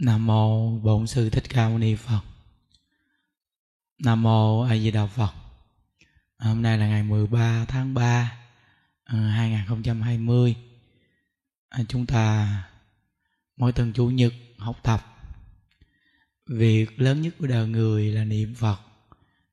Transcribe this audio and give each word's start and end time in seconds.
Nam 0.00 0.26
mô 0.26 0.78
Bổn 0.78 1.06
sư 1.06 1.30
Thích 1.30 1.44
Ca 1.48 1.68
Mâu 1.68 1.78
Ni 1.78 1.94
Phật. 1.94 2.20
Nam 3.98 4.22
mô 4.22 4.60
A 4.60 4.76
Di 4.76 4.90
Đà 4.90 5.06
Phật. 5.06 5.32
Hôm 6.38 6.62
nay 6.62 6.78
là 6.78 6.88
ngày 6.88 7.02
13 7.02 7.64
tháng 7.68 7.94
3 7.94 8.38
2020. 9.04 10.56
Ờ, 11.68 11.80
à, 11.80 11.84
chúng 11.88 12.06
ta, 12.06 12.48
mỗi 13.56 13.72
tuần 13.72 13.92
chủ 13.92 14.10
nhật 14.10 14.32
học 14.58 14.76
tập 14.82 15.00
việc 16.46 17.00
lớn 17.00 17.22
nhất 17.22 17.34
của 17.38 17.46
đời 17.46 17.68
người 17.68 18.12
là 18.12 18.24
niệm 18.24 18.54
Phật 18.54 18.80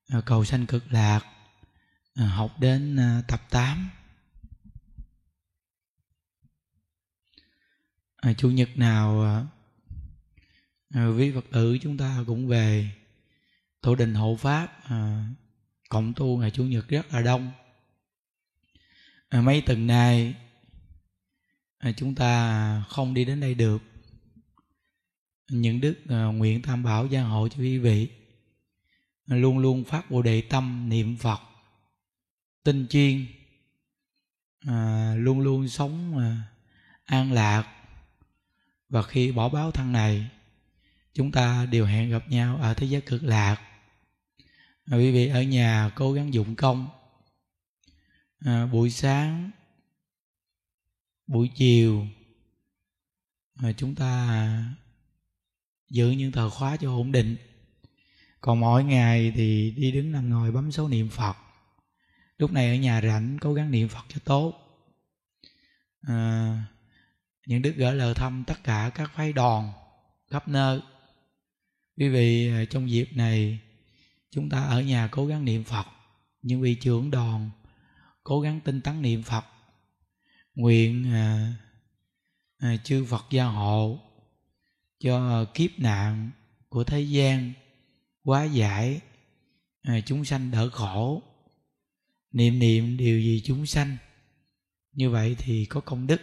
ờ, 0.10 0.22
cầu 0.22 0.46
sanh 0.46 0.66
cực 0.66 0.84
lạc 0.92 1.26
ờ, 2.16 2.26
học 2.26 2.60
đến 2.60 2.98
tập 3.28 3.42
8 3.50 3.90
à, 8.18 8.34
chủ 8.34 8.50
nhật 8.50 8.70
nào 8.78 9.26
à, 10.90 11.08
quý 11.08 11.32
phật 11.32 11.46
tử 11.52 11.78
chúng 11.82 11.98
ta 11.98 12.24
cũng 12.28 12.48
về 12.48 12.90
tổ 13.82 13.96
đình 13.96 14.14
hộ 14.14 14.36
pháp 14.36 14.84
à, 14.84 15.28
cộng 15.90 16.14
tu 16.14 16.38
ngày 16.38 16.52
chủ 16.52 16.64
nhật 16.64 16.88
rất 16.88 17.14
là 17.14 17.22
đông. 17.22 17.52
À, 19.30 19.42
mấy 19.42 19.62
tuần 19.62 19.88
nay 19.88 20.36
à, 21.78 21.92
chúng 21.92 22.16
ta 22.16 22.84
không 22.90 23.14
đi 23.14 23.26
đến 23.26 23.40
đây 23.40 23.56
được. 23.56 23.84
Những 25.50 25.82
đức 25.82 25.96
à, 26.10 26.24
nguyện 26.26 26.62
tam 26.62 26.84
bảo 26.84 27.08
gia 27.08 27.24
hộ 27.24 27.48
cho 27.48 27.58
quý 27.60 27.78
vị. 27.78 28.10
À, 29.28 29.36
luôn 29.36 29.58
luôn 29.58 29.84
phát 29.84 30.12
bộ 30.12 30.22
đề 30.22 30.42
tâm 30.42 30.90
niệm 30.90 31.18
phật 31.18 31.42
tinh 32.64 32.88
chuyên 32.90 33.26
à, 34.60 35.14
luôn 35.18 35.40
luôn 35.40 35.68
sống 35.68 36.18
à, 36.18 36.44
an 37.06 37.32
lạc. 37.32 37.74
Và 38.90 39.04
khi 39.04 39.32
bỏ 39.32 39.50
báo 39.50 39.72
thân 39.72 39.92
này 39.92 40.30
chúng 41.18 41.32
ta 41.32 41.66
đều 41.66 41.86
hẹn 41.86 42.10
gặp 42.10 42.30
nhau 42.30 42.58
ở 42.58 42.74
thế 42.74 42.88
giới 42.88 43.02
cực 43.02 43.24
lạc. 43.24 43.58
À, 44.86 44.98
quý 44.98 45.12
vị 45.12 45.28
ở 45.28 45.42
nhà 45.42 45.92
cố 45.96 46.14
gắng 46.14 46.34
dụng 46.34 46.56
công. 46.56 46.88
À, 48.40 48.66
buổi 48.66 48.90
sáng 48.90 49.52
buổi 51.28 51.50
chiều 51.56 52.08
à, 53.56 53.72
chúng 53.78 53.96
ta 53.96 54.76
giữ 55.90 56.10
những 56.12 56.32
tờ 56.32 56.50
khóa 56.50 56.78
cho 56.78 56.90
ổn 56.90 57.12
định. 57.12 57.36
Còn 58.42 58.60
mỗi 58.60 58.84
ngày 58.84 59.32
thì 59.36 59.72
đi 59.72 59.92
đứng 59.92 60.12
nằm 60.12 60.30
ngồi 60.30 60.52
bấm 60.52 60.72
số 60.72 60.88
niệm 60.88 61.10
phật. 61.10 61.38
Lúc 62.38 62.52
này 62.52 62.70
ở 62.70 62.76
nhà 62.76 63.02
rảnh 63.02 63.38
cố 63.42 63.54
gắng 63.54 63.72
niệm 63.72 63.90
phật 63.90 64.06
cho 64.10 64.20
tốt. 64.26 64.54
À, 66.02 66.64
những 67.46 67.62
đức 67.62 67.74
gửi 67.78 67.96
lời 67.96 68.14
thăm 68.14 68.44
tất 68.48 68.64
cả 68.64 68.92
các 68.96 69.12
phái 69.16 69.34
đoàn 69.34 69.72
khắp 70.32 70.48
nơi 70.48 70.82
quý 71.98 72.10
vị 72.10 72.50
à, 72.50 72.66
trong 72.70 72.90
dịp 72.90 73.10
này 73.14 73.60
chúng 74.32 74.50
ta 74.50 74.64
ở 74.64 74.82
nhà 74.82 75.08
cố 75.12 75.26
gắng 75.26 75.46
niệm 75.46 75.64
phật. 75.64 75.86
Những 76.42 76.62
vị 76.62 76.76
trưởng 76.76 77.12
đoàn 77.12 77.50
cố 78.24 78.42
gắng 78.42 78.60
tinh 78.64 78.82
tấn 78.82 79.02
niệm 79.02 79.24
phật. 79.24 79.46
Nguyện 80.56 81.14
à, 81.14 81.54
à, 82.58 82.78
chư 82.84 83.06
phật 83.06 83.26
gia 83.30 83.46
hộ 83.46 84.00
cho 85.00 85.46
kiếp 85.54 85.80
nạn 85.80 86.32
của 86.70 86.84
thế 86.84 87.02
gian 87.02 87.54
quá 88.24 88.44
giải 88.44 89.02
à, 89.82 90.00
chúng 90.06 90.26
sanh 90.26 90.52
đỡ 90.52 90.70
khổ. 90.70 91.22
Niệm 92.32 92.60
niệm 92.60 92.98
điều 92.98 93.20
gì 93.20 93.42
chúng 93.46 93.66
sanh 93.66 93.98
như 94.92 95.10
vậy 95.10 95.36
thì 95.40 95.66
có 95.66 95.82
công 95.82 96.08
đức. 96.08 96.22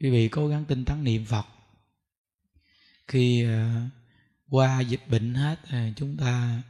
Quý 0.00 0.10
vị 0.10 0.28
cố 0.28 0.48
gắng 0.48 0.64
tinh 0.68 0.84
tấn 0.84 1.04
niệm 1.04 1.24
phật. 1.24 1.46
Khi 3.06 3.44
à, 3.44 3.90
qua 4.50 4.80
dịch 4.80 5.08
bệnh 5.08 5.34
hết 5.34 5.58
à, 5.68 5.92
chúng 5.96 6.16
ta 6.16 6.62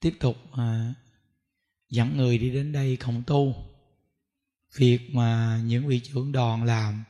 tiếp 0.00 0.14
tục 0.20 0.36
à, 0.52 0.94
dẫn 1.90 2.16
người 2.16 2.38
đi 2.38 2.50
đến 2.50 2.72
đây 2.72 2.96
không 2.96 3.22
tu. 3.26 3.54
Việc 4.76 5.14
mà 5.14 5.60
những 5.64 5.86
vị 5.86 6.00
trưởng 6.00 6.32
đoàn 6.32 6.64
làm 6.64 7.04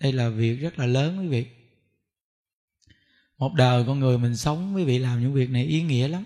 đây 0.00 0.12
là 0.12 0.28
việc 0.28 0.56
rất 0.56 0.78
là 0.78 0.86
lớn 0.86 1.18
quý 1.18 1.28
vị. 1.28 1.46
Một 3.38 3.54
đời 3.54 3.84
con 3.86 3.98
người 3.98 4.18
mình 4.18 4.36
sống 4.36 4.74
quý 4.74 4.84
vị 4.84 4.98
làm 4.98 5.20
những 5.20 5.32
việc 5.32 5.50
này 5.50 5.64
ý 5.64 5.82
nghĩa 5.82 6.08
lắm. 6.08 6.24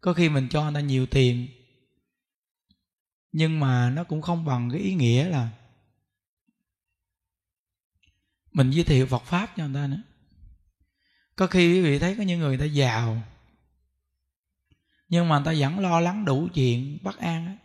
Có 0.00 0.12
khi 0.12 0.28
mình 0.28 0.48
cho 0.50 0.62
người 0.62 0.74
ta 0.74 0.80
nhiều 0.80 1.06
tiền 1.06 1.46
nhưng 3.32 3.60
mà 3.60 3.90
nó 3.90 4.04
cũng 4.04 4.22
không 4.22 4.44
bằng 4.44 4.70
cái 4.70 4.80
ý 4.80 4.94
nghĩa 4.94 5.28
là 5.28 5.50
mình 8.52 8.70
giới 8.70 8.84
thiệu 8.84 9.06
Phật 9.06 9.22
pháp 9.22 9.52
cho 9.56 9.64
người 9.64 9.74
ta 9.74 9.86
nữa 9.86 10.02
có 11.40 11.46
khi 11.46 11.72
quý 11.72 11.80
vị 11.82 11.98
thấy 11.98 12.16
có 12.16 12.22
những 12.22 12.40
người 12.40 12.58
ta 12.58 12.64
giàu, 12.64 13.22
nhưng 15.08 15.28
mà 15.28 15.38
người 15.38 15.46
ta 15.46 15.60
vẫn 15.60 15.78
lo 15.78 16.00
lắng 16.00 16.24
đủ 16.24 16.48
chuyện 16.54 16.98
bất 17.02 17.18
an 17.18 17.46
á. 17.46 17.56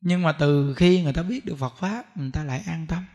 Nhưng 0.00 0.22
mà 0.22 0.32
từ 0.32 0.74
khi 0.74 1.02
người 1.02 1.12
ta 1.12 1.22
biết 1.22 1.44
được 1.44 1.56
Phật 1.58 1.76
pháp, 1.76 2.16
người 2.16 2.30
ta 2.32 2.44
lại 2.44 2.62
an 2.66 2.86
tâm. 2.86 3.06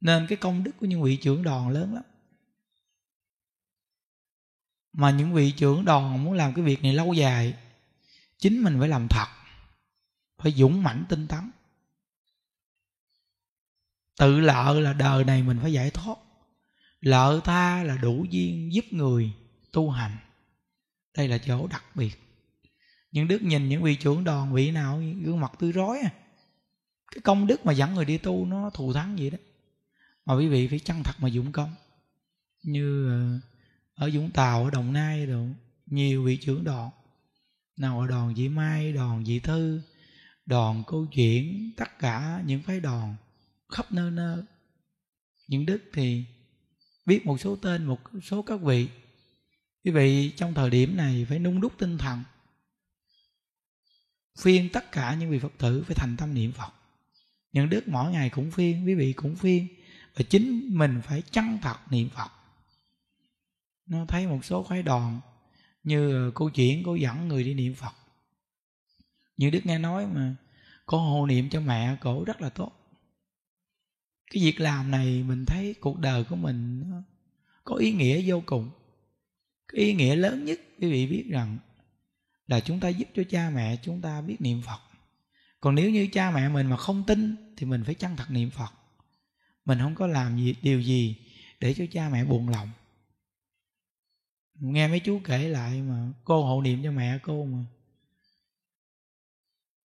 Nên 0.00 0.26
cái 0.28 0.38
công 0.38 0.64
đức 0.64 0.70
của 0.80 0.86
những 0.86 1.02
vị 1.02 1.16
trưởng 1.16 1.42
đoàn 1.42 1.68
lớn 1.68 1.94
lắm. 1.94 2.02
Mà 4.92 5.10
những 5.10 5.34
vị 5.34 5.52
trưởng 5.56 5.84
đoàn 5.84 6.24
muốn 6.24 6.32
làm 6.32 6.54
cái 6.54 6.64
việc 6.64 6.82
này 6.82 6.92
lâu 6.92 7.12
dài, 7.12 7.54
chính 8.38 8.62
mình 8.62 8.76
phải 8.78 8.88
làm 8.88 9.06
thật, 9.10 9.28
phải 10.38 10.52
dũng 10.52 10.82
mãnh 10.82 11.04
tinh 11.08 11.28
tấn. 11.28 11.50
Tự 14.18 14.40
lợ 14.40 14.80
là 14.80 14.92
đời 14.92 15.24
này 15.24 15.42
mình 15.42 15.58
phải 15.62 15.72
giải 15.72 15.90
thoát 15.90 16.16
lợi 17.06 17.40
tha 17.44 17.82
là 17.82 17.96
đủ 17.96 18.26
duyên 18.30 18.72
giúp 18.72 18.84
người 18.90 19.32
tu 19.72 19.90
hành. 19.90 20.16
Đây 21.16 21.28
là 21.28 21.38
chỗ 21.38 21.66
đặc 21.66 21.84
biệt. 21.94 22.22
Những 23.12 23.28
đức 23.28 23.42
nhìn 23.42 23.68
những 23.68 23.82
vị 23.82 23.96
trưởng 23.96 24.24
đoàn, 24.24 24.54
vị 24.54 24.70
nào 24.70 25.02
gương 25.22 25.40
mặt 25.40 25.52
tươi 25.58 25.72
rói 25.72 25.98
à. 25.98 26.10
Cái 27.12 27.20
công 27.24 27.46
đức 27.46 27.66
mà 27.66 27.72
dẫn 27.72 27.94
người 27.94 28.04
đi 28.04 28.18
tu 28.18 28.46
nó 28.46 28.70
thù 28.70 28.92
thắng 28.92 29.16
vậy 29.16 29.30
đó. 29.30 29.38
Mà 30.24 30.34
quý 30.34 30.48
vị 30.48 30.68
phải 30.68 30.78
chân 30.78 31.02
thật 31.02 31.12
mà 31.18 31.28
dụng 31.28 31.52
công. 31.52 31.74
Như 32.62 33.08
ờ, 33.08 33.40
ở 33.94 34.10
Vũng 34.14 34.30
Tàu, 34.30 34.64
ở 34.64 34.70
Đồng 34.70 34.92
Nai 34.92 35.26
rồi 35.26 35.48
nhiều 35.86 36.24
vị 36.24 36.36
trưởng 36.36 36.64
đoàn. 36.64 36.90
Nào 37.78 38.00
ở 38.00 38.06
đoàn 38.06 38.34
Dị 38.34 38.48
Mai, 38.48 38.92
đoàn 38.92 39.24
Dị 39.24 39.38
Thư, 39.38 39.80
đoàn 40.46 40.82
câu 40.86 41.06
chuyện, 41.12 41.72
tất 41.76 41.98
cả 41.98 42.42
những 42.46 42.62
phái 42.62 42.80
đoàn 42.80 43.16
khắp 43.72 43.92
nơi 43.92 44.10
nơi. 44.10 44.42
Những 45.48 45.66
đức 45.66 45.82
thì 45.92 46.24
biết 47.06 47.26
một 47.26 47.40
số 47.40 47.56
tên, 47.56 47.84
một 47.84 48.00
số 48.22 48.42
các 48.42 48.60
vị. 48.60 48.88
Quý 49.84 49.90
vị 49.90 50.32
trong 50.36 50.54
thời 50.54 50.70
điểm 50.70 50.96
này 50.96 51.26
phải 51.28 51.38
nung 51.38 51.60
đúc 51.60 51.72
tinh 51.78 51.98
thần, 51.98 52.22
phiên 54.38 54.68
tất 54.72 54.92
cả 54.92 55.14
những 55.14 55.30
vị 55.30 55.38
phật 55.38 55.52
tử 55.58 55.84
phải 55.86 55.94
thành 55.94 56.16
tâm 56.16 56.34
niệm 56.34 56.52
phật. 56.52 56.72
Những 57.52 57.68
đức 57.68 57.88
mỗi 57.88 58.12
ngày 58.12 58.30
cũng 58.30 58.50
phiên, 58.50 58.86
quý 58.86 58.94
vị 58.94 59.12
cũng 59.12 59.36
phiên, 59.36 59.66
và 60.14 60.24
chính 60.30 60.68
mình 60.78 61.00
phải 61.04 61.22
chân 61.22 61.58
thật 61.62 61.76
niệm 61.90 62.08
phật. 62.08 62.30
Nó 63.86 64.04
thấy 64.08 64.26
một 64.26 64.44
số 64.44 64.62
khoái 64.62 64.82
đoàn 64.82 65.20
như 65.82 66.30
câu 66.34 66.50
chuyện 66.50 66.82
cô 66.84 66.94
dẫn 66.94 67.28
người 67.28 67.44
đi 67.44 67.54
niệm 67.54 67.74
phật. 67.74 67.92
Như 69.36 69.50
đức 69.50 69.60
nghe 69.64 69.78
nói 69.78 70.06
mà 70.06 70.34
cô 70.86 70.98
hộ 70.98 71.26
niệm 71.26 71.50
cho 71.50 71.60
mẹ, 71.60 71.96
cổ 72.00 72.24
rất 72.24 72.40
là 72.40 72.48
tốt 72.48 72.72
cái 74.30 74.42
việc 74.42 74.60
làm 74.60 74.90
này 74.90 75.22
mình 75.22 75.46
thấy 75.46 75.74
cuộc 75.80 75.98
đời 75.98 76.24
của 76.24 76.36
mình 76.36 76.92
có 77.64 77.76
ý 77.76 77.92
nghĩa 77.92 78.22
vô 78.26 78.42
cùng. 78.46 78.70
Cái 79.68 79.80
ý 79.80 79.94
nghĩa 79.94 80.16
lớn 80.16 80.44
nhất 80.44 80.60
quý 80.78 80.90
vị 80.90 81.06
biết 81.06 81.26
rằng 81.30 81.58
là 82.46 82.60
chúng 82.60 82.80
ta 82.80 82.88
giúp 82.88 83.08
cho 83.14 83.22
cha 83.30 83.50
mẹ 83.50 83.76
chúng 83.82 84.00
ta 84.00 84.20
biết 84.20 84.36
niệm 84.40 84.62
phật. 84.62 84.80
Còn 85.60 85.74
nếu 85.74 85.90
như 85.90 86.08
cha 86.12 86.30
mẹ 86.30 86.48
mình 86.48 86.66
mà 86.66 86.76
không 86.76 87.04
tin 87.06 87.36
thì 87.56 87.66
mình 87.66 87.84
phải 87.84 87.94
chân 87.94 88.16
thật 88.16 88.30
niệm 88.30 88.50
phật? 88.50 88.72
Mình 89.64 89.78
không 89.78 89.94
có 89.94 90.06
làm 90.06 90.36
gì, 90.36 90.54
điều 90.62 90.80
gì 90.80 91.16
để 91.60 91.74
cho 91.74 91.84
cha 91.92 92.08
mẹ 92.08 92.24
buồn 92.24 92.48
lòng. 92.48 92.70
Nghe 94.54 94.88
mấy 94.88 95.00
chú 95.00 95.20
kể 95.24 95.48
lại 95.48 95.82
mà 95.82 96.12
cô 96.24 96.44
hộ 96.44 96.62
niệm 96.62 96.82
cho 96.82 96.92
mẹ 96.92 97.18
cô 97.22 97.44
mà 97.44 97.64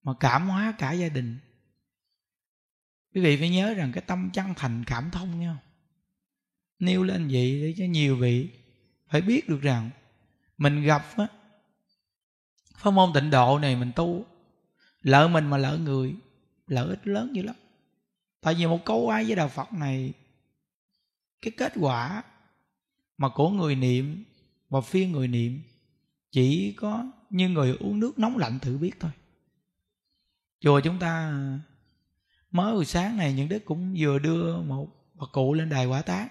mà 0.03 0.13
cảm 0.19 0.49
hóa 0.49 0.73
cả 0.77 0.91
gia 0.91 1.09
đình 1.09 1.38
quý 3.13 3.22
vị 3.22 3.38
phải 3.38 3.50
nhớ 3.50 3.74
rằng 3.74 3.92
cái 3.92 4.04
tâm 4.08 4.30
chân 4.34 4.54
thành, 4.56 4.84
cảm 4.88 5.12
thông 5.12 5.40
nhau 5.40 5.58
nêu 6.80 7.04
lên 7.04 7.28
vậy 7.31 7.62
để 7.62 7.74
cho 7.78 7.86
nhiều 7.86 8.16
vị 8.16 8.50
phải 9.10 9.22
biết 9.22 9.50
được 9.50 9.62
rằng 9.62 9.90
mình 10.58 10.81
gặp 10.81 11.06
á, 11.18 11.28
pháp 12.78 12.92
môn 12.92 13.10
tịnh 13.13 13.30
độ 13.30 13.60
này 13.60 13.75
mình 13.75 13.92
tu, 13.96 14.25
lỡ 15.02 15.28
mình 15.28 15.50
mà 15.50 15.58
lỡ 15.58 15.78
người 15.78 16.16
lợi 16.68 16.90
ích 16.90 17.08
lớn 17.08 17.36
dữ 17.36 17.42
lắm. 17.44 17.56
Tại 18.42 18.54
vì 18.54 18.66
một 18.66 18.86
câu 18.86 19.10
ai 19.10 19.25
với 19.25 19.36
đạo 19.36 19.50
phật 19.50 19.74
này, 19.74 20.13
cái 21.42 21.52
kết 21.58 21.74
quả 21.75 22.24
mà 23.18 23.30
của 23.30 23.50
người 23.50 23.75
niệm 23.75 24.24
và 24.69 24.81
phiên 24.81 25.12
người 25.12 25.28
niệm 25.28 25.62
chỉ 26.31 26.74
có 26.78 27.12
như 27.30 27.50
người 27.50 27.78
uống 27.80 28.00
nước 28.00 28.19
nóng 28.19 28.38
lạnh 28.38 28.60
thử 28.60 28.78
biết 28.78 28.92
thôi. 29.00 29.12
Chùa 30.60 30.80
chúng 30.80 31.00
ta 31.00 31.34
mới 32.51 32.74
buổi 32.74 32.86
sáng 32.86 33.18
này 33.18 33.33
những 33.33 33.50
đức 33.50 33.65
cũng 33.65 33.95
vừa 33.98 34.19
đưa 34.19 34.62
một 34.62 34.88
bà 35.13 35.25
cụ 35.31 35.53
lên 35.53 35.69
đài 35.69 35.86
quả 35.86 36.01
tác 36.01 36.30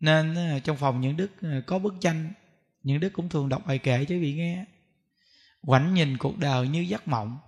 nên 0.00 0.34
ờ, 0.34 0.60
trong 0.60 0.76
phòng 0.76 1.00
những 1.00 1.16
đức 1.16 1.30
ờ, 1.42 1.62
có 1.66 1.78
bức 1.78 1.94
tranh, 2.00 2.32
những 2.82 3.00
đức 3.00 3.08
cũng 3.12 3.28
thường 3.28 3.48
đọc 3.48 3.66
bài 3.66 3.78
kệ 3.78 4.04
cho 4.04 4.14
vị 4.14 4.34
nghe. 4.34 4.64
Quảnh 5.60 5.94
nhìn 5.94 6.18
cuộc 6.18 6.38
đời 6.38 6.68
như 6.68 6.80
giấc 6.80 7.08
mộng. 7.08 7.38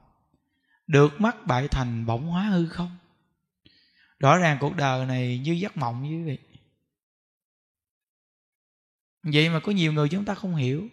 Được 0.86 1.20
mắt 1.20 1.36
bại 1.46 1.68
thành 1.68 2.06
bỗng 2.06 2.26
hóa 2.26 2.44
hư 2.44 2.68
không? 2.68 2.96
Rõ 4.18 4.36
ràng 4.36 4.56
cuộc 4.60 4.76
đời 4.76 5.06
này 5.06 5.38
như 5.38 5.52
giấc 5.52 5.76
mộng 5.76 6.02
như 6.02 6.26
vậy 6.26 6.38
vậy 9.22 9.48
mà 9.48 9.60
có 9.60 9.72
nhiều 9.72 9.92
người 9.92 10.08
chúng 10.08 10.24
ta 10.24 10.34
không 10.34 10.56
hiểu. 10.56 10.88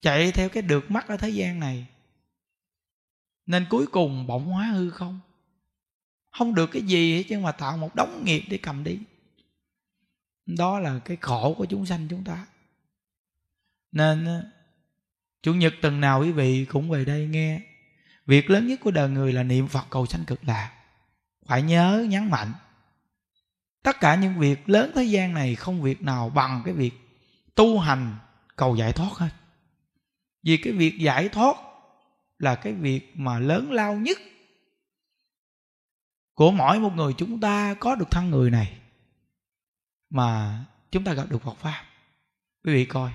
Chạy 0.00 0.32
theo 0.32 0.48
cái 0.48 0.62
được 0.62 0.90
mắt 0.90 1.08
ở 1.08 1.16
thế 1.16 1.30
gian 1.30 1.60
này 1.60 1.86
nên 3.46 3.66
cuối 3.70 3.86
cùng 3.86 4.26
bỗng 4.26 4.46
hóa 4.46 4.66
hư 4.66 4.90
không? 4.90 5.20
Không 6.30 6.54
được 6.54 6.66
cái 6.66 6.82
gì 6.82 7.16
hết 7.16 7.22
chứ 7.28 7.38
mà 7.38 7.52
tạo 7.52 7.76
một 7.76 7.94
đống 7.94 8.24
nghiệp 8.24 8.44
để 8.48 8.58
cầm 8.58 8.84
đi. 8.84 8.98
Đó 10.46 10.78
là 10.78 10.98
cái 11.04 11.16
khổ 11.20 11.54
của 11.58 11.64
chúng 11.64 11.86
sanh 11.86 12.06
chúng 12.10 12.24
ta. 12.24 12.46
Nên 13.92 14.42
chủ 15.42 15.54
nhật 15.54 15.74
tuần 15.82 16.00
nào 16.00 16.20
quý 16.20 16.32
vị 16.32 16.64
cũng 16.64 16.90
về 16.90 17.04
đây 17.04 17.26
nghe. 17.26 17.60
Việc 18.26 18.50
lớn 18.50 18.66
nhất 18.66 18.80
của 18.82 18.90
đời 18.90 19.08
người 19.08 19.32
là 19.32 19.42
niệm 19.42 19.68
phật 19.68 19.86
cầu 19.90 20.06
sanh 20.06 20.24
cực 20.24 20.44
lạc. 20.44 20.72
Phải 21.46 21.62
nhớ 21.62 22.06
nhắn 22.08 22.30
mạnh. 22.30 22.52
Tất 23.82 24.00
cả 24.00 24.14
những 24.14 24.38
việc 24.38 24.68
lớn 24.68 24.90
thế 24.94 25.04
gian 25.04 25.34
này 25.34 25.54
không 25.54 25.82
việc 25.82 26.02
nào 26.02 26.30
bằng 26.30 26.62
cái 26.64 26.74
việc 26.74 26.94
tu 27.54 27.78
hành 27.78 28.16
cầu 28.56 28.76
giải 28.76 28.92
thoát 28.92 29.12
hết. 29.12 29.30
Vì 30.42 30.56
cái 30.56 30.72
việc 30.72 30.98
giải 30.98 31.28
thoát 31.28 31.56
là 32.44 32.54
cái 32.54 32.72
việc 32.72 33.12
mà 33.14 33.38
lớn 33.38 33.72
lao 33.72 33.94
nhất 33.94 34.18
của 36.34 36.50
mỗi 36.50 36.78
một 36.78 36.92
người 36.94 37.12
chúng 37.18 37.40
ta 37.40 37.74
có 37.80 37.94
được 37.94 38.10
thân 38.10 38.30
người 38.30 38.50
này 38.50 38.78
mà 40.10 40.58
chúng 40.90 41.04
ta 41.04 41.12
gặp 41.12 41.24
được 41.30 41.42
Phật 41.42 41.56
pháp. 41.56 41.84
Quý 42.64 42.72
vị 42.74 42.84
coi, 42.84 43.12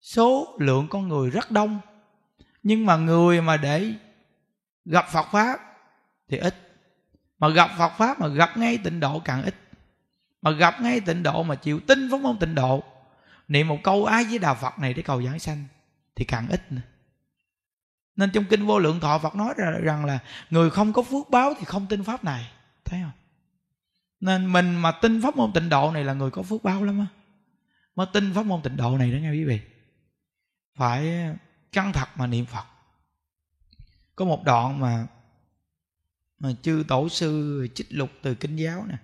số 0.00 0.56
lượng 0.58 0.86
con 0.90 1.08
người 1.08 1.30
rất 1.30 1.50
đông, 1.50 1.80
nhưng 2.62 2.86
mà 2.86 2.96
người 2.96 3.40
mà 3.40 3.56
để 3.56 3.92
gặp 4.84 5.06
Phật 5.12 5.26
pháp 5.32 5.60
thì 6.28 6.36
ít. 6.36 6.54
Mà 7.38 7.48
gặp 7.48 7.70
Phật 7.78 7.92
pháp 7.98 8.20
mà 8.20 8.28
gặp 8.28 8.56
ngay 8.56 8.78
tịnh 8.84 9.00
độ 9.00 9.20
càng 9.24 9.42
ít. 9.42 9.54
Mà 10.42 10.50
gặp 10.50 10.74
ngay 10.80 11.00
tịnh 11.00 11.22
độ 11.22 11.42
mà 11.42 11.54
chịu 11.54 11.80
tin 11.80 12.10
phóng 12.10 12.22
môn 12.22 12.38
tịnh 12.38 12.54
độ, 12.54 12.82
niệm 13.48 13.68
một 13.68 13.78
câu 13.82 14.04
ái 14.04 14.24
với 14.24 14.38
đạo 14.38 14.54
Phật 14.54 14.78
này 14.78 14.94
để 14.94 15.02
cầu 15.02 15.22
giảng 15.22 15.38
sanh 15.38 15.64
thì 16.16 16.24
càng 16.24 16.48
ít 16.48 16.72
nữa 16.72 16.80
nên 18.18 18.30
trong 18.30 18.44
kinh 18.44 18.66
vô 18.66 18.78
lượng 18.78 19.00
thọ 19.00 19.18
Phật 19.18 19.34
nói 19.34 19.54
rằng 19.82 20.04
là 20.04 20.18
người 20.50 20.70
không 20.70 20.92
có 20.92 21.02
phước 21.02 21.30
báo 21.30 21.54
thì 21.58 21.64
không 21.64 21.86
tin 21.86 22.04
pháp 22.04 22.24
này. 22.24 22.52
Thấy 22.84 23.00
không? 23.02 23.12
Nên 24.20 24.52
mình 24.52 24.74
mà 24.76 24.92
tin 24.92 25.22
pháp 25.22 25.36
môn 25.36 25.52
tịnh 25.52 25.68
độ 25.68 25.90
này 25.92 26.04
là 26.04 26.12
người 26.12 26.30
có 26.30 26.42
phước 26.42 26.62
báo 26.62 26.84
lắm 26.84 26.98
á. 26.98 27.06
Mới 27.94 28.06
tin 28.12 28.34
pháp 28.34 28.46
môn 28.46 28.62
tịnh 28.62 28.76
độ 28.76 28.98
này 28.98 29.12
đó 29.12 29.16
nghe 29.16 29.30
quý 29.30 29.44
vị. 29.44 29.60
Phải 30.74 31.28
căng 31.72 31.92
thật 31.92 32.08
mà 32.16 32.26
niệm 32.26 32.46
phật. 32.46 32.64
Có 34.16 34.24
một 34.24 34.44
đoạn 34.44 34.80
mà 34.80 35.06
mà 36.38 36.52
chư 36.62 36.84
tổ 36.88 37.08
sư 37.08 37.66
trích 37.74 37.86
lục 37.90 38.10
từ 38.22 38.34
kinh 38.34 38.56
giáo 38.56 38.84
nè. 38.88 38.96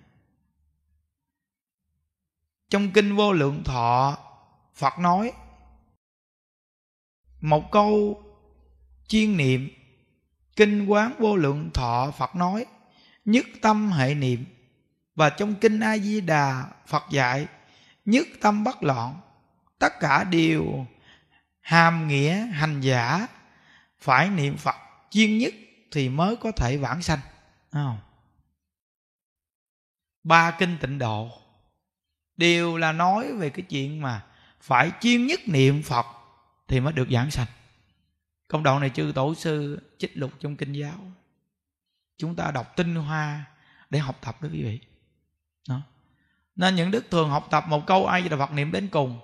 Trong 2.69 2.91
kinh 2.91 3.15
vô 3.15 3.33
lượng 3.33 3.63
thọ 3.63 4.17
phật 4.73 4.99
nói, 4.99 5.31
một 7.41 7.71
câu 7.71 8.21
chiên 9.07 9.37
niệm. 9.37 9.69
Kinh 10.55 10.85
quán 10.85 11.13
vô 11.19 11.35
lượng 11.35 11.69
thọ 11.73 12.11
phật 12.17 12.35
nói, 12.35 12.65
nhất 13.25 13.45
tâm 13.61 13.91
hệ 13.91 14.15
niệm. 14.15 14.45
Và 15.15 15.29
trong 15.29 15.55
kinh 15.55 15.79
a 15.79 15.97
di 15.97 16.21
đà 16.21 16.65
phật 16.87 17.03
dạy, 17.09 17.47
nhất 18.05 18.27
tâm 18.41 18.63
bất 18.63 18.83
loạn, 18.83 19.15
tất 19.79 19.99
cả 19.99 20.23
đều 20.23 20.85
hàm 21.61 22.07
nghĩa 22.07 22.35
hành 22.35 22.81
giả, 22.81 23.27
phải 23.99 24.29
niệm 24.29 24.57
phật 24.57 24.75
chuyên 25.11 25.37
nhất 25.37 25.53
thì 25.91 26.09
mới 26.09 26.35
có 26.35 26.51
thể 26.51 26.77
vãng 26.77 27.01
sanh. 27.01 27.19
Không? 27.71 27.97
ba 30.25 30.51
kinh 30.51 30.77
tịnh 30.81 30.97
độ 30.97 31.29
đều 32.37 32.77
là 32.77 32.91
nói 32.91 33.33
về 33.33 33.49
cái 33.49 33.65
chuyện 33.69 34.01
mà 34.01 34.25
phải 34.61 34.91
chuyên 35.01 35.27
nhất 35.27 35.39
niệm 35.45 35.83
phật 35.83 36.05
thì 36.67 36.79
mới 36.79 36.93
được 36.93 37.07
giảng 37.11 37.31
sanh 37.31 37.47
công 38.47 38.63
đoạn 38.63 38.79
này 38.79 38.89
chư 38.89 39.11
tổ 39.15 39.35
sư 39.35 39.79
trích 39.97 40.17
lục 40.17 40.31
trong 40.39 40.55
kinh 40.55 40.73
giáo. 40.73 41.11
Chúng 42.17 42.35
ta 42.35 42.51
đọc 42.51 42.73
tinh 42.75 42.95
hoa 42.95 43.45
để 43.89 43.99
học 43.99 44.17
tập 44.21 44.41
đó 44.41 44.49
quý 44.51 44.63
vị. 44.63 44.79
Đó. 45.69 45.81
nên 46.55 46.75
những 46.75 46.91
đức 46.91 47.05
thường 47.11 47.29
học 47.29 47.47
tập 47.51 47.63
một 47.67 47.83
câu 47.87 48.05
ai 48.05 48.29
là 48.29 48.37
Phật 48.37 48.51
niệm 48.51 48.71
đến 48.71 48.87
cùng. 48.91 49.19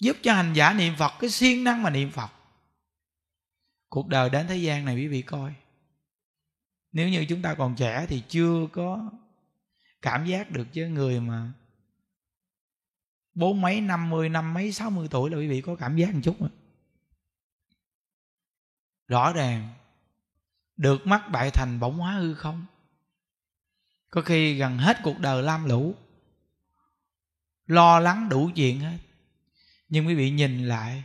Giúp 0.00 0.16
cho 0.22 0.34
hành 0.34 0.52
giả 0.52 0.72
niệm 0.72 0.94
Phật, 0.98 1.12
cái 1.20 1.30
siêng 1.30 1.64
năng 1.64 1.82
mà 1.82 1.90
niệm 1.90 2.10
Phật. 2.10 2.30
Cuộc 3.88 4.08
đời 4.08 4.30
đến 4.30 4.46
thế 4.46 4.56
gian 4.56 4.84
này 4.84 4.96
quý 4.96 5.08
vị 5.08 5.22
coi. 5.22 5.54
Nếu 6.92 7.08
như 7.08 7.26
chúng 7.28 7.42
ta 7.42 7.54
còn 7.54 7.74
trẻ 7.76 8.06
thì 8.08 8.22
chưa 8.28 8.66
có 8.72 9.10
cảm 10.02 10.26
giác 10.26 10.50
được 10.50 10.66
chứ 10.72 10.86
người 10.86 11.20
mà 11.20 11.52
bốn 13.34 13.60
mấy 13.60 13.80
năm 13.80 14.10
mươi 14.10 14.28
năm 14.28 14.54
mấy, 14.54 14.72
sáu 14.72 14.90
mươi 14.90 15.08
tuổi 15.10 15.30
là 15.30 15.38
quý 15.38 15.48
vị 15.48 15.60
có 15.60 15.76
cảm 15.76 15.96
giác 15.96 16.14
một 16.14 16.20
chút 16.24 16.36
rõ 19.12 19.32
ràng, 19.32 19.68
được 20.76 21.06
mắt 21.06 21.28
bại 21.32 21.50
thành 21.50 21.80
bỗng 21.80 21.98
hóa 21.98 22.12
hư 22.12 22.34
không? 22.34 22.66
Có 24.10 24.22
khi 24.22 24.54
gần 24.54 24.78
hết 24.78 24.98
cuộc 25.04 25.18
đời 25.18 25.42
lam 25.42 25.64
lũ, 25.64 25.94
lo 27.66 28.00
lắng 28.00 28.28
đủ 28.28 28.50
chuyện 28.54 28.80
hết. 28.80 28.98
Nhưng 29.88 30.06
quý 30.06 30.14
vị 30.14 30.30
nhìn 30.30 30.68
lại, 30.68 31.04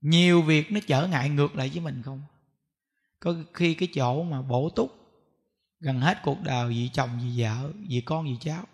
nhiều 0.00 0.42
việc 0.42 0.72
nó 0.72 0.80
trở 0.86 1.06
ngại 1.06 1.28
ngược 1.28 1.54
lại 1.54 1.68
với 1.68 1.80
mình 1.80 2.02
không? 2.02 2.22
Có 3.20 3.34
khi 3.54 3.74
cái 3.74 3.88
chỗ 3.94 4.22
mà 4.22 4.42
bổ 4.42 4.70
túc 4.76 4.99
gần 5.80 6.00
hết 6.00 6.18
cuộc 6.22 6.40
đời 6.42 6.68
vì 6.68 6.90
chồng, 6.92 7.20
vì 7.22 7.42
vợ, 7.42 7.72
vì 7.88 8.00
con, 8.00 8.24
vì 8.24 8.36
cháu. 8.40 8.64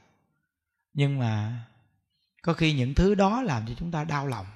Nhưng 0.93 1.19
mà 1.19 1.65
có 2.43 2.53
khi 2.53 2.73
những 2.73 2.95
thứ 2.95 3.15
đó 3.15 3.43
làm 3.43 3.67
cho 3.67 3.75
chúng 3.79 3.91
ta 3.91 4.05
đau 4.05 4.27
lòng. 4.27 4.47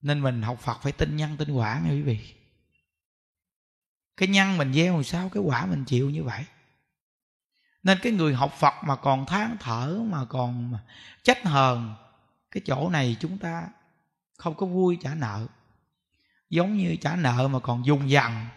Nên 0.00 0.22
mình 0.22 0.42
học 0.42 0.60
phật 0.60 0.82
phải 0.82 0.92
tin 0.92 1.16
nhân, 1.16 1.36
tin 1.36 1.52
quả 1.52 1.80
nghe 1.84 1.90
quý 1.90 2.02
vị. 2.02 2.34
Cái 4.16 4.28
nhân 4.28 4.56
mình 4.56 4.72
gieo 4.72 4.94
làm 4.94 5.04
sao, 5.04 5.28
cái 5.28 5.42
quả 5.42 5.66
mình 5.66 5.84
chịu 5.84 6.10
như 6.10 6.22
vậy. 6.24 6.44
Nên 7.82 7.98
cái 8.02 8.12
người 8.12 8.34
học 8.34 8.52
phật 8.58 8.74
mà 8.84 8.96
còn 8.96 9.26
than 9.26 9.56
thở, 9.60 10.02
mà 10.10 10.24
còn 10.24 10.78
trách 11.22 11.44
hờn, 11.44 11.94
cái 12.50 12.62
chỗ 12.66 12.90
này 12.90 13.16
chúng 13.20 13.38
ta 13.38 13.68
không 14.36 14.54
có 14.54 14.66
vui 14.66 14.98
trả 15.02 15.14
nợ. 15.14 15.46
Giống 16.50 16.76
như 16.76 16.96
trả 17.00 17.16
nợ 17.16 17.48
mà 17.48 17.58
còn 17.60 17.86
dùng 17.86 18.10
dằn 18.10 18.48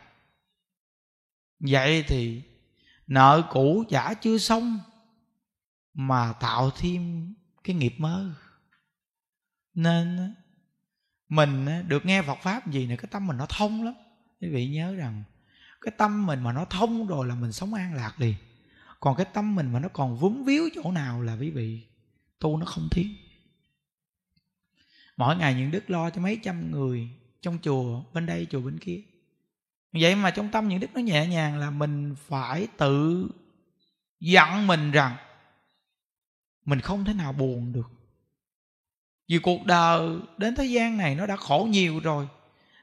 vậy 1.59 2.03
thì 2.07 2.41
nợ 3.07 3.47
cũ 3.51 3.83
giả 3.89 4.13
chưa 4.13 4.37
xong 4.37 4.79
mà 5.93 6.33
tạo 6.33 6.71
thêm 6.77 7.33
cái 7.63 7.75
nghiệp 7.75 7.95
mới. 7.97 8.25
Nên 9.73 10.33
mình 11.29 11.67
được 11.87 12.05
nghe 12.05 12.21
Phật 12.21 12.37
pháp 12.41 12.71
gì 12.71 12.87
này, 12.87 12.97
cái 12.97 13.07
tâm 13.11 13.27
mình 13.27 13.37
nó 13.37 13.45
thông 13.49 13.83
lắm. 13.83 13.93
Quý 14.41 14.49
vị 14.49 14.67
nhớ 14.67 14.95
rằng, 14.95 15.23
cái 15.81 15.93
tâm 15.97 16.25
mình 16.25 16.43
mà 16.43 16.53
nó 16.53 16.65
thông 16.65 17.07
rồi 17.07 17.27
là 17.27 17.35
mình 17.35 17.51
sống 17.51 17.73
an 17.73 17.93
lạc 17.93 18.13
liền. 18.17 18.35
Còn 18.99 19.15
cái 19.17 19.25
tâm 19.33 19.55
mình 19.55 19.73
mà 19.73 19.79
nó 19.79 19.89
còn 19.89 20.17
vướng 20.17 20.45
víu 20.45 20.63
chỗ 20.75 20.91
nào 20.91 21.21
là 21.21 21.33
quý 21.33 21.49
vị, 21.49 21.87
tu 22.39 22.57
nó 22.57 22.65
không 22.65 22.87
tiến 22.91 23.15
mỗi 25.17 25.35
ngày 25.35 25.53
những 25.53 25.71
đức 25.71 25.89
lo 25.89 26.09
cho 26.09 26.21
mấy 26.21 26.39
trăm 26.43 26.71
người 26.71 27.09
trong 27.41 27.57
chùa 27.61 28.03
bên 28.13 28.25
đây, 28.25 28.47
chùa 28.49 28.61
bên 28.61 28.79
kia 28.79 29.01
vậy 30.01 30.15
mà 30.15 30.31
trong 30.31 30.51
tâm 30.51 30.67
những 30.67 30.79
đức 30.79 30.87
nó 30.93 31.01
nhẹ 31.01 31.27
nhàng 31.27 31.57
là 31.59 31.69
mình 31.69 32.15
phải 32.27 32.67
tự 32.77 33.27
dặn 34.19 34.67
mình 34.67 34.91
rằng 34.91 35.15
mình 36.65 36.79
không 36.79 37.05
thể 37.05 37.13
nào 37.13 37.33
buồn 37.33 37.73
được. 37.73 37.89
Vì 39.27 39.39
cuộc 39.39 39.65
đời 39.65 40.17
đến 40.37 40.55
thế 40.55 40.65
gian 40.65 40.97
này 40.97 41.15
nó 41.15 41.25
đã 41.25 41.35
khổ 41.35 41.67
nhiều 41.69 41.99
rồi, 41.99 42.27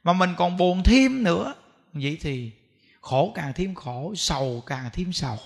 mà 0.02 0.12
mình 0.12 0.30
còn 0.36 0.56
buồn 0.56 0.82
thêm 0.84 1.22
nữa. 1.22 1.54
Vậy 1.92 2.18
thì 2.20 2.52
khổ 3.00 3.32
càng 3.34 3.52
thêm 3.54 3.74
khổ, 3.74 4.14
sầu 4.16 4.62
càng 4.66 4.90
thêm 4.92 5.12
sầu. 5.12 5.38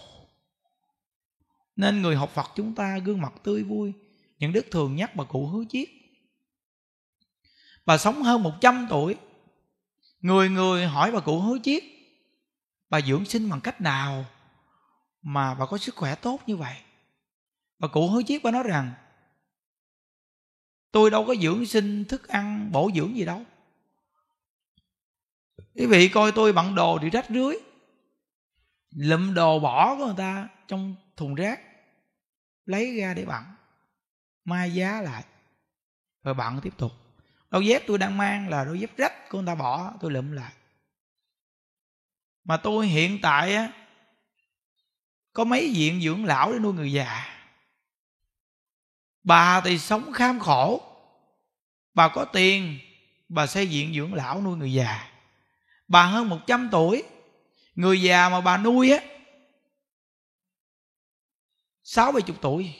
Nên 1.76 2.02
người 2.02 2.16
học 2.16 2.30
phật 2.34 2.46
chúng 2.54 2.74
ta 2.74 2.98
gương 2.98 3.20
mặt 3.20 3.32
tươi 3.42 3.62
vui, 3.62 3.92
những 4.38 4.52
đức 4.52 4.66
thường 4.70 4.96
nhắc 4.96 5.16
bà 5.16 5.24
cụ 5.24 5.46
hứa 5.46 5.64
chiết. 5.70 5.88
Bà 7.86 7.98
sống 7.98 8.22
hơn 8.22 8.42
100 8.42 8.86
tuổi 8.90 9.16
người 10.20 10.48
người 10.48 10.86
hỏi 10.86 11.12
bà 11.12 11.20
cụ 11.20 11.40
hối 11.40 11.60
chiết, 11.62 11.84
bà 12.90 13.00
dưỡng 13.00 13.24
sinh 13.24 13.48
bằng 13.48 13.60
cách 13.60 13.80
nào 13.80 14.24
mà 15.22 15.54
bà 15.54 15.66
có 15.66 15.78
sức 15.78 15.96
khỏe 15.96 16.14
tốt 16.14 16.40
như 16.46 16.56
vậy? 16.56 16.76
Bà 17.78 17.88
cụ 17.88 18.08
hối 18.08 18.24
chiết, 18.26 18.42
bà 18.42 18.50
nói 18.50 18.62
rằng, 18.62 18.92
tôi 20.90 21.10
đâu 21.10 21.24
có 21.26 21.34
dưỡng 21.34 21.66
sinh 21.66 22.04
thức 22.04 22.28
ăn 22.28 22.72
bổ 22.72 22.90
dưỡng 22.94 23.16
gì 23.16 23.24
đâu. 23.24 23.42
Quý 25.74 25.86
vị 25.86 26.08
coi 26.08 26.32
tôi 26.32 26.52
bận 26.52 26.74
đồ 26.74 26.98
thì 27.02 27.10
rách 27.10 27.26
rưới, 27.28 27.56
lụm 28.90 29.34
đồ 29.34 29.60
bỏ 29.60 29.96
của 29.96 30.06
người 30.06 30.14
ta 30.18 30.48
trong 30.68 30.94
thùng 31.16 31.34
rác, 31.34 31.60
lấy 32.64 32.96
ra 33.00 33.14
để 33.14 33.24
bận 33.24 33.44
mai 34.44 34.74
giá 34.74 35.00
lại, 35.00 35.24
rồi 36.22 36.34
bận 36.34 36.60
tiếp 36.62 36.72
tục 36.76 36.92
đôi 37.50 37.66
dép 37.66 37.82
tôi 37.86 37.98
đang 37.98 38.18
mang 38.18 38.48
là 38.48 38.64
đôi 38.64 38.80
dép 38.80 38.96
rách 38.96 39.28
của 39.30 39.38
người 39.38 39.46
ta 39.46 39.54
bỏ, 39.54 39.92
tôi 40.00 40.10
lượm 40.10 40.32
lại. 40.32 40.52
Mà 42.44 42.56
tôi 42.56 42.86
hiện 42.86 43.18
tại 43.22 43.54
á, 43.54 43.72
có 45.32 45.44
mấy 45.44 45.72
viện 45.74 46.00
dưỡng 46.00 46.24
lão 46.24 46.52
để 46.52 46.58
nuôi 46.58 46.72
người 46.72 46.92
già. 46.92 47.38
Bà 49.22 49.60
thì 49.60 49.78
sống 49.78 50.12
kham 50.12 50.40
khổ. 50.40 50.82
Bà 51.94 52.08
có 52.08 52.24
tiền, 52.24 52.78
bà 53.28 53.46
xây 53.46 53.66
viện 53.66 53.94
dưỡng 53.94 54.14
lão 54.14 54.42
nuôi 54.42 54.56
người 54.56 54.72
già. 54.72 55.10
Bà 55.88 56.06
hơn 56.06 56.28
100 56.28 56.68
tuổi, 56.72 57.02
người 57.74 58.02
già 58.02 58.28
mà 58.28 58.40
bà 58.40 58.56
nuôi 58.56 58.90
á, 58.90 58.98
sáu 61.82 62.12
bảy 62.12 62.22
chục 62.22 62.36
tuổi. 62.40 62.74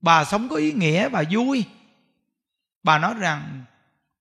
Bà 0.00 0.24
sống 0.24 0.48
có 0.48 0.56
ý 0.56 0.72
nghĩa, 0.72 1.08
bà 1.08 1.22
vui 1.30 1.64
bà 2.82 2.98
nói 2.98 3.14
rằng, 3.14 3.64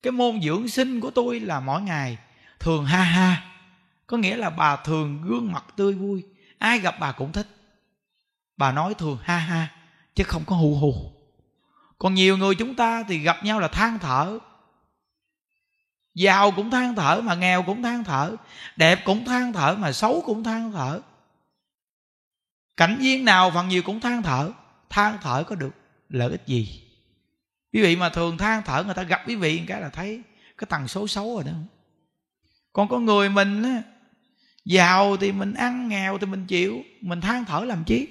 cái 0.03 0.11
môn 0.11 0.41
dưỡng 0.41 0.67
sinh 0.67 0.99
của 0.99 1.11
tôi 1.11 1.39
là 1.39 1.59
mỗi 1.59 1.81
ngày 1.81 2.17
thường 2.59 2.85
ha 2.85 3.01
ha, 3.03 3.51
có 4.07 4.17
nghĩa 4.17 4.37
là 4.37 4.49
bà 4.49 4.75
thường 4.75 5.21
gương 5.21 5.51
mặt 5.51 5.65
tươi 5.75 5.93
vui, 5.93 6.23
ai 6.57 6.79
gặp 6.79 6.95
bà 6.99 7.11
cũng 7.11 7.31
thích. 7.31 7.47
Bà 8.57 8.71
nói 8.71 8.93
thường 8.93 9.17
ha 9.23 9.37
ha, 9.37 9.67
chứ 10.15 10.23
không 10.23 10.43
có 10.45 10.55
hù 10.55 10.75
hù. 10.75 11.11
Còn 11.97 12.13
nhiều 12.13 12.37
người 12.37 12.55
chúng 12.55 12.75
ta 12.75 13.03
thì 13.03 13.19
gặp 13.19 13.43
nhau 13.43 13.59
là 13.59 13.67
than 13.67 13.99
thở. 13.99 14.39
Giàu 16.13 16.51
cũng 16.51 16.71
than 16.71 16.95
thở 16.95 17.21
mà 17.21 17.35
nghèo 17.35 17.63
cũng 17.63 17.83
than 17.83 18.03
thở, 18.03 18.35
đẹp 18.75 18.99
cũng 19.05 19.25
than 19.25 19.53
thở 19.53 19.75
mà 19.79 19.91
xấu 19.91 20.23
cũng 20.25 20.43
than 20.43 20.71
thở. 20.71 21.01
Cảnh 22.77 22.97
viên 22.99 23.25
nào 23.25 23.51
phần 23.51 23.67
nhiều 23.67 23.83
cũng 23.83 23.99
than 23.99 24.23
thở 24.23 24.51
than 24.89 25.17
thở 25.21 25.43
có 25.43 25.55
được 25.55 25.71
lợi 26.09 26.31
ích 26.31 26.43
gì? 26.45 26.88
Quý 27.73 27.81
vị 27.81 27.95
mà 27.95 28.09
thường 28.09 28.37
than 28.37 28.61
thở, 28.65 28.83
người 28.83 28.93
ta 28.93 29.03
gặp 29.03 29.21
quý 29.27 29.35
vị 29.35 29.61
cái 29.67 29.81
là 29.81 29.89
thấy 29.89 30.21
cái 30.57 30.67
tần 30.69 30.87
số 30.87 31.07
xấu 31.07 31.35
rồi 31.35 31.43
đó. 31.43 31.51
Còn 32.73 32.87
có 32.87 32.99
người 32.99 33.29
mình 33.29 33.63
á, 33.63 33.83
giàu 34.65 35.17
thì 35.17 35.31
mình 35.31 35.53
ăn, 35.53 35.87
nghèo 35.87 36.17
thì 36.17 36.25
mình 36.25 36.45
chịu, 36.47 36.83
mình 37.01 37.21
than 37.21 37.45
thở 37.45 37.59
làm 37.59 37.83
chi? 37.83 38.07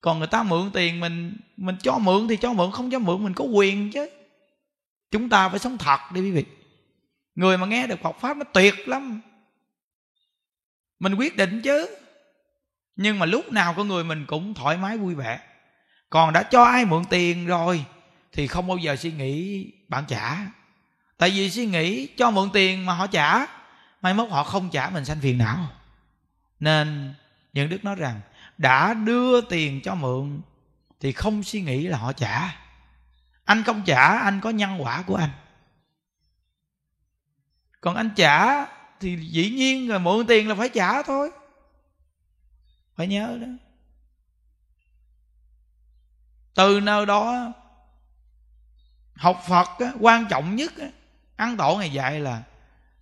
Còn 0.00 0.18
người 0.18 0.28
ta 0.28 0.42
mượn 0.42 0.70
tiền 0.72 1.00
mình 1.00 1.36
mình 1.56 1.76
cho 1.82 1.98
mượn 1.98 2.28
thì 2.28 2.36
cho 2.36 2.52
mượn, 2.52 2.70
không 2.72 2.90
cho 2.90 2.98
mượn 2.98 3.24
mình 3.24 3.34
có 3.34 3.44
quyền 3.44 3.90
chứ. 3.90 4.10
Chúng 5.10 5.28
ta 5.28 5.48
phải 5.48 5.58
sống 5.58 5.78
thật 5.78 5.98
đi 6.14 6.20
quý 6.20 6.30
vị. 6.30 6.44
Người 7.34 7.58
mà 7.58 7.66
nghe 7.66 7.86
được 7.86 8.00
Phật 8.02 8.16
pháp 8.20 8.36
nó 8.36 8.44
tuyệt 8.44 8.88
lắm. 8.88 9.20
Mình 10.98 11.14
quyết 11.14 11.36
định 11.36 11.62
chứ. 11.64 11.96
Nhưng 12.96 13.18
mà 13.18 13.26
lúc 13.26 13.52
nào 13.52 13.74
con 13.76 13.88
người 13.88 14.04
mình 14.04 14.24
cũng 14.26 14.54
thoải 14.54 14.76
mái, 14.76 14.96
vui 14.96 15.14
vẻ. 15.14 15.40
Còn 16.10 16.32
đã 16.32 16.42
cho 16.42 16.64
ai 16.64 16.84
mượn 16.84 17.04
tiền 17.10 17.46
rồi 17.46 17.84
thì 18.38 18.46
không 18.46 18.66
bao 18.66 18.76
giờ 18.76 18.96
suy 18.96 19.12
nghĩ 19.12 19.66
bạn 19.88 20.04
trả. 20.08 20.46
Tại 21.16 21.30
vì 21.30 21.50
suy 21.50 21.66
nghĩ 21.66 22.06
cho 22.06 22.30
mượn 22.30 22.50
tiền 22.52 22.86
mà 22.86 22.94
họ 22.94 23.06
trả 23.06 23.46
mai 24.02 24.14
mốt 24.14 24.30
họ 24.30 24.44
không 24.44 24.70
trả 24.70 24.90
mình 24.90 25.04
sanh 25.04 25.20
phiền 25.20 25.38
não. 25.38 25.70
Nên 26.60 27.14
những 27.52 27.68
đức 27.68 27.84
nói 27.84 27.94
rằng, 27.94 28.20
đã 28.58 28.94
đưa 28.94 29.40
tiền 29.40 29.80
cho 29.84 29.94
mượn 29.94 30.40
thì 31.00 31.12
không 31.12 31.42
suy 31.42 31.62
nghĩ 31.62 31.86
là 31.86 31.98
họ 31.98 32.12
trả. 32.12 32.56
Anh 33.44 33.62
không 33.64 33.82
trả, 33.86 34.18
anh 34.18 34.40
có 34.40 34.50
nhân 34.50 34.82
quả 34.82 35.02
của 35.02 35.16
anh. 35.16 35.30
Còn 37.80 37.94
anh 37.94 38.10
trả 38.16 38.66
thì 39.00 39.16
dĩ 39.16 39.50
nhiên 39.50 39.88
rồi 39.88 39.98
mượn 39.98 40.26
tiền 40.26 40.48
là 40.48 40.54
phải 40.54 40.68
trả 40.68 41.02
thôi. 41.02 41.30
Phải 42.96 43.06
nhớ 43.06 43.38
đó. 43.40 43.48
Từ 46.54 46.80
nơi 46.80 47.06
đó 47.06 47.52
học 49.18 49.42
phật 49.48 49.68
á, 49.78 49.92
quan 50.00 50.26
trọng 50.30 50.56
nhất 50.56 50.72
á, 50.78 50.88
ăn 51.36 51.56
tổ 51.56 51.76
ngày 51.76 51.90
dạy 51.90 52.20
là 52.20 52.42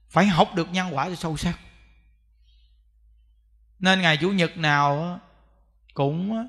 phải 0.09 0.27
học 0.27 0.55
được 0.55 0.73
nhân 0.73 0.97
quả 0.97 1.09
cho 1.09 1.15
sâu 1.15 1.37
sắc. 1.37 1.59
Nên 3.79 4.03
ngày 4.03 4.17
chủ 4.17 4.31
nhật 4.31 4.57
nào 4.57 5.21
cũng 5.95 6.49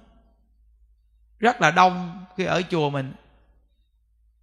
rất 1.39 1.61
là 1.61 1.71
đông 1.71 2.25
khi 2.37 2.43
ở 2.43 2.61
chùa 2.69 2.89
mình. 2.89 3.13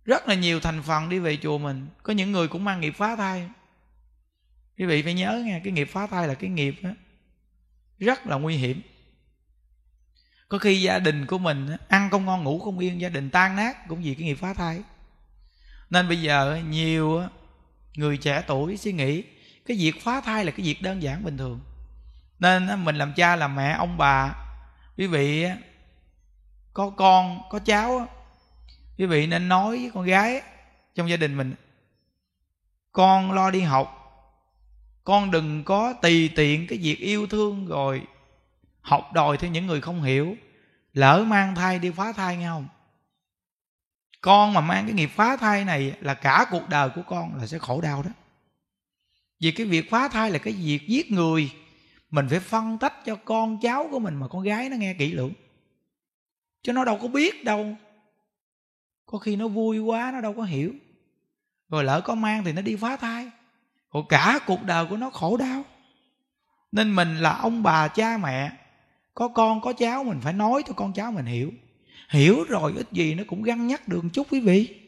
Rất 0.04 0.28
là 0.28 0.34
nhiều 0.34 0.60
thành 0.60 0.82
phần 0.82 1.08
đi 1.08 1.18
về 1.18 1.38
chùa 1.42 1.58
mình. 1.58 1.88
Có 2.02 2.12
những 2.12 2.32
người 2.32 2.48
cũng 2.48 2.64
mang 2.64 2.80
nghiệp 2.80 2.94
phá 2.96 3.16
thai 3.16 3.48
quý 4.78 4.86
vị 4.86 5.02
phải 5.02 5.14
nhớ 5.14 5.42
nha 5.46 5.60
cái 5.64 5.72
nghiệp 5.72 5.88
phá 5.92 6.06
thai 6.06 6.28
là 6.28 6.34
cái 6.34 6.50
nghiệp 6.50 6.74
đó, 6.82 6.90
rất 7.98 8.26
là 8.26 8.36
nguy 8.36 8.56
hiểm. 8.56 8.82
Có 10.48 10.58
khi 10.58 10.80
gia 10.80 10.98
đình 10.98 11.26
của 11.26 11.38
mình 11.38 11.68
ăn 11.88 12.10
không 12.10 12.24
ngon 12.24 12.44
ngủ 12.44 12.58
không 12.58 12.78
yên 12.78 13.00
gia 13.00 13.08
đình 13.08 13.30
tan 13.30 13.56
nát 13.56 13.88
cũng 13.88 14.02
vì 14.02 14.14
cái 14.14 14.24
nghiệp 14.24 14.34
phá 14.34 14.54
thai 14.54 14.82
nên 15.94 16.08
bây 16.08 16.22
giờ 16.22 16.60
nhiều 16.68 17.22
người 17.96 18.16
trẻ 18.16 18.42
tuổi 18.46 18.76
suy 18.76 18.92
nghĩ, 18.92 19.22
cái 19.66 19.76
việc 19.76 20.02
phá 20.02 20.20
thai 20.20 20.44
là 20.44 20.50
cái 20.50 20.66
việc 20.66 20.82
đơn 20.82 21.02
giản 21.02 21.24
bình 21.24 21.38
thường. 21.38 21.60
Nên 22.38 22.84
mình 22.84 22.96
làm 22.96 23.12
cha 23.16 23.36
làm 23.36 23.56
mẹ, 23.56 23.72
ông 23.72 23.98
bà, 23.98 24.34
quý 24.96 25.06
vị 25.06 25.46
có 26.72 26.90
con, 26.90 27.40
có 27.50 27.58
cháu 27.58 28.08
quý 28.98 29.06
vị 29.06 29.26
nên 29.26 29.48
nói 29.48 29.76
với 29.76 29.90
con 29.94 30.04
gái 30.04 30.42
trong 30.94 31.10
gia 31.10 31.16
đình 31.16 31.36
mình, 31.36 31.54
con 32.92 33.32
lo 33.32 33.50
đi 33.50 33.60
học, 33.60 34.00
con 35.04 35.30
đừng 35.30 35.64
có 35.64 35.94
tùy 36.02 36.30
tiện 36.36 36.66
cái 36.66 36.78
việc 36.78 36.98
yêu 36.98 37.26
thương 37.26 37.66
rồi 37.66 38.02
học 38.80 39.12
đòi 39.12 39.36
theo 39.36 39.50
những 39.50 39.66
người 39.66 39.80
không 39.80 40.02
hiểu, 40.02 40.36
lỡ 40.92 41.24
mang 41.26 41.54
thai 41.54 41.78
đi 41.78 41.90
phá 41.90 42.12
thai 42.12 42.36
nghe 42.36 42.48
không? 42.48 42.68
Con 44.24 44.54
mà 44.54 44.60
mang 44.60 44.84
cái 44.86 44.94
nghiệp 44.94 45.10
phá 45.14 45.36
thai 45.36 45.64
này 45.64 45.96
là 46.00 46.14
cả 46.14 46.46
cuộc 46.50 46.68
đời 46.68 46.88
của 46.94 47.02
con 47.02 47.36
là 47.36 47.46
sẽ 47.46 47.58
khổ 47.58 47.80
đau 47.80 48.02
đó. 48.02 48.10
Vì 49.40 49.52
cái 49.52 49.66
việc 49.66 49.90
phá 49.90 50.08
thai 50.08 50.30
là 50.30 50.38
cái 50.38 50.52
việc 50.52 50.88
giết 50.88 51.10
người. 51.10 51.52
Mình 52.10 52.26
phải 52.30 52.40
phân 52.40 52.78
tách 52.78 53.04
cho 53.04 53.16
con 53.16 53.60
cháu 53.60 53.88
của 53.90 53.98
mình 53.98 54.16
mà 54.16 54.28
con 54.28 54.42
gái 54.42 54.68
nó 54.68 54.76
nghe 54.76 54.94
kỹ 54.94 55.12
lưỡng. 55.12 55.32
Chứ 56.62 56.72
nó 56.72 56.84
đâu 56.84 56.98
có 57.02 57.08
biết 57.08 57.44
đâu. 57.44 57.76
Có 59.06 59.18
khi 59.18 59.36
nó 59.36 59.48
vui 59.48 59.78
quá, 59.78 60.10
nó 60.12 60.20
đâu 60.20 60.32
có 60.32 60.42
hiểu. 60.42 60.72
Rồi 61.68 61.84
lỡ 61.84 62.00
có 62.00 62.14
mang 62.14 62.44
thì 62.44 62.52
nó 62.52 62.62
đi 62.62 62.76
phá 62.76 62.96
thai. 62.96 63.30
Rồi 63.94 64.02
cả 64.08 64.38
cuộc 64.46 64.62
đời 64.62 64.86
của 64.90 64.96
nó 64.96 65.10
khổ 65.10 65.36
đau. 65.36 65.64
Nên 66.72 66.96
mình 66.96 67.16
là 67.16 67.36
ông 67.36 67.62
bà, 67.62 67.88
cha 67.88 68.18
mẹ. 68.18 68.52
Có 69.14 69.28
con, 69.28 69.60
có 69.60 69.72
cháu, 69.72 70.04
mình 70.04 70.20
phải 70.22 70.32
nói 70.32 70.62
cho 70.66 70.72
con 70.76 70.92
cháu 70.92 71.12
mình 71.12 71.26
hiểu 71.26 71.52
hiểu 72.14 72.44
rồi 72.44 72.72
ít 72.76 72.92
gì 72.92 73.14
nó 73.14 73.24
cũng 73.26 73.42
găng 73.42 73.66
nhắc 73.66 73.88
được 73.88 74.02
chút 74.12 74.26
quý 74.30 74.40
vị. 74.40 74.80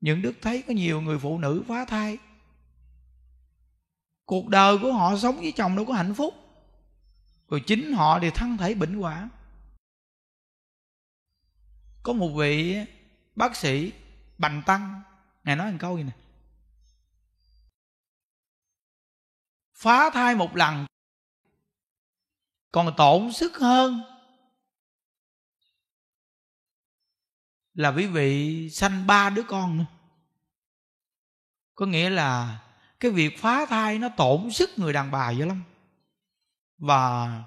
Những 0.00 0.22
đức 0.22 0.32
thấy 0.42 0.62
có 0.62 0.74
nhiều 0.74 1.00
người 1.00 1.18
phụ 1.18 1.38
nữ 1.38 1.62
phá 1.68 1.84
thai. 1.84 2.18
Cuộc 4.24 4.48
đời 4.48 4.78
của 4.82 4.92
họ 4.92 5.16
sống 5.16 5.36
với 5.36 5.52
chồng 5.52 5.76
đâu 5.76 5.84
có 5.84 5.92
hạnh 5.94 6.14
phúc. 6.14 6.34
Rồi 7.48 7.62
chính 7.66 7.92
họ 7.92 8.20
thì 8.20 8.30
thân 8.30 8.56
thể 8.56 8.74
bệnh 8.74 8.94
hoạn. 8.94 9.28
Có 12.02 12.12
một 12.12 12.28
vị 12.28 12.76
bác 13.36 13.56
sĩ 13.56 13.92
bành 14.38 14.62
tăng, 14.66 15.02
ngài 15.44 15.56
nói 15.56 15.72
một 15.72 15.78
câu 15.80 15.96
gì 15.96 16.02
nè 16.02 16.12
phá 19.84 20.10
thai 20.10 20.34
một 20.34 20.56
lần, 20.56 20.86
còn 22.72 22.94
tổn 22.96 23.32
sức 23.32 23.56
hơn 23.56 24.02
là 27.74 27.88
quý 27.88 28.06
vị 28.06 28.70
sanh 28.70 29.06
ba 29.06 29.30
đứa 29.30 29.42
con 29.42 29.78
nữa. 29.78 29.84
Có 31.74 31.86
nghĩa 31.86 32.10
là 32.10 32.60
cái 33.00 33.10
việc 33.10 33.38
phá 33.38 33.66
thai 33.66 33.98
nó 33.98 34.08
tổn 34.08 34.50
sức 34.50 34.70
người 34.76 34.92
đàn 34.92 35.10
bà 35.10 35.30
dữ 35.30 35.44
lắm. 35.44 35.62
Và 36.78 37.42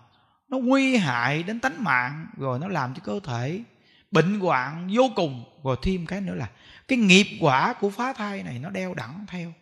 nó 0.47 0.57
nguy 0.57 0.97
hại 0.97 1.43
đến 1.43 1.59
tánh 1.59 1.83
mạng, 1.83 2.27
rồi 2.37 2.59
nó 2.59 2.67
làm 2.67 2.93
cho 2.93 3.01
cơ 3.03 3.19
thể 3.23 3.63
bệnh 4.11 4.39
hoạn 4.39 4.89
vô 4.95 5.09
cùng. 5.15 5.43
Rồi 5.63 5.77
thêm 5.81 6.05
cái 6.05 6.21
nữa 6.21 6.35
là 6.35 6.49
cái 6.87 6.97
nghiệp 6.97 7.27
quả 7.39 7.73
của 7.73 7.89
phá 7.89 8.13
thai 8.13 8.43
này 8.43 8.59
nó 8.59 8.69
đeo 8.69 8.93
đẳng 8.93 9.25
theo. 9.27 9.53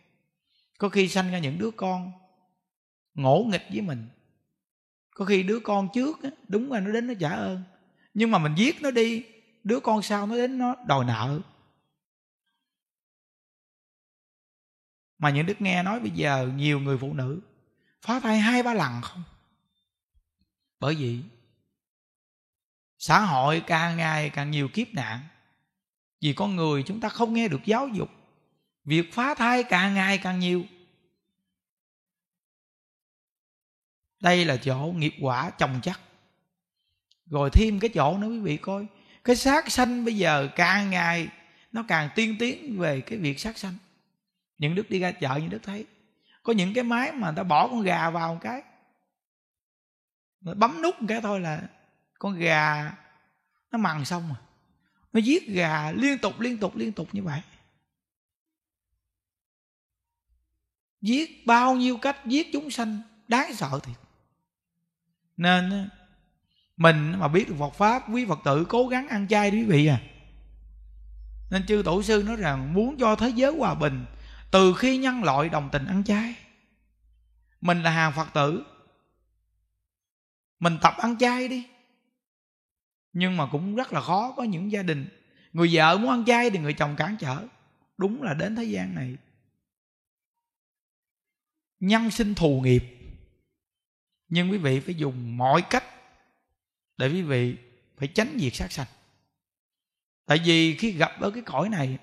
Có 0.78 0.88
khi 0.88 1.08
sanh 1.08 1.30
ra 1.32 1.38
những 1.38 1.58
đứa 1.58 1.70
con 1.70 2.12
ngỗ 3.14 3.44
nghịch 3.48 3.66
với 3.70 3.80
mình. 3.80 4.08
Có 5.10 5.24
khi 5.24 5.42
đứa 5.42 5.60
con 5.60 5.88
trước 5.94 6.18
đúng 6.48 6.72
là 6.72 6.80
nó 6.80 6.92
đến 6.92 7.06
nó 7.06 7.14
trả 7.20 7.30
ơn. 7.30 7.62
Nhưng 8.14 8.30
mà 8.30 8.38
mình 8.38 8.54
giết 8.54 8.82
nó 8.82 8.90
đi 8.90 9.24
đứa 9.66 9.80
con 9.80 10.02
sau 10.02 10.26
nó 10.26 10.36
đến 10.36 10.58
nó 10.58 10.74
đòi 10.86 11.04
nợ. 11.04 11.40
Mà 15.18 15.30
những 15.30 15.46
đức 15.46 15.60
nghe 15.60 15.82
nói 15.82 16.00
bây 16.00 16.10
giờ 16.10 16.50
nhiều 16.56 16.80
người 16.80 16.98
phụ 16.98 17.12
nữ 17.12 17.40
phá 18.02 18.20
thai 18.20 18.38
hai 18.38 18.62
ba 18.62 18.74
lần 18.74 19.00
không? 19.02 19.22
Bởi 20.80 20.94
vì 20.94 21.22
xã 22.98 23.20
hội 23.20 23.62
càng 23.66 23.96
ngày 23.96 24.30
càng 24.30 24.50
nhiều 24.50 24.68
kiếp 24.68 24.88
nạn. 24.94 25.20
Vì 26.20 26.32
con 26.32 26.56
người 26.56 26.82
chúng 26.86 27.00
ta 27.00 27.08
không 27.08 27.34
nghe 27.34 27.48
được 27.48 27.60
giáo 27.64 27.88
dục, 27.88 28.08
việc 28.84 29.12
phá 29.12 29.34
thai 29.34 29.64
càng 29.64 29.94
ngày 29.94 30.18
càng 30.18 30.38
nhiều. 30.38 30.64
Đây 34.20 34.44
là 34.44 34.56
chỗ 34.56 34.92
nghiệp 34.96 35.14
quả 35.20 35.50
chồng 35.50 35.80
chắc. 35.82 36.00
Rồi 37.26 37.50
thêm 37.52 37.80
cái 37.80 37.90
chỗ 37.94 38.18
nữa 38.18 38.28
quý 38.28 38.40
vị 38.40 38.56
coi 38.56 38.86
cái 39.26 39.36
sát 39.36 39.70
sanh 39.70 40.04
bây 40.04 40.16
giờ 40.16 40.48
càng 40.56 40.90
ngày 40.90 41.28
nó 41.72 41.84
càng 41.88 42.08
tiên 42.14 42.36
tiến 42.38 42.78
về 42.78 43.00
cái 43.00 43.18
việc 43.18 43.40
sát 43.40 43.58
sanh. 43.58 43.74
Những 44.58 44.74
đức 44.74 44.90
đi 44.90 44.98
ra 44.98 45.12
chợ, 45.12 45.36
những 45.36 45.50
đức 45.50 45.62
thấy. 45.62 45.86
Có 46.42 46.52
những 46.52 46.74
cái 46.74 46.84
máy 46.84 47.12
mà 47.12 47.26
người 47.26 47.36
ta 47.36 47.42
bỏ 47.42 47.68
con 47.68 47.82
gà 47.82 48.10
vào 48.10 48.34
một 48.34 48.40
cái. 48.42 48.62
Bấm 50.40 50.82
nút 50.82 51.00
một 51.00 51.06
cái 51.08 51.20
thôi 51.20 51.40
là 51.40 51.62
con 52.18 52.38
gà 52.38 52.96
nó 53.70 53.78
mằn 53.78 54.04
xong 54.04 54.28
rồi. 54.28 54.36
Nó 55.12 55.20
giết 55.20 55.48
gà 55.48 55.92
liên 55.92 56.18
tục 56.18 56.40
liên 56.40 56.58
tục 56.58 56.76
liên 56.76 56.92
tục 56.92 57.08
như 57.12 57.22
vậy. 57.22 57.40
Giết 61.00 61.46
bao 61.46 61.76
nhiêu 61.76 61.96
cách 61.96 62.26
giết 62.26 62.46
chúng 62.52 62.70
sanh, 62.70 63.00
đáng 63.28 63.54
sợ 63.54 63.80
thiệt. 63.82 63.96
Nên 65.36 65.88
mình 66.76 67.18
mà 67.18 67.28
biết 67.28 67.48
được 67.48 67.54
Phật 67.58 67.74
pháp, 67.74 68.02
quý 68.12 68.24
Phật 68.24 68.38
tử 68.44 68.66
cố 68.68 68.88
gắng 68.88 69.08
ăn 69.08 69.28
chay 69.28 69.50
quý 69.50 69.64
vị 69.64 69.86
à. 69.86 70.00
Nên 71.50 71.66
chư 71.66 71.82
tổ 71.84 72.02
sư 72.02 72.22
nói 72.26 72.36
rằng 72.36 72.74
muốn 72.74 72.96
cho 72.98 73.16
thế 73.16 73.28
giới 73.28 73.52
hòa 73.52 73.74
bình, 73.74 74.04
từ 74.50 74.74
khi 74.74 74.98
nhân 74.98 75.24
loại 75.24 75.48
đồng 75.48 75.68
tình 75.72 75.86
ăn 75.86 76.04
chay, 76.04 76.34
mình 77.60 77.82
là 77.82 77.90
hàng 77.90 78.12
Phật 78.16 78.28
tử, 78.34 78.64
mình 80.58 80.78
tập 80.82 80.94
ăn 80.98 81.18
chay 81.18 81.48
đi. 81.48 81.66
Nhưng 83.12 83.36
mà 83.36 83.46
cũng 83.52 83.74
rất 83.74 83.92
là 83.92 84.00
khó, 84.00 84.34
có 84.36 84.42
những 84.42 84.72
gia 84.72 84.82
đình, 84.82 85.08
người 85.52 85.68
vợ 85.72 85.98
muốn 85.98 86.10
ăn 86.10 86.24
chay 86.24 86.50
thì 86.50 86.58
người 86.58 86.72
chồng 86.72 86.96
cản 86.96 87.16
trở. 87.20 87.46
Đúng 87.98 88.22
là 88.22 88.34
đến 88.34 88.56
thế 88.56 88.64
gian 88.64 88.94
này. 88.94 89.16
Nhân 91.80 92.10
sinh 92.10 92.34
thù 92.34 92.60
nghiệp. 92.60 92.84
Nhưng 94.28 94.50
quý 94.50 94.58
vị 94.58 94.80
phải 94.80 94.94
dùng 94.94 95.36
mọi 95.36 95.62
cách 95.70 95.84
để 96.96 97.08
quý 97.08 97.22
vị 97.22 97.56
phải 97.96 98.08
tránh 98.08 98.36
việc 98.36 98.54
sát 98.54 98.72
sanh. 98.72 98.86
Tại 100.26 100.40
vì 100.44 100.76
khi 100.76 100.90
gặp 100.90 101.20
ở 101.20 101.30
cái 101.30 101.42
cõi 101.42 101.68
này, 101.68 101.98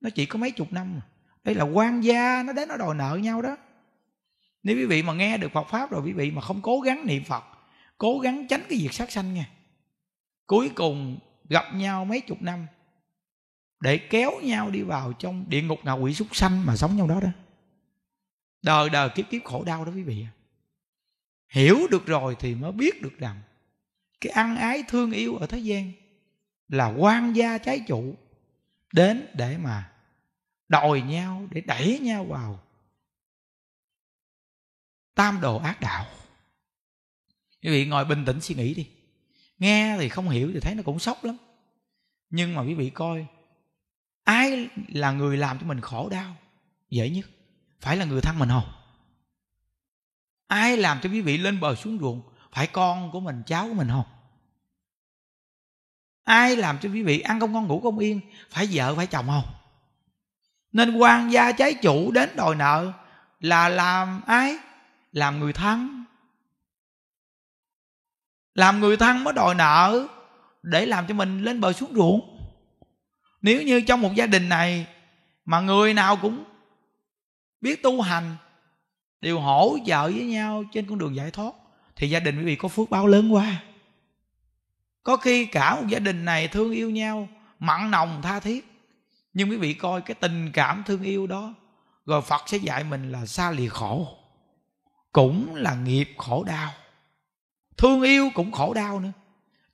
nó 0.00 0.10
chỉ 0.10 0.26
có 0.26 0.38
mấy 0.38 0.50
chục 0.50 0.72
năm 0.72 1.00
đây 1.44 1.54
là 1.54 1.64
quan 1.64 2.00
gia, 2.00 2.42
nó 2.42 2.52
đến 2.52 2.68
nó 2.68 2.76
đòi 2.76 2.94
nợ 2.94 3.18
nhau 3.22 3.42
đó. 3.42 3.56
Nếu 4.62 4.76
quý 4.76 4.84
vị 4.84 5.02
mà 5.02 5.12
nghe 5.12 5.36
được 5.36 5.52
Phật 5.52 5.68
pháp 5.70 5.90
rồi, 5.90 6.02
quý 6.04 6.12
vị 6.12 6.30
mà 6.30 6.40
không 6.40 6.62
cố 6.62 6.80
gắng 6.80 7.06
niệm 7.06 7.24
Phật, 7.24 7.44
cố 7.98 8.18
gắng 8.18 8.46
tránh 8.48 8.62
cái 8.68 8.78
việc 8.78 8.92
sát 8.92 9.10
sanh 9.10 9.34
nha. 9.34 9.50
Cuối 10.46 10.70
cùng 10.74 11.18
gặp 11.48 11.64
nhau 11.74 12.04
mấy 12.04 12.20
chục 12.20 12.42
năm 12.42 12.66
để 13.80 13.98
kéo 13.98 14.40
nhau 14.42 14.70
đi 14.70 14.82
vào 14.82 15.12
trong 15.12 15.44
địa 15.48 15.62
ngục 15.62 15.78
ngạ 15.82 15.92
quỷ 15.92 16.14
súc 16.14 16.36
sanh 16.36 16.66
mà 16.66 16.76
sống 16.76 16.94
trong 16.98 17.08
đó 17.08 17.20
đó. 17.20 17.28
Đời 18.62 18.90
đời 18.90 19.08
kiếp 19.14 19.30
kiếp 19.30 19.44
khổ 19.44 19.64
đau 19.64 19.84
đó 19.84 19.92
quý 19.94 20.02
vị 20.02 20.26
hiểu 21.48 21.86
được 21.90 22.06
rồi 22.06 22.36
thì 22.38 22.54
mới 22.54 22.72
biết 22.72 23.02
được 23.02 23.18
rằng 23.18 23.40
cái 24.22 24.32
ăn 24.32 24.56
ái 24.56 24.84
thương 24.88 25.10
yêu 25.10 25.36
ở 25.36 25.46
thế 25.46 25.58
gian 25.58 25.92
là 26.68 26.86
quan 26.86 27.32
gia 27.36 27.58
trái 27.58 27.80
chủ, 27.86 28.14
đến 28.92 29.26
để 29.34 29.58
mà 29.58 29.92
đòi 30.68 31.00
nhau, 31.00 31.48
để 31.50 31.60
đẩy 31.60 31.98
nhau 31.98 32.24
vào 32.24 32.60
tam 35.14 35.40
đồ 35.40 35.58
ác 35.58 35.80
đạo. 35.80 36.06
Quý 37.62 37.70
vị 37.70 37.86
ngồi 37.86 38.04
bình 38.04 38.24
tĩnh 38.24 38.40
suy 38.40 38.54
nghĩ 38.54 38.74
đi. 38.74 38.88
Nghe 39.58 39.96
thì 39.98 40.08
không 40.08 40.28
hiểu 40.28 40.50
thì 40.54 40.60
thấy 40.60 40.74
nó 40.74 40.82
cũng 40.82 40.98
sốc 40.98 41.24
lắm. 41.24 41.36
Nhưng 42.30 42.54
mà 42.54 42.62
quý 42.62 42.74
vị 42.74 42.90
coi, 42.90 43.26
ai 44.24 44.68
là 44.88 45.12
người 45.12 45.36
làm 45.36 45.58
cho 45.58 45.66
mình 45.66 45.80
khổ 45.80 46.08
đau? 46.08 46.36
Dễ 46.90 47.10
nhất, 47.10 47.26
phải 47.80 47.96
là 47.96 48.04
người 48.04 48.20
thân 48.20 48.38
mình 48.38 48.48
không? 48.48 48.72
Ai 50.46 50.76
làm 50.76 51.00
cho 51.02 51.10
quý 51.10 51.20
vị 51.20 51.38
lên 51.38 51.60
bờ 51.60 51.74
xuống 51.74 51.98
ruộng 51.98 52.31
phải 52.52 52.66
con 52.66 53.10
của 53.10 53.20
mình, 53.20 53.42
cháu 53.46 53.68
của 53.68 53.74
mình 53.74 53.88
không? 53.88 54.04
Ai 56.24 56.56
làm 56.56 56.78
cho 56.78 56.88
quý 56.88 57.02
vị 57.02 57.20
ăn 57.20 57.40
không 57.40 57.52
ngon, 57.52 57.66
ngủ 57.66 57.80
không 57.80 57.98
yên? 57.98 58.20
Phải 58.50 58.68
vợ, 58.72 58.94
phải 58.94 59.06
chồng 59.06 59.26
không? 59.26 59.54
Nên 60.72 60.96
quan 60.96 61.32
gia 61.32 61.52
trái 61.52 61.74
chủ 61.74 62.10
đến 62.12 62.36
đòi 62.36 62.54
nợ 62.54 62.92
là 63.40 63.68
làm 63.68 64.20
ai? 64.26 64.56
Làm 65.12 65.40
người 65.40 65.52
thân. 65.52 66.04
Làm 68.54 68.80
người 68.80 68.96
thân 68.96 69.24
mới 69.24 69.34
đòi 69.34 69.54
nợ 69.54 70.08
để 70.62 70.86
làm 70.86 71.06
cho 71.06 71.14
mình 71.14 71.42
lên 71.42 71.60
bờ 71.60 71.72
xuống 71.72 71.94
ruộng. 71.94 72.38
Nếu 73.40 73.62
như 73.62 73.80
trong 73.80 74.00
một 74.00 74.10
gia 74.14 74.26
đình 74.26 74.48
này 74.48 74.86
mà 75.44 75.60
người 75.60 75.94
nào 75.94 76.16
cũng 76.16 76.44
biết 77.60 77.82
tu 77.82 78.00
hành, 78.00 78.36
đều 79.20 79.40
hỗ 79.40 79.76
trợ 79.86 80.02
với 80.02 80.24
nhau 80.24 80.64
trên 80.72 80.86
con 80.88 80.98
đường 80.98 81.16
giải 81.16 81.30
thoát 81.30 81.52
thì 81.96 82.10
gia 82.10 82.20
đình 82.20 82.38
quý 82.38 82.44
vị 82.44 82.56
có 82.56 82.68
phước 82.68 82.90
báo 82.90 83.06
lớn 83.06 83.34
quá. 83.34 83.62
Có 85.02 85.16
khi 85.16 85.46
cả 85.46 85.76
một 85.76 85.86
gia 85.88 85.98
đình 85.98 86.24
này 86.24 86.48
thương 86.48 86.72
yêu 86.72 86.90
nhau, 86.90 87.28
mặn 87.58 87.90
nồng 87.90 88.22
tha 88.22 88.40
thiết. 88.40 88.66
Nhưng 89.34 89.50
quý 89.50 89.56
vị 89.56 89.74
coi 89.74 90.00
cái 90.00 90.14
tình 90.14 90.50
cảm 90.52 90.82
thương 90.86 91.02
yêu 91.02 91.26
đó, 91.26 91.54
rồi 92.06 92.22
phật 92.22 92.42
sẽ 92.46 92.56
dạy 92.56 92.84
mình 92.84 93.12
là 93.12 93.26
xa 93.26 93.50
lìa 93.50 93.68
khổ, 93.68 94.18
cũng 95.12 95.54
là 95.54 95.74
nghiệp 95.74 96.08
khổ 96.16 96.44
đau. 96.44 96.70
Thương 97.76 98.02
yêu 98.02 98.30
cũng 98.34 98.52
khổ 98.52 98.74
đau 98.74 99.00
nữa. 99.00 99.12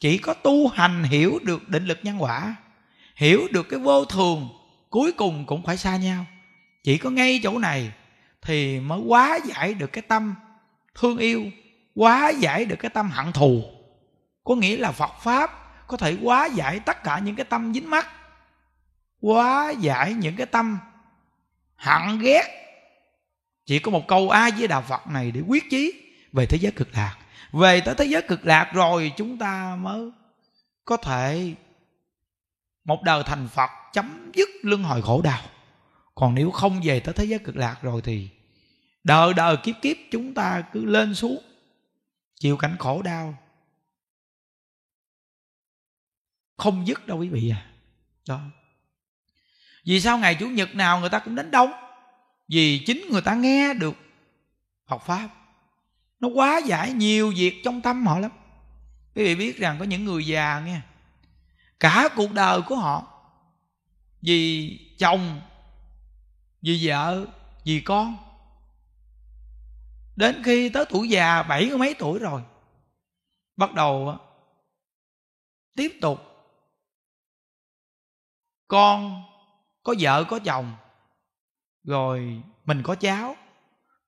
Chỉ 0.00 0.18
có 0.18 0.34
tu 0.34 0.68
hành 0.68 1.02
hiểu 1.02 1.38
được 1.42 1.68
định 1.68 1.84
lực 1.84 1.98
nhân 2.02 2.22
quả, 2.22 2.56
hiểu 3.16 3.48
được 3.50 3.68
cái 3.68 3.80
vô 3.80 4.04
thường, 4.04 4.48
cuối 4.90 5.12
cùng 5.12 5.46
cũng 5.46 5.62
phải 5.62 5.76
xa 5.76 5.96
nhau. 5.96 6.26
Chỉ 6.84 6.98
có 6.98 7.10
ngay 7.10 7.40
chỗ 7.42 7.58
này 7.58 7.92
thì 8.42 8.80
mới 8.80 9.00
quá 9.00 9.38
giải 9.44 9.74
được 9.74 9.92
cái 9.92 10.02
tâm 10.02 10.34
thương 10.94 11.18
yêu 11.18 11.44
quá 11.98 12.30
giải 12.30 12.64
được 12.64 12.76
cái 12.78 12.90
tâm 12.90 13.10
hận 13.10 13.32
thù. 13.32 13.62
Có 14.44 14.54
nghĩa 14.54 14.76
là 14.76 14.92
phật 14.92 15.12
pháp 15.20 15.50
có 15.86 15.96
thể 15.96 16.16
quá 16.22 16.46
giải 16.46 16.80
tất 16.80 17.04
cả 17.04 17.18
những 17.18 17.36
cái 17.36 17.44
tâm 17.44 17.74
dính 17.74 17.90
mắt, 17.90 18.06
quá 19.20 19.70
giải 19.70 20.12
những 20.14 20.36
cái 20.36 20.46
tâm 20.46 20.78
hận 21.76 22.18
ghét. 22.18 22.44
Chỉ 23.66 23.78
có 23.78 23.90
một 23.90 24.08
câu 24.08 24.30
a 24.30 24.50
với 24.58 24.68
đạo 24.68 24.82
phật 24.82 25.06
này 25.06 25.30
để 25.30 25.40
quyết 25.40 25.70
chí 25.70 25.92
về 26.32 26.46
thế 26.46 26.58
giới 26.58 26.72
cực 26.72 26.88
lạc. 26.92 27.16
Về 27.52 27.80
tới 27.80 27.94
thế 27.94 28.04
giới 28.04 28.22
cực 28.22 28.46
lạc 28.46 28.70
rồi 28.74 29.12
chúng 29.16 29.38
ta 29.38 29.76
mới 29.76 30.10
có 30.84 30.96
thể 30.96 31.54
một 32.84 33.02
đời 33.02 33.22
thành 33.26 33.48
phật 33.48 33.70
chấm 33.92 34.30
dứt 34.34 34.48
luân 34.62 34.82
hồi 34.82 35.02
khổ 35.02 35.22
đau. 35.22 35.40
Còn 36.14 36.34
nếu 36.34 36.50
không 36.50 36.80
về 36.84 37.00
tới 37.00 37.14
thế 37.14 37.24
giới 37.24 37.38
cực 37.38 37.56
lạc 37.56 37.76
rồi 37.82 38.00
thì 38.04 38.28
đời 39.04 39.34
đời 39.34 39.56
kiếp 39.56 39.74
kiếp 39.82 39.96
chúng 40.10 40.34
ta 40.34 40.62
cứ 40.72 40.84
lên 40.84 41.14
xuống 41.14 41.47
chịu 42.40 42.56
cảnh 42.56 42.76
khổ 42.78 43.02
đau. 43.02 43.38
Không 46.56 46.86
dứt 46.86 47.06
đâu 47.06 47.18
quý 47.18 47.28
vị 47.28 47.50
à. 47.50 47.70
Đó. 48.28 48.40
Vì 49.84 50.00
sao 50.00 50.18
ngày 50.18 50.36
chủ 50.40 50.48
nhật 50.48 50.74
nào 50.74 51.00
người 51.00 51.10
ta 51.10 51.18
cũng 51.18 51.34
đến 51.34 51.50
đông 51.50 51.70
vì 52.48 52.84
chính 52.86 53.04
người 53.10 53.22
ta 53.22 53.34
nghe 53.34 53.74
được 53.74 53.94
học 54.84 55.02
pháp. 55.06 55.28
Nó 56.20 56.28
quá 56.28 56.60
giải 56.66 56.92
nhiều 56.92 57.32
việc 57.36 57.60
trong 57.64 57.80
tâm 57.80 58.06
họ 58.06 58.18
lắm. 58.18 58.30
Quý 59.14 59.24
vị 59.24 59.34
biết 59.34 59.56
rằng 59.56 59.78
có 59.78 59.84
những 59.84 60.04
người 60.04 60.26
già 60.26 60.60
nghe, 60.60 60.80
cả 61.80 62.08
cuộc 62.16 62.32
đời 62.32 62.62
của 62.62 62.76
họ, 62.76 63.06
vì 64.22 64.70
chồng, 64.98 65.40
vì 66.62 66.80
vợ, 66.82 67.26
vì 67.64 67.80
con 67.80 68.16
đến 70.18 70.42
khi 70.44 70.68
tới 70.68 70.84
tuổi 70.88 71.08
già, 71.08 71.42
bảy 71.42 71.70
mấy 71.70 71.94
tuổi 71.98 72.18
rồi, 72.18 72.42
bắt 73.56 73.74
đầu 73.74 74.08
ờ, 74.08 74.18
tiếp 75.76 75.98
tục. 76.00 76.20
Con 78.68 79.22
có 79.82 79.94
vợ, 80.00 80.24
có 80.24 80.38
chồng, 80.38 80.76
rồi 81.84 82.42
mình 82.64 82.82
có 82.82 82.94
cháu. 82.94 83.36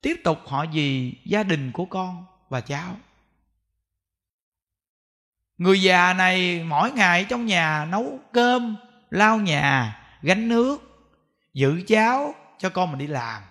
Tiếp 0.01 0.21
tục 0.25 0.39
họ 0.47 0.63
gì 0.63 1.15
gia 1.25 1.43
đình 1.43 1.73
của 1.73 1.85
con 1.85 2.25
và 2.49 2.61
cháu. 2.61 2.97
Người 5.59 5.83
già 5.83 6.13
này 6.13 6.65
mỗi 6.65 6.93
ngày 6.93 7.27
trong 7.29 7.47
nhà 7.47 7.85
nấu 7.85 8.19
cơm, 8.33 8.77
lau 9.11 9.39
nhà, 9.39 10.03
gánh 10.23 10.49
nước, 10.49 10.79
giữ 11.55 11.83
cháu 11.87 12.35
cho 12.59 12.71
con 12.71 12.91
mình 12.91 12.99
đi 12.99 13.07
làm 13.07 13.43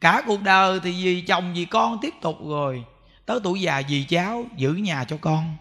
cả 0.00 0.22
cuộc 0.26 0.42
đời 0.42 0.80
thì 0.82 1.04
vì 1.04 1.20
chồng, 1.20 1.54
vì 1.54 1.64
con 1.64 1.98
tiếp 2.02 2.14
tục 2.20 2.36
rồi. 2.48 2.84
Tới 3.26 3.40
tuổi 3.44 3.60
già 3.60 3.82
vì 3.88 4.04
cháu, 4.04 4.44
giữ 4.56 4.72
nhà 4.72 5.04
cho 5.04 5.16
con. 5.20 5.56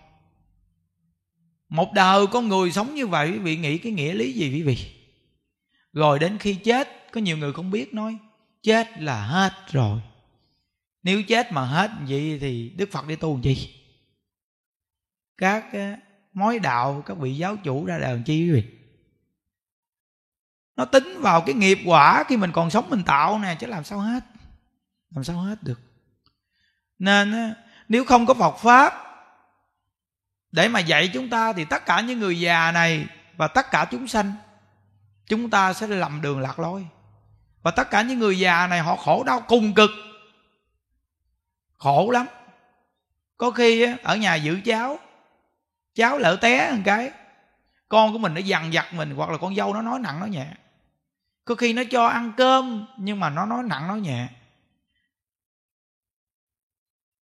Một 1.70 1.94
đời 1.94 2.28
con 2.28 2.48
người 2.48 2.72
sống 2.72 2.96
như 2.96 3.08
vậy, 3.08 3.32
quý 3.32 3.38
vị 3.38 3.58
nghĩ 3.58 3.78
cái 3.78 3.92
nghĩa 3.92 4.14
lý 4.14 4.34
gì 4.34 4.52
quý 4.52 4.62
vị? 4.62 4.78
Rồi 5.94 6.20
đến 6.20 6.38
khi 6.38 6.56
chết, 6.56 7.12
có 7.12 7.22
nhiều 7.22 7.38
người 7.38 7.54
không 7.54 7.72
biết 7.72 7.94
nói, 7.94 8.18
chết 8.64 9.02
là 9.02 9.26
hết 9.26 9.54
rồi. 9.72 10.00
Nếu 11.04 11.24
chết 11.24 11.52
mà 11.52 11.66
hết 11.66 11.92
vậy 12.08 12.38
thì 12.42 12.70
đức 12.70 12.90
phật 12.92 13.08
đi 13.08 13.16
tu 13.16 13.34
làm 13.34 13.42
gì? 13.42 13.74
Các 15.38 15.66
mối 16.34 16.60
đạo, 16.60 17.04
các 17.06 17.18
vị 17.18 17.36
giáo 17.36 17.58
chủ 17.64 17.86
ra 17.86 18.00
đời 18.00 18.22
chi 18.26 18.44
quý 18.44 18.52
vị? 18.52 18.64
Nó 20.78 20.86
tính 20.86 21.22
vào 21.22 21.42
cái 21.42 21.56
nghiệp 21.56 21.80
quả 21.86 22.24
khi 22.28 22.38
mình 22.38 22.52
còn 22.52 22.70
sống 22.70 22.90
mình 22.90 23.04
tạo 23.04 23.40
nè, 23.40 23.56
chứ 23.60 23.68
làm 23.68 23.84
sao 23.84 24.00
hết. 24.00 24.24
Làm 25.16 25.24
sao 25.24 25.38
hết 25.38 25.64
được. 25.64 25.80
Nên 27.00 27.54
nếu 27.88 28.06
không 28.06 28.26
có 28.26 28.34
Phật 28.34 28.58
pháp 28.58 28.94
để 30.52 30.68
mà 30.68 30.80
dạy 30.80 31.10
chúng 31.14 31.30
ta 31.30 31.54
thì 31.54 31.66
tất 31.66 31.86
cả 31.86 32.02
những 32.02 32.20
người 32.20 32.40
già 32.40 32.72
này 32.72 33.08
và 33.38 33.48
tất 33.48 33.72
cả 33.72 33.86
chúng 33.92 34.08
sanh, 34.08 34.34
chúng 35.28 35.50
ta 35.50 35.74
sẽ 35.74 35.88
lầm 35.88 36.22
đường 36.22 36.40
lạc 36.40 36.60
lối. 36.60 36.88
Và 37.62 37.72
tất 37.72 37.90
cả 37.90 38.02
những 38.02 38.20
người 38.20 38.40
già 38.40 38.68
này 38.68 38.80
họ 38.80 38.96
khổ 38.96 39.24
đau 39.24 39.42
cùng 39.48 39.74
cực. 39.74 39.90
Khổ 41.78 42.10
lắm. 42.12 42.26
Có 43.38 43.52
khi 43.52 43.86
ở 44.04 44.16
nhà 44.16 44.36
giữ 44.36 44.60
cháu 44.66 45.00
cháu 45.96 46.18
lỡ 46.18 46.38
té 46.42 46.72
một 46.72 46.82
cái, 46.86 47.12
con 47.90 48.14
của 48.14 48.18
mình 48.18 48.34
nó 48.34 48.40
dằn 48.40 48.70
vặt 48.74 48.94
mình, 48.94 49.16
hoặc 49.16 49.30
là 49.30 49.38
con 49.38 49.56
dâu 49.56 49.74
nó 49.74 49.82
nói 49.82 50.00
nặng 50.00 50.20
nó 50.20 50.26
nhẹ 50.26 50.48
có 51.48 51.56
khi 51.56 51.74
nó 51.74 51.84
cho 51.92 52.06
ăn 52.06 52.34
cơm, 52.38 52.86
nhưng 52.98 53.20
mà 53.20 53.30
nó 53.30 53.46
nói 53.46 53.64
nặng, 53.64 53.88
nói 53.88 54.02
nhẹ. 54.02 54.30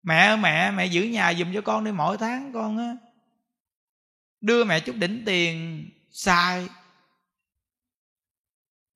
Mẹ 0.03 0.27
ơi, 0.27 0.37
mẹ 0.37 0.71
mẹ 0.71 0.87
giữ 0.87 1.03
nhà 1.03 1.35
giùm 1.35 1.55
cho 1.55 1.61
con 1.61 1.85
đi 1.85 1.93
mỗi 1.93 2.19
tháng 2.19 2.53
con 2.53 2.79
á. 2.79 2.97
Đưa 4.41 4.65
mẹ 4.65 4.81
chút 4.81 4.97
đỉnh 4.97 5.23
tiền, 5.27 5.85
xài. 6.11 6.69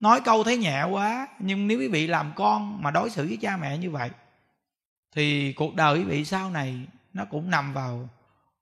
Nói 0.01 0.21
câu 0.25 0.45
thấy 0.45 0.57
nhẹ 0.57 0.85
quá, 0.85 1.29
nhưng 1.39 1.69
nếu 1.69 1.79
quý 1.79 1.89
vị 1.89 2.07
làm 2.07 2.33
con 2.37 2.83
mà 2.83 2.91
đối 2.91 3.11
xử 3.11 3.27
với 3.27 3.39
cha 3.41 3.57
mẹ 3.57 3.79
như 3.79 3.91
vậy, 3.91 4.11
thì 5.11 5.53
cuộc 5.53 5.75
đời 5.75 5.99
quý 5.99 6.05
vị 6.05 6.25
sau 6.25 6.51
này 6.51 6.87
nó 7.13 7.25
cũng 7.25 7.51
nằm 7.51 7.73
vào 7.73 8.09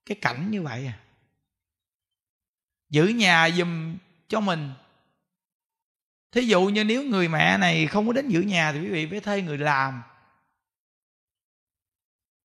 cái 0.06 0.16
cảnh 0.20 0.50
như 0.50 0.62
vậy 0.62 0.86
à. 0.86 0.98
Giữ 2.88 3.06
nhà 3.06 3.50
giùm 3.50 3.96
cho 4.28 4.40
mình 4.40 4.70
thí 6.32 6.42
dụ 6.42 6.66
như 6.66 6.84
nếu 6.84 7.02
người 7.02 7.28
mẹ 7.28 7.58
này 7.58 7.86
không 7.86 8.06
có 8.06 8.12
đến 8.12 8.28
giữ 8.28 8.40
nhà 8.40 8.72
thì 8.72 8.80
quý 8.80 8.88
vị 8.88 9.06
phải 9.10 9.20
thuê 9.20 9.42
người 9.42 9.58
làm. 9.58 10.02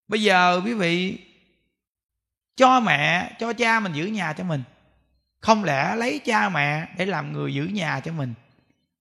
Bây 0.08 0.22
giờ 0.22 0.62
quý 0.66 0.74
vị 0.74 1.20
cho 2.56 2.80
mẹ, 2.80 3.36
cho 3.40 3.54
cha 3.54 3.80
mình 3.80 3.94
giữ 3.94 4.06
nhà 4.06 4.34
cho 4.34 4.44
mình. 4.44 4.64
Không 5.42 5.64
lẽ 5.64 5.96
lấy 5.96 6.20
cha 6.20 6.50
mẹ 6.50 6.88
để 6.98 7.06
làm 7.06 7.34
người 7.34 7.54
giữ 7.54 7.64
nhà 7.64 8.00
cho 8.00 8.12
mình, 8.12 8.34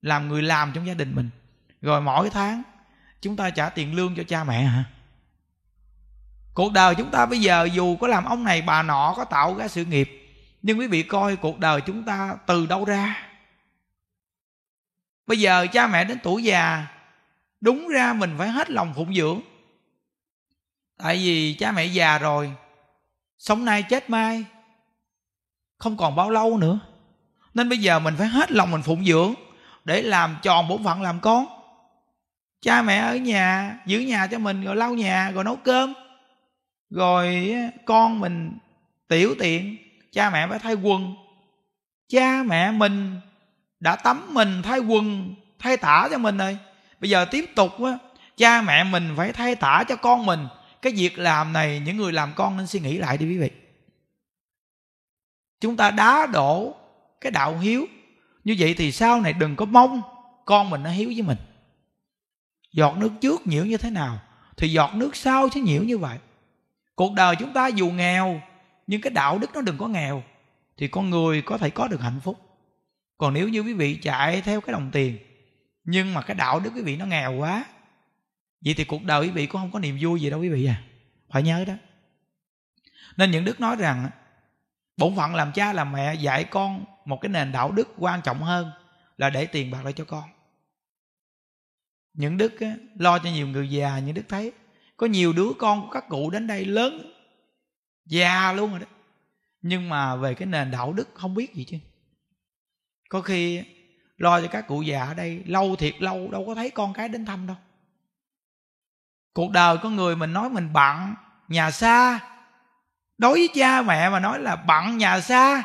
làm 0.02 0.28
người 0.28 0.42
làm 0.42 0.72
trong 0.74 0.86
gia 0.86 0.94
đình 0.94 1.14
mình? 1.14 1.30
Rồi 1.82 2.00
mỗi 2.00 2.30
tháng 2.30 2.62
chúng 3.20 3.36
ta 3.36 3.50
trả 3.50 3.68
tiền 3.68 3.94
lương 3.94 4.14
cho 4.16 4.22
cha 4.28 4.44
mẹ 4.44 4.62
hả? 4.62 4.84
Cuộc 6.54 6.72
đời 6.72 6.94
chúng 6.94 7.10
ta 7.10 7.26
bây 7.26 7.40
giờ 7.40 7.68
dù 7.72 7.96
có 7.96 8.06
làm 8.06 8.24
ông 8.24 8.44
này 8.44 8.62
bà 8.62 8.82
nọ 8.82 9.14
có 9.16 9.24
tạo 9.24 9.56
ra 9.56 9.68
sự 9.68 9.84
nghiệp, 9.84 10.10
nhưng 10.62 10.78
quý 10.78 10.86
vị 10.86 11.02
coi 11.02 11.36
cuộc 11.36 11.58
đời 11.58 11.80
chúng 11.80 12.04
ta 12.04 12.36
từ 12.46 12.66
đâu 12.66 12.84
ra? 12.84 13.33
Bây 15.26 15.38
giờ 15.40 15.66
cha 15.72 15.86
mẹ 15.86 16.04
đến 16.04 16.18
tuổi 16.22 16.44
già, 16.44 16.86
đúng 17.60 17.88
ra 17.88 18.12
mình 18.12 18.34
phải 18.38 18.48
hết 18.48 18.70
lòng 18.70 18.92
phụng 18.96 19.14
dưỡng. 19.14 19.40
Tại 20.98 21.16
vì 21.16 21.54
cha 21.54 21.72
mẹ 21.72 21.84
già 21.84 22.18
rồi, 22.18 22.52
sống 23.38 23.64
nay 23.64 23.82
chết 23.82 24.10
mai, 24.10 24.44
không 25.78 25.96
còn 25.96 26.16
bao 26.16 26.30
lâu 26.30 26.58
nữa. 26.58 26.78
Nên 27.54 27.68
bây 27.68 27.78
giờ 27.78 27.98
mình 27.98 28.14
phải 28.18 28.26
hết 28.26 28.52
lòng 28.52 28.70
mình 28.70 28.82
phụng 28.82 29.04
dưỡng 29.04 29.34
để 29.84 30.02
làm 30.02 30.36
tròn 30.42 30.68
bổn 30.68 30.84
phận 30.84 31.02
làm 31.02 31.20
con. 31.20 31.46
Cha 32.60 32.82
mẹ 32.82 32.98
ở 32.98 33.16
nhà, 33.16 33.78
giữ 33.86 34.00
nhà 34.00 34.26
cho 34.26 34.38
mình, 34.38 34.64
rồi 34.64 34.76
lau 34.76 34.94
nhà, 34.94 35.30
rồi 35.30 35.44
nấu 35.44 35.56
cơm. 35.56 35.94
Rồi 36.90 37.54
con 37.84 38.20
mình 38.20 38.58
tiểu 39.08 39.34
tiện, 39.38 39.76
cha 40.12 40.30
mẹ 40.30 40.46
phải 40.46 40.58
thay 40.58 40.74
quần. 40.74 41.14
Cha 42.08 42.42
mẹ 42.42 42.70
mình 42.70 43.20
đã 43.84 43.96
tắm 43.96 44.34
mình 44.34 44.62
thay 44.62 44.78
quần, 44.78 45.34
thay 45.58 45.76
tả 45.76 46.08
cho 46.10 46.18
mình 46.18 46.38
rồi. 46.38 46.58
Bây 47.00 47.10
giờ 47.10 47.24
tiếp 47.24 47.50
tục 47.54 47.82
á, 47.82 47.98
cha 48.36 48.62
mẹ 48.62 48.84
mình 48.84 49.14
phải 49.16 49.32
thay 49.32 49.54
tả 49.54 49.84
cho 49.88 49.96
con 49.96 50.26
mình. 50.26 50.46
Cái 50.82 50.92
việc 50.92 51.18
làm 51.18 51.52
này, 51.52 51.82
những 51.84 51.96
người 51.96 52.12
làm 52.12 52.32
con 52.36 52.56
nên 52.56 52.66
suy 52.66 52.80
nghĩ 52.80 52.98
lại 52.98 53.18
đi 53.18 53.26
quý 53.26 53.38
vị. 53.38 53.50
Chúng 55.60 55.76
ta 55.76 55.90
đá 55.90 56.26
đổ 56.26 56.74
cái 57.20 57.32
đạo 57.32 57.58
hiếu. 57.58 57.86
Như 58.44 58.56
vậy 58.58 58.74
thì 58.78 58.92
sau 58.92 59.20
này 59.20 59.32
đừng 59.32 59.56
có 59.56 59.64
mong 59.64 60.02
con 60.44 60.70
mình 60.70 60.82
nó 60.82 60.90
hiếu 60.90 61.12
với 61.14 61.22
mình. 61.22 61.38
Giọt 62.72 62.96
nước 62.96 63.10
trước 63.20 63.46
nhiễu 63.46 63.64
như 63.64 63.76
thế 63.76 63.90
nào, 63.90 64.18
thì 64.56 64.68
giọt 64.68 64.90
nước 64.94 65.16
sau 65.16 65.48
sẽ 65.54 65.60
nhiễu 65.60 65.82
như 65.82 65.98
vậy. 65.98 66.18
Cuộc 66.94 67.12
đời 67.12 67.36
chúng 67.36 67.52
ta 67.52 67.66
dù 67.66 67.90
nghèo, 67.90 68.40
nhưng 68.86 69.00
cái 69.00 69.10
đạo 69.10 69.38
đức 69.38 69.50
nó 69.54 69.60
đừng 69.60 69.78
có 69.78 69.88
nghèo, 69.88 70.22
thì 70.76 70.88
con 70.88 71.10
người 71.10 71.42
có 71.42 71.58
thể 71.58 71.70
có 71.70 71.88
được 71.88 72.00
hạnh 72.00 72.20
phúc 72.24 72.53
còn 73.18 73.34
nếu 73.34 73.48
như 73.48 73.60
quý 73.60 73.72
vị 73.72 73.98
chạy 74.02 74.40
theo 74.40 74.60
cái 74.60 74.72
đồng 74.72 74.90
tiền 74.92 75.18
nhưng 75.84 76.14
mà 76.14 76.22
cái 76.22 76.34
đạo 76.34 76.60
đức 76.60 76.70
quý 76.74 76.82
vị 76.82 76.96
nó 76.96 77.06
nghèo 77.06 77.32
quá 77.32 77.64
vậy 78.64 78.74
thì 78.76 78.84
cuộc 78.84 79.02
đời 79.02 79.20
quý 79.20 79.30
vị 79.30 79.46
cũng 79.46 79.60
không 79.60 79.70
có 79.70 79.78
niềm 79.78 79.98
vui 80.00 80.20
gì 80.20 80.30
đâu 80.30 80.40
quý 80.40 80.48
vị 80.48 80.66
à. 80.66 80.82
Phải 81.30 81.42
nhớ 81.42 81.64
đó. 81.64 81.74
Nên 83.16 83.30
những 83.30 83.44
đức 83.44 83.60
nói 83.60 83.76
rằng 83.76 84.10
bổn 84.96 85.16
phận 85.16 85.34
làm 85.34 85.52
cha 85.52 85.72
làm 85.72 85.92
mẹ 85.92 86.14
dạy 86.14 86.44
con 86.44 86.84
một 87.04 87.18
cái 87.20 87.28
nền 87.28 87.52
đạo 87.52 87.72
đức 87.72 87.88
quan 87.98 88.22
trọng 88.22 88.42
hơn 88.42 88.70
là 89.16 89.30
để 89.30 89.46
tiền 89.46 89.70
bạc 89.70 89.84
lại 89.84 89.92
cho 89.92 90.04
con. 90.04 90.24
Những 92.12 92.36
đức 92.36 92.60
á, 92.60 92.74
lo 92.98 93.18
cho 93.18 93.30
nhiều 93.30 93.48
người 93.48 93.70
già 93.70 93.98
những 93.98 94.14
đức 94.14 94.24
thấy 94.28 94.52
có 94.96 95.06
nhiều 95.06 95.32
đứa 95.32 95.48
con 95.58 95.82
của 95.82 95.90
các 95.92 96.04
cụ 96.08 96.30
đến 96.30 96.46
đây 96.46 96.64
lớn 96.64 97.12
già 98.06 98.52
luôn 98.52 98.70
rồi 98.70 98.80
đó. 98.80 98.86
Nhưng 99.62 99.88
mà 99.88 100.16
về 100.16 100.34
cái 100.34 100.46
nền 100.46 100.70
đạo 100.70 100.92
đức 100.92 101.08
không 101.14 101.34
biết 101.34 101.54
gì 101.54 101.64
chứ 101.64 101.78
có 103.14 103.20
khi 103.20 103.64
lo 104.16 104.40
cho 104.40 104.48
các 104.50 104.66
cụ 104.66 104.82
già 104.82 105.04
ở 105.04 105.14
đây, 105.14 105.42
lâu 105.46 105.76
thiệt 105.76 105.94
lâu, 106.02 106.28
đâu 106.30 106.44
có 106.46 106.54
thấy 106.54 106.70
con 106.70 106.92
cái 106.92 107.08
đến 107.08 107.26
thăm 107.26 107.46
đâu. 107.46 107.56
Cuộc 109.32 109.50
đời 109.50 109.78
con 109.82 109.96
người 109.96 110.16
mình 110.16 110.32
nói 110.32 110.50
mình 110.50 110.72
bận, 110.72 111.14
nhà 111.48 111.70
xa. 111.70 112.20
Đối 113.18 113.32
với 113.32 113.48
cha 113.54 113.82
mẹ 113.82 114.10
mà 114.10 114.20
nói 114.20 114.38
là 114.38 114.56
bận, 114.56 114.98
nhà 114.98 115.20
xa. 115.20 115.62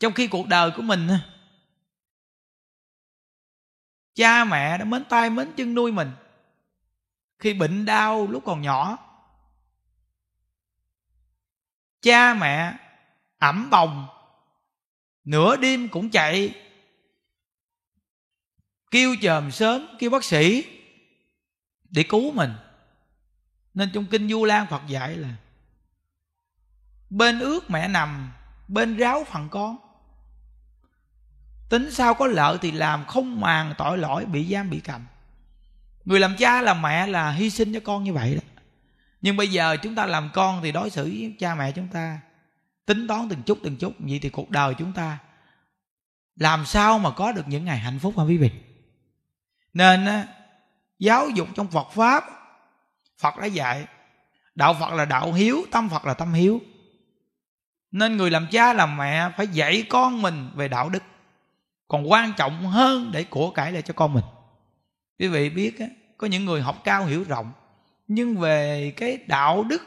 Trong 0.00 0.12
khi 0.12 0.26
cuộc 0.26 0.48
đời 0.48 0.70
của 0.76 0.82
mình 0.82 1.08
cha 4.14 4.44
mẹ 4.44 4.78
đã 4.78 4.84
mến 4.84 5.04
tay, 5.04 5.30
mến 5.30 5.52
chân 5.56 5.74
nuôi 5.74 5.92
mình. 5.92 6.10
Khi 7.38 7.54
bệnh 7.54 7.84
đau 7.84 8.26
lúc 8.26 8.42
còn 8.46 8.62
nhỏ, 8.62 8.98
cha 12.02 12.34
mẹ 12.34 12.74
ẩm 13.38 13.70
bồng 13.70 14.17
nửa 15.28 15.56
đêm 15.56 15.88
cũng 15.88 16.10
chạy. 16.10 16.54
Kêu 18.90 19.16
chờm 19.22 19.50
sớm, 19.50 19.86
kêu 19.98 20.10
bác 20.10 20.24
sĩ 20.24 20.64
để 21.90 22.02
cứu 22.02 22.32
mình. 22.32 22.52
Nên 23.74 23.90
trong 23.94 24.06
kinh 24.06 24.28
du 24.28 24.44
lan 24.44 24.66
phật 24.66 24.82
dạy 24.88 25.16
là 25.16 25.28
bên 27.10 27.40
ước 27.40 27.70
mẹ 27.70 27.88
nằm, 27.88 28.32
bên 28.68 28.96
ráo 28.96 29.24
phần 29.24 29.48
con. 29.50 29.76
Tính 31.68 31.90
sao 31.90 32.14
có 32.14 32.26
lợi 32.26 32.58
thì 32.60 32.70
làm, 32.70 33.04
không 33.04 33.40
màng 33.40 33.74
tội 33.78 33.98
lỗi, 33.98 34.24
bị 34.24 34.52
giam, 34.52 34.70
bị 34.70 34.80
cầm. 34.80 35.06
Người 36.04 36.20
làm 36.20 36.36
cha, 36.38 36.62
làm 36.62 36.82
mẹ 36.82 37.06
là 37.06 37.30
hy 37.30 37.50
sinh 37.50 37.74
cho 37.74 37.80
con 37.84 38.04
như 38.04 38.12
vậy 38.12 38.34
đó. 38.34 38.62
Nhưng 39.20 39.36
bây 39.36 39.48
giờ 39.48 39.76
chúng 39.82 39.94
ta 39.94 40.06
làm 40.06 40.30
con 40.34 40.60
thì 40.62 40.72
đối 40.72 40.90
xử 40.90 41.04
với 41.04 41.36
cha 41.38 41.54
mẹ 41.54 41.72
chúng 41.72 41.88
ta 41.88 42.20
tính 42.88 43.06
toán 43.06 43.28
từng 43.28 43.42
chút 43.42 43.58
từng 43.62 43.76
chút. 43.76 43.92
Vậy 43.98 44.18
thì 44.22 44.28
cuộc 44.28 44.50
đời 44.50 44.74
chúng 44.78 44.92
ta 44.92 45.18
làm 46.36 46.66
sao 46.66 46.98
mà 46.98 47.10
có 47.10 47.32
được 47.32 47.48
những 47.48 47.64
ngày 47.64 47.78
hạnh 47.78 47.98
phúc 47.98 48.18
hả 48.18 48.24
quý 48.24 48.36
vị? 48.36 48.50
Nên 49.72 50.06
giáo 50.98 51.28
dục 51.28 51.48
trong 51.54 51.66
phật 51.66 51.90
pháp, 51.92 52.24
phật 53.18 53.36
đã 53.36 53.46
dạy, 53.46 53.86
đạo 54.54 54.76
phật 54.80 54.92
là 54.94 55.04
đạo 55.04 55.32
hiếu, 55.32 55.64
tâm 55.70 55.88
phật 55.88 56.04
là 56.04 56.14
tâm 56.14 56.32
hiếu. 56.32 56.60
Nên 57.90 58.16
người 58.16 58.30
làm 58.30 58.46
cha 58.50 58.72
làm 58.72 58.96
mẹ 58.96 59.30
phải 59.36 59.46
dạy 59.46 59.84
con 59.88 60.22
mình 60.22 60.50
về 60.54 60.68
đạo 60.68 60.88
đức. 60.88 61.02
Còn 61.88 62.10
quan 62.10 62.32
trọng 62.36 62.66
hơn 62.66 63.10
để 63.12 63.24
của 63.24 63.50
cải 63.50 63.72
lại 63.72 63.82
cho 63.82 63.94
con 63.94 64.14
mình. 64.14 64.24
Quý 65.18 65.28
vị 65.28 65.50
biết 65.50 65.78
có 66.16 66.26
những 66.26 66.44
người 66.44 66.62
học 66.62 66.80
cao 66.84 67.06
hiểu 67.06 67.24
rộng, 67.28 67.52
nhưng 68.06 68.36
về 68.36 68.92
cái 68.96 69.18
đạo 69.26 69.64
đức 69.64 69.82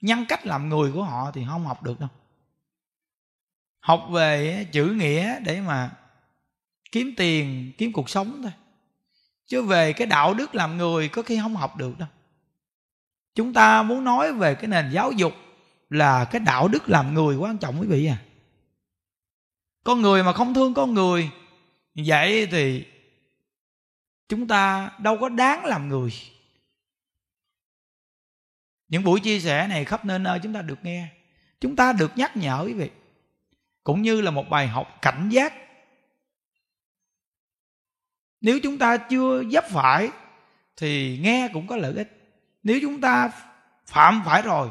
nhân 0.00 0.24
cách 0.28 0.46
làm 0.46 0.68
người 0.68 0.92
của 0.92 1.02
họ 1.02 1.30
thì 1.34 1.44
không 1.48 1.66
học 1.66 1.82
được 1.82 2.00
đâu. 2.00 2.08
Học 3.80 4.06
về 4.10 4.66
chữ 4.72 4.84
nghĩa 4.84 5.40
để 5.40 5.60
mà 5.60 5.90
kiếm 6.92 7.14
tiền, 7.16 7.72
kiếm 7.78 7.92
cuộc 7.92 8.10
sống 8.10 8.42
thôi. 8.42 8.52
Chứ 9.46 9.62
về 9.62 9.92
cái 9.92 10.06
đạo 10.06 10.34
đức 10.34 10.54
làm 10.54 10.76
người 10.76 11.08
có 11.08 11.22
khi 11.22 11.38
không 11.42 11.56
học 11.56 11.76
được 11.76 11.98
đâu. 11.98 12.08
Chúng 13.34 13.52
ta 13.52 13.82
muốn 13.82 14.04
nói 14.04 14.32
về 14.32 14.54
cái 14.54 14.66
nền 14.66 14.90
giáo 14.92 15.12
dục 15.12 15.32
là 15.90 16.24
cái 16.24 16.40
đạo 16.40 16.68
đức 16.68 16.88
làm 16.88 17.14
người 17.14 17.36
quan 17.36 17.58
trọng 17.58 17.80
quý 17.80 17.86
vị 17.86 18.06
à. 18.06 18.18
Con 19.84 20.02
người 20.02 20.22
mà 20.22 20.32
không 20.32 20.54
thương 20.54 20.74
con 20.74 20.94
người, 20.94 21.30
vậy 21.94 22.46
thì 22.50 22.84
chúng 24.28 24.48
ta 24.48 24.90
đâu 24.98 25.18
có 25.20 25.28
đáng 25.28 25.64
làm 25.64 25.88
người 25.88 26.12
những 28.88 29.04
buổi 29.04 29.20
chia 29.20 29.40
sẻ 29.40 29.66
này 29.66 29.84
khắp 29.84 30.04
nơi 30.04 30.18
nơi 30.18 30.40
chúng 30.42 30.52
ta 30.52 30.62
được 30.62 30.78
nghe. 30.82 31.08
Chúng 31.60 31.76
ta 31.76 31.92
được 31.92 32.12
nhắc 32.16 32.36
nhở 32.36 32.62
quý 32.66 32.72
vị. 32.72 32.90
Cũng 33.84 34.02
như 34.02 34.20
là 34.20 34.30
một 34.30 34.48
bài 34.50 34.66
học 34.66 34.98
cảnh 35.02 35.28
giác. 35.28 35.54
Nếu 38.40 38.58
chúng 38.62 38.78
ta 38.78 38.96
chưa 38.96 39.44
dấp 39.52 39.64
phải, 39.70 40.10
thì 40.76 41.18
nghe 41.22 41.48
cũng 41.52 41.66
có 41.66 41.76
lợi 41.76 41.94
ích. 41.94 42.38
Nếu 42.62 42.78
chúng 42.82 43.00
ta 43.00 43.30
phạm 43.86 44.22
phải 44.24 44.42
rồi, 44.42 44.70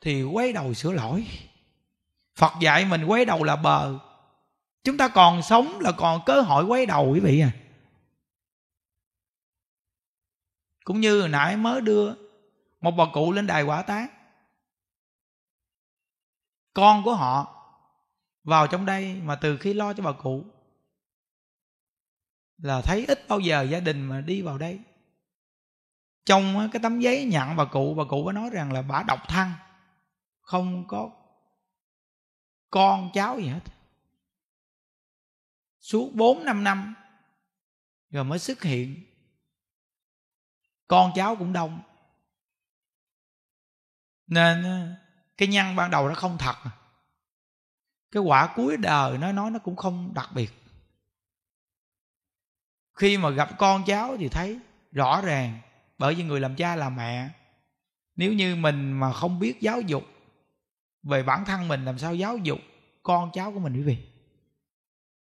thì 0.00 0.22
quay 0.22 0.52
đầu 0.52 0.74
sửa 0.74 0.92
lỗi. 0.92 1.26
Phật 2.36 2.52
dạy 2.60 2.84
mình 2.84 3.04
quay 3.04 3.24
đầu 3.24 3.42
là 3.42 3.56
bờ. 3.56 3.98
Chúng 4.84 4.96
ta 4.96 5.08
còn 5.08 5.42
sống 5.42 5.80
là 5.80 5.92
còn 5.92 6.20
cơ 6.26 6.40
hội 6.40 6.64
quay 6.64 6.86
đầu, 6.86 7.10
quý 7.12 7.20
vị 7.20 7.40
à. 7.40 7.50
Cũng 10.84 11.00
như 11.00 11.20
hồi 11.20 11.28
nãy 11.28 11.56
mới 11.56 11.80
đưa 11.80 12.14
một 12.82 12.90
bà 12.90 13.04
cụ 13.12 13.32
lên 13.32 13.46
đài 13.46 13.62
quả 13.62 13.82
tán 13.82 14.08
con 16.74 17.02
của 17.04 17.14
họ 17.14 17.58
vào 18.44 18.66
trong 18.66 18.86
đây 18.86 19.20
mà 19.24 19.36
từ 19.36 19.56
khi 19.56 19.74
lo 19.74 19.92
cho 19.92 20.02
bà 20.02 20.12
cụ 20.12 20.44
là 22.56 22.82
thấy 22.82 23.06
ít 23.06 23.28
bao 23.28 23.40
giờ 23.40 23.62
gia 23.62 23.80
đình 23.80 24.02
mà 24.02 24.20
đi 24.20 24.42
vào 24.42 24.58
đây. 24.58 24.80
Trong 26.24 26.68
cái 26.72 26.82
tấm 26.82 27.00
giấy 27.00 27.24
nhận 27.24 27.56
bà 27.56 27.64
cụ 27.64 27.94
bà 27.94 28.04
cụ 28.04 28.24
có 28.24 28.32
nói 28.32 28.50
rằng 28.52 28.72
là 28.72 28.82
bà 28.82 29.02
độc 29.02 29.20
thân, 29.28 29.50
không 30.40 30.84
có 30.88 31.10
con 32.70 33.10
cháu 33.14 33.40
gì 33.40 33.46
hết. 33.46 33.60
Suốt 35.80 36.10
bốn, 36.14 36.44
năm 36.44 36.64
năm 36.64 36.94
rồi 38.10 38.24
mới 38.24 38.38
xuất 38.38 38.62
hiện. 38.62 39.04
Con 40.88 41.12
cháu 41.14 41.36
cũng 41.36 41.52
đông 41.52 41.82
nên 44.32 44.62
ờ, 44.62 44.88
cái 45.36 45.48
nhân 45.48 45.76
ban 45.76 45.90
đầu 45.90 46.08
nó 46.08 46.14
không 46.14 46.38
thật. 46.38 46.54
Cái 48.12 48.22
quả 48.22 48.52
cuối 48.56 48.76
đời 48.76 49.18
nó 49.18 49.32
nói 49.32 49.50
nó 49.50 49.58
cũng 49.58 49.76
không 49.76 50.14
đặc 50.14 50.30
biệt. 50.34 50.50
Khi 52.94 53.18
mà 53.18 53.30
gặp 53.30 53.50
con 53.58 53.84
cháu 53.84 54.16
thì 54.16 54.28
thấy 54.28 54.58
rõ 54.92 55.20
ràng, 55.20 55.58
bởi 55.98 56.14
vì 56.14 56.24
người 56.24 56.40
làm 56.40 56.56
cha 56.56 56.76
làm 56.76 56.96
mẹ, 56.96 57.28
nếu 58.16 58.32
như 58.32 58.56
mình 58.56 58.92
mà 58.92 59.12
không 59.12 59.38
biết 59.38 59.60
giáo 59.60 59.80
dục 59.80 60.04
về 61.02 61.22
bản 61.22 61.44
thân 61.44 61.68
mình, 61.68 61.84
làm 61.84 61.98
sao 61.98 62.14
giáo 62.14 62.36
dục 62.36 62.58
con 63.02 63.30
cháu 63.32 63.52
của 63.52 63.60
mình 63.60 63.74
quý 63.74 63.82
vị? 63.82 63.98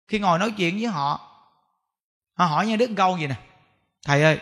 Khi 0.08 0.20
ngồi 0.20 0.40
nói 0.40 0.54
chuyện 0.58 0.76
với 0.76 0.88
họ 0.88 1.34
họ 2.34 2.46
hỏi 2.46 2.68
nha 2.68 2.76
đức 2.76 2.90
câu 2.98 3.18
gì 3.18 3.28
nè? 3.28 3.36
Thầy 4.06 4.24
ơi, 4.24 4.40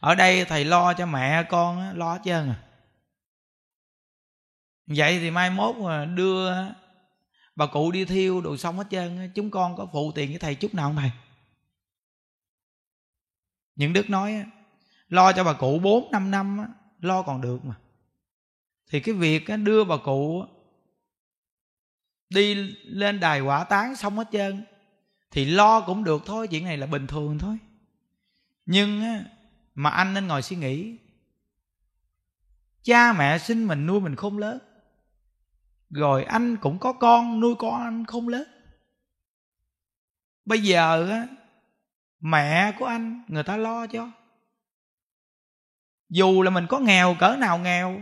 ở 0.00 0.14
đây 0.14 0.44
thầy 0.44 0.64
lo 0.64 0.94
cho 0.94 1.06
mẹ 1.06 1.42
con 1.42 1.98
lo 1.98 2.12
hết 2.12 2.20
trơn 2.24 2.48
à 2.48 2.69
vậy 4.96 5.18
thì 5.18 5.30
mai 5.30 5.50
mốt 5.50 5.76
mà 5.76 6.04
đưa 6.04 6.50
bà 7.56 7.66
cụ 7.66 7.90
đi 7.90 8.04
thiêu 8.04 8.40
đồ 8.40 8.56
xong 8.56 8.76
hết 8.76 8.86
trơn 8.90 9.30
chúng 9.34 9.50
con 9.50 9.76
có 9.76 9.88
phụ 9.92 10.12
tiền 10.14 10.30
với 10.30 10.38
thầy 10.38 10.54
chút 10.54 10.74
nào 10.74 10.88
không 10.88 10.96
thầy? 10.96 11.10
Những 13.76 13.92
đức 13.92 14.10
nói 14.10 14.44
lo 15.08 15.32
cho 15.32 15.44
bà 15.44 15.52
cụ 15.52 15.78
bốn, 15.78 16.10
năm 16.10 16.30
năm 16.30 16.66
lo 17.00 17.22
còn 17.22 17.40
được 17.40 17.64
mà. 17.64 17.74
Thì 18.90 19.00
cái 19.00 19.14
việc 19.14 19.44
đưa 19.64 19.84
bà 19.84 19.96
cụ 19.96 20.44
đi 22.28 22.54
lên 22.84 23.20
đài 23.20 23.40
quả 23.40 23.64
tán 23.64 23.96
xong 23.96 24.16
hết 24.16 24.28
trơn, 24.32 24.64
thì 25.30 25.44
lo 25.44 25.80
cũng 25.80 26.04
được 26.04 26.22
thôi, 26.26 26.48
chuyện 26.48 26.64
này 26.64 26.76
là 26.76 26.86
bình 26.86 27.06
thường 27.06 27.38
thôi. 27.38 27.58
Nhưng 28.66 29.02
mà 29.74 29.90
anh 29.90 30.14
nên 30.14 30.26
ngồi 30.26 30.42
suy 30.42 30.56
nghĩ. 30.56 30.96
Cha 32.82 33.12
mẹ 33.12 33.38
sinh 33.38 33.66
mình 33.66 33.86
nuôi 33.86 34.00
mình 34.00 34.16
không 34.16 34.38
lớn 34.38 34.58
rồi 35.90 36.24
anh 36.24 36.56
cũng 36.56 36.78
có 36.78 36.92
con, 36.92 37.40
nuôi 37.40 37.54
con 37.58 37.82
anh 37.82 38.06
không 38.06 38.28
lớn. 38.28 38.48
Bây 40.44 40.62
giờ 40.62 41.08
á, 41.10 41.26
mẹ 42.20 42.72
của 42.78 42.86
anh, 42.86 43.22
người 43.28 43.42
ta 43.42 43.56
lo 43.56 43.86
cho. 43.86 44.10
Dù 46.08 46.42
là 46.42 46.50
mình 46.50 46.66
có 46.68 46.78
nghèo, 46.78 47.16
cỡ 47.18 47.36
nào 47.36 47.58
nghèo, 47.58 48.00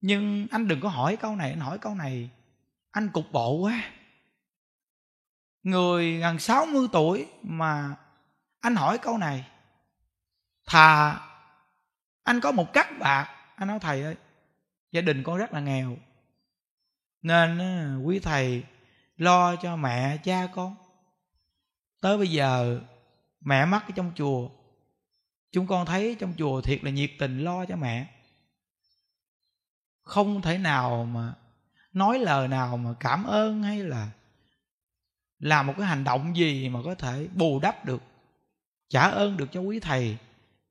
nhưng 0.00 0.46
anh 0.50 0.68
đừng 0.68 0.80
có 0.80 0.88
hỏi 0.88 1.16
câu 1.16 1.36
này, 1.36 1.50
anh 1.50 1.60
hỏi 1.60 1.78
câu 1.78 1.94
này, 1.94 2.30
anh 2.90 3.10
cục 3.10 3.32
bộ 3.32 3.56
quá. 3.56 3.90
Người 5.62 6.18
gần 6.18 6.38
60 6.38 6.86
tuổi 6.92 7.26
mà 7.42 7.96
anh 8.60 8.76
hỏi 8.76 8.98
câu 8.98 9.18
này, 9.18 9.48
thà 10.66 11.20
anh 12.22 12.40
có 12.40 12.52
một 12.52 12.72
cắt 12.72 12.88
bạc 12.98 13.34
anh 13.56 13.68
nói, 13.68 13.78
thầy 13.80 14.02
ơi, 14.02 14.16
gia 14.92 15.00
đình 15.00 15.22
con 15.22 15.36
rất 15.36 15.52
là 15.52 15.60
nghèo 15.60 15.96
nên 17.24 17.98
quý 17.98 18.18
thầy 18.18 18.64
lo 19.16 19.56
cho 19.56 19.76
mẹ, 19.76 20.16
cha 20.24 20.46
con. 20.54 20.76
Tới 22.00 22.18
bây 22.18 22.30
giờ, 22.30 22.80
mẹ 23.40 23.66
mắc 23.66 23.84
ở 23.88 23.92
trong 23.94 24.12
chùa. 24.14 24.50
Chúng 25.52 25.66
con 25.66 25.86
thấy 25.86 26.16
trong 26.20 26.34
chùa 26.38 26.60
thiệt 26.60 26.84
là 26.84 26.90
nhiệt 26.90 27.10
tình 27.18 27.38
lo 27.38 27.66
cho 27.66 27.76
mẹ. 27.76 28.06
Không 30.02 30.42
thể 30.42 30.58
nào 30.58 31.04
mà 31.04 31.34
nói 31.92 32.18
lời 32.18 32.48
nào 32.48 32.76
mà 32.76 32.94
cảm 33.00 33.24
ơn 33.24 33.62
hay 33.62 33.78
là 33.78 34.10
làm 35.38 35.66
một 35.66 35.74
cái 35.76 35.86
hành 35.86 36.04
động 36.04 36.36
gì 36.36 36.68
mà 36.68 36.80
có 36.84 36.94
thể 36.94 37.28
bù 37.34 37.60
đắp 37.60 37.84
được, 37.84 38.02
trả 38.88 39.02
ơn 39.02 39.36
được 39.36 39.48
cho 39.52 39.60
quý 39.60 39.80
thầy 39.80 40.16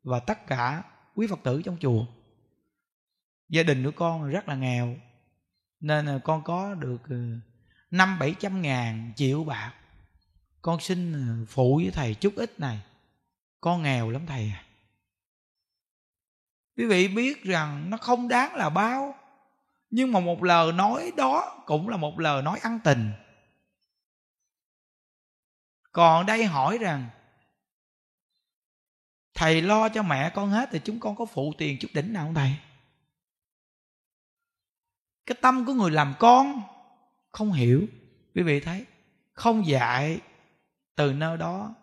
và 0.04 0.20
tất 0.20 0.48
cả 0.48 0.84
quý 1.16 1.28
phật 1.30 1.39
tử 1.44 1.62
trong 1.62 1.78
chùa. 1.80 2.06
Gia 3.50 3.63
đình 3.63 3.84
của 3.84 3.92
con 3.96 4.30
rất 4.30 4.48
là 4.48 4.56
nghèo 4.56 4.96
nên 5.84 6.19
con 6.24 6.43
có 6.43 6.74
được 6.74 7.02
ờ, 7.10 7.15
năm 7.91 8.19
bảy 8.19 8.36
trăm 8.39 8.62
ngàn 8.62 9.13
triệu 9.15 9.43
bạc. 9.43 9.74
Con 10.62 10.80
xin 10.80 11.13
ờ, 11.13 11.46
phụ 11.50 11.76
với 11.84 11.91
thầy 11.91 12.13
chút 12.13 12.34
ít 12.36 12.60
này. 12.60 12.80
Con 13.62 13.84
nghèo 13.84 14.10
lắm 14.10 14.26
thầy 14.26 14.52
à. 14.56 14.63
Quý 16.78 16.86
vị 16.86 17.08
biết 17.08 17.43
rằng 17.43 17.89
nó 17.89 17.98
không 17.98 18.28
đáng 18.28 18.56
là 18.56 18.69
bao, 18.69 19.15
nhưng 19.89 20.12
mà 20.12 20.19
một 20.19 20.43
lời 20.43 20.72
nói 20.72 21.12
đó 21.17 21.63
cũng 21.65 21.89
là 21.89 21.98
một 21.98 22.19
lời 22.19 22.41
nói 22.41 22.60
ăn 22.60 22.80
tình. 22.84 23.12
Còn 25.91 26.26
đây 26.26 26.46
hỏi 26.46 26.78
rằng, 26.78 27.10
thầy 29.34 29.62
lo 29.62 29.89
cho 29.89 30.04
mẹ 30.04 30.32
con 30.36 30.50
hết 30.50 30.69
thì 30.72 30.80
chúng 30.84 31.00
con 31.00 31.15
có 31.15 31.26
phụ 31.26 31.54
tiền 31.58 31.78
chút 31.80 31.88
đỉnh 31.93 32.13
nào 32.13 32.26
không 32.26 32.36
thầy? 32.36 32.56
Cái 35.26 35.38
tâm 35.42 35.66
của 35.66 35.74
người 35.74 35.92
làm 35.92 36.14
con, 36.20 36.62
không 37.32 37.52
hiểu. 37.52 37.86
Quý 38.36 38.42
vị 38.42 38.60
thấy, 38.60 38.86
không 39.34 39.68
dạy 39.68 40.20
từ 40.96 41.14
nơi 41.14 41.38
đó, 41.38 41.76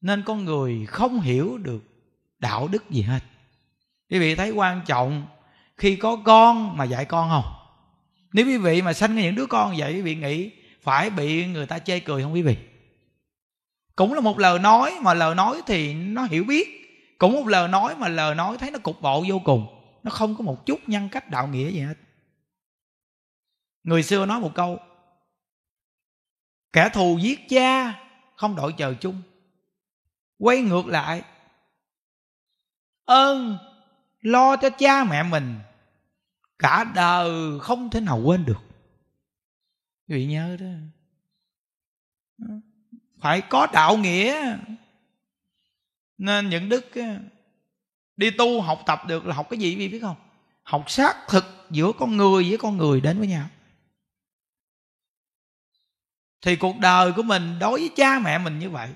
nên 0.00 0.22
con 0.22 0.44
người 0.44 0.86
không 0.86 1.20
hiểu 1.20 1.58
được 1.58 1.84
đạo 2.38 2.68
đức 2.68 2.90
gì 2.90 3.02
hết. 3.02 3.20
Quý 4.10 4.18
vị 4.18 4.34
thấy 4.34 4.50
quan 4.50 4.80
trọng 4.86 5.26
khi 5.76 5.96
có 5.96 6.16
con 6.24 6.76
mà 6.76 6.84
dạy 6.84 7.04
con 7.04 7.30
không? 7.30 7.44
Nếu 8.32 8.46
quý 8.46 8.56
vị 8.56 8.82
mà 8.82 8.92
sanh 8.92 9.14
những 9.14 9.34
đứa 9.34 9.46
con 9.46 9.74
vậy, 9.76 9.94
quý 9.94 10.02
vị 10.02 10.14
nghĩ 10.14 10.50
phải 10.82 11.10
bị 11.10 11.46
người 11.46 11.66
ta 11.66 11.78
chê 11.78 12.00
cười 12.00 12.22
không 12.22 12.32
quý 12.32 12.42
vị? 12.42 12.56
Cũng 13.96 14.14
là 14.14 14.20
một 14.20 14.38
lời 14.38 14.58
nói, 14.58 14.98
mà 15.02 15.14
lời 15.14 15.34
nói 15.34 15.62
thì 15.66 15.94
nó 15.94 16.24
hiểu 16.24 16.44
biết. 16.44 16.78
Cũng 17.18 17.32
một 17.32 17.46
lời 17.46 17.68
nói, 17.68 17.96
mà 17.96 18.08
lời 18.08 18.34
nói 18.34 18.58
thấy 18.58 18.70
nó 18.70 18.78
cục 18.78 19.02
bộ 19.02 19.24
vô 19.28 19.40
cùng. 19.44 19.66
Nó 20.02 20.10
không 20.10 20.36
có 20.36 20.44
một 20.44 20.66
chút 20.66 20.80
nhân 20.86 21.08
cách 21.08 21.30
đạo 21.30 21.48
nghĩa 21.48 21.70
gì 21.70 21.80
hết 21.80 21.94
người 23.84 24.02
xưa 24.02 24.26
nói 24.26 24.40
một 24.40 24.52
câu, 24.54 24.78
kẻ 26.72 26.88
thù 26.94 27.18
giết 27.22 27.40
cha 27.48 28.00
không 28.36 28.56
đội 28.56 28.74
chờ 28.78 28.94
chung, 29.00 29.22
quay 30.38 30.60
ngược 30.60 30.86
lại, 30.86 31.22
ơn 33.04 33.58
lo 34.20 34.56
cho 34.56 34.70
cha 34.70 35.04
mẹ 35.04 35.22
mình, 35.22 35.58
cả 36.58 36.84
đời 36.94 37.60
không 37.60 37.90
thể 37.90 38.00
nào 38.00 38.20
quên 38.24 38.44
được. 38.44 38.60
Quý 40.08 40.14
vị 40.14 40.26
nhớ 40.26 40.56
đó. 40.60 40.66
Phải 43.20 43.40
có 43.40 43.66
đạo 43.72 43.96
nghĩa. 43.96 44.56
Nên 46.18 46.48
những 46.48 46.68
đức 46.68 46.90
đi 48.16 48.30
tu 48.30 48.60
học 48.60 48.82
tập 48.86 49.00
được 49.06 49.26
là 49.26 49.34
học 49.34 49.46
cái 49.50 49.58
gì 49.58 49.70
quý 49.70 49.76
vị 49.76 49.88
biết 49.88 50.00
không? 50.00 50.16
Học 50.62 50.90
xác 50.90 51.16
thực 51.28 51.44
giữa 51.70 51.92
con 51.98 52.16
người 52.16 52.48
với 52.48 52.58
con 52.58 52.76
người 52.76 53.00
đến 53.00 53.18
với 53.18 53.28
nhau 53.28 53.48
thì 56.42 56.56
cuộc 56.56 56.78
đời 56.78 57.12
của 57.12 57.22
mình 57.22 57.58
đối 57.58 57.80
với 57.80 57.90
cha 57.96 58.18
mẹ 58.18 58.38
mình 58.38 58.58
như 58.58 58.70
vậy. 58.70 58.88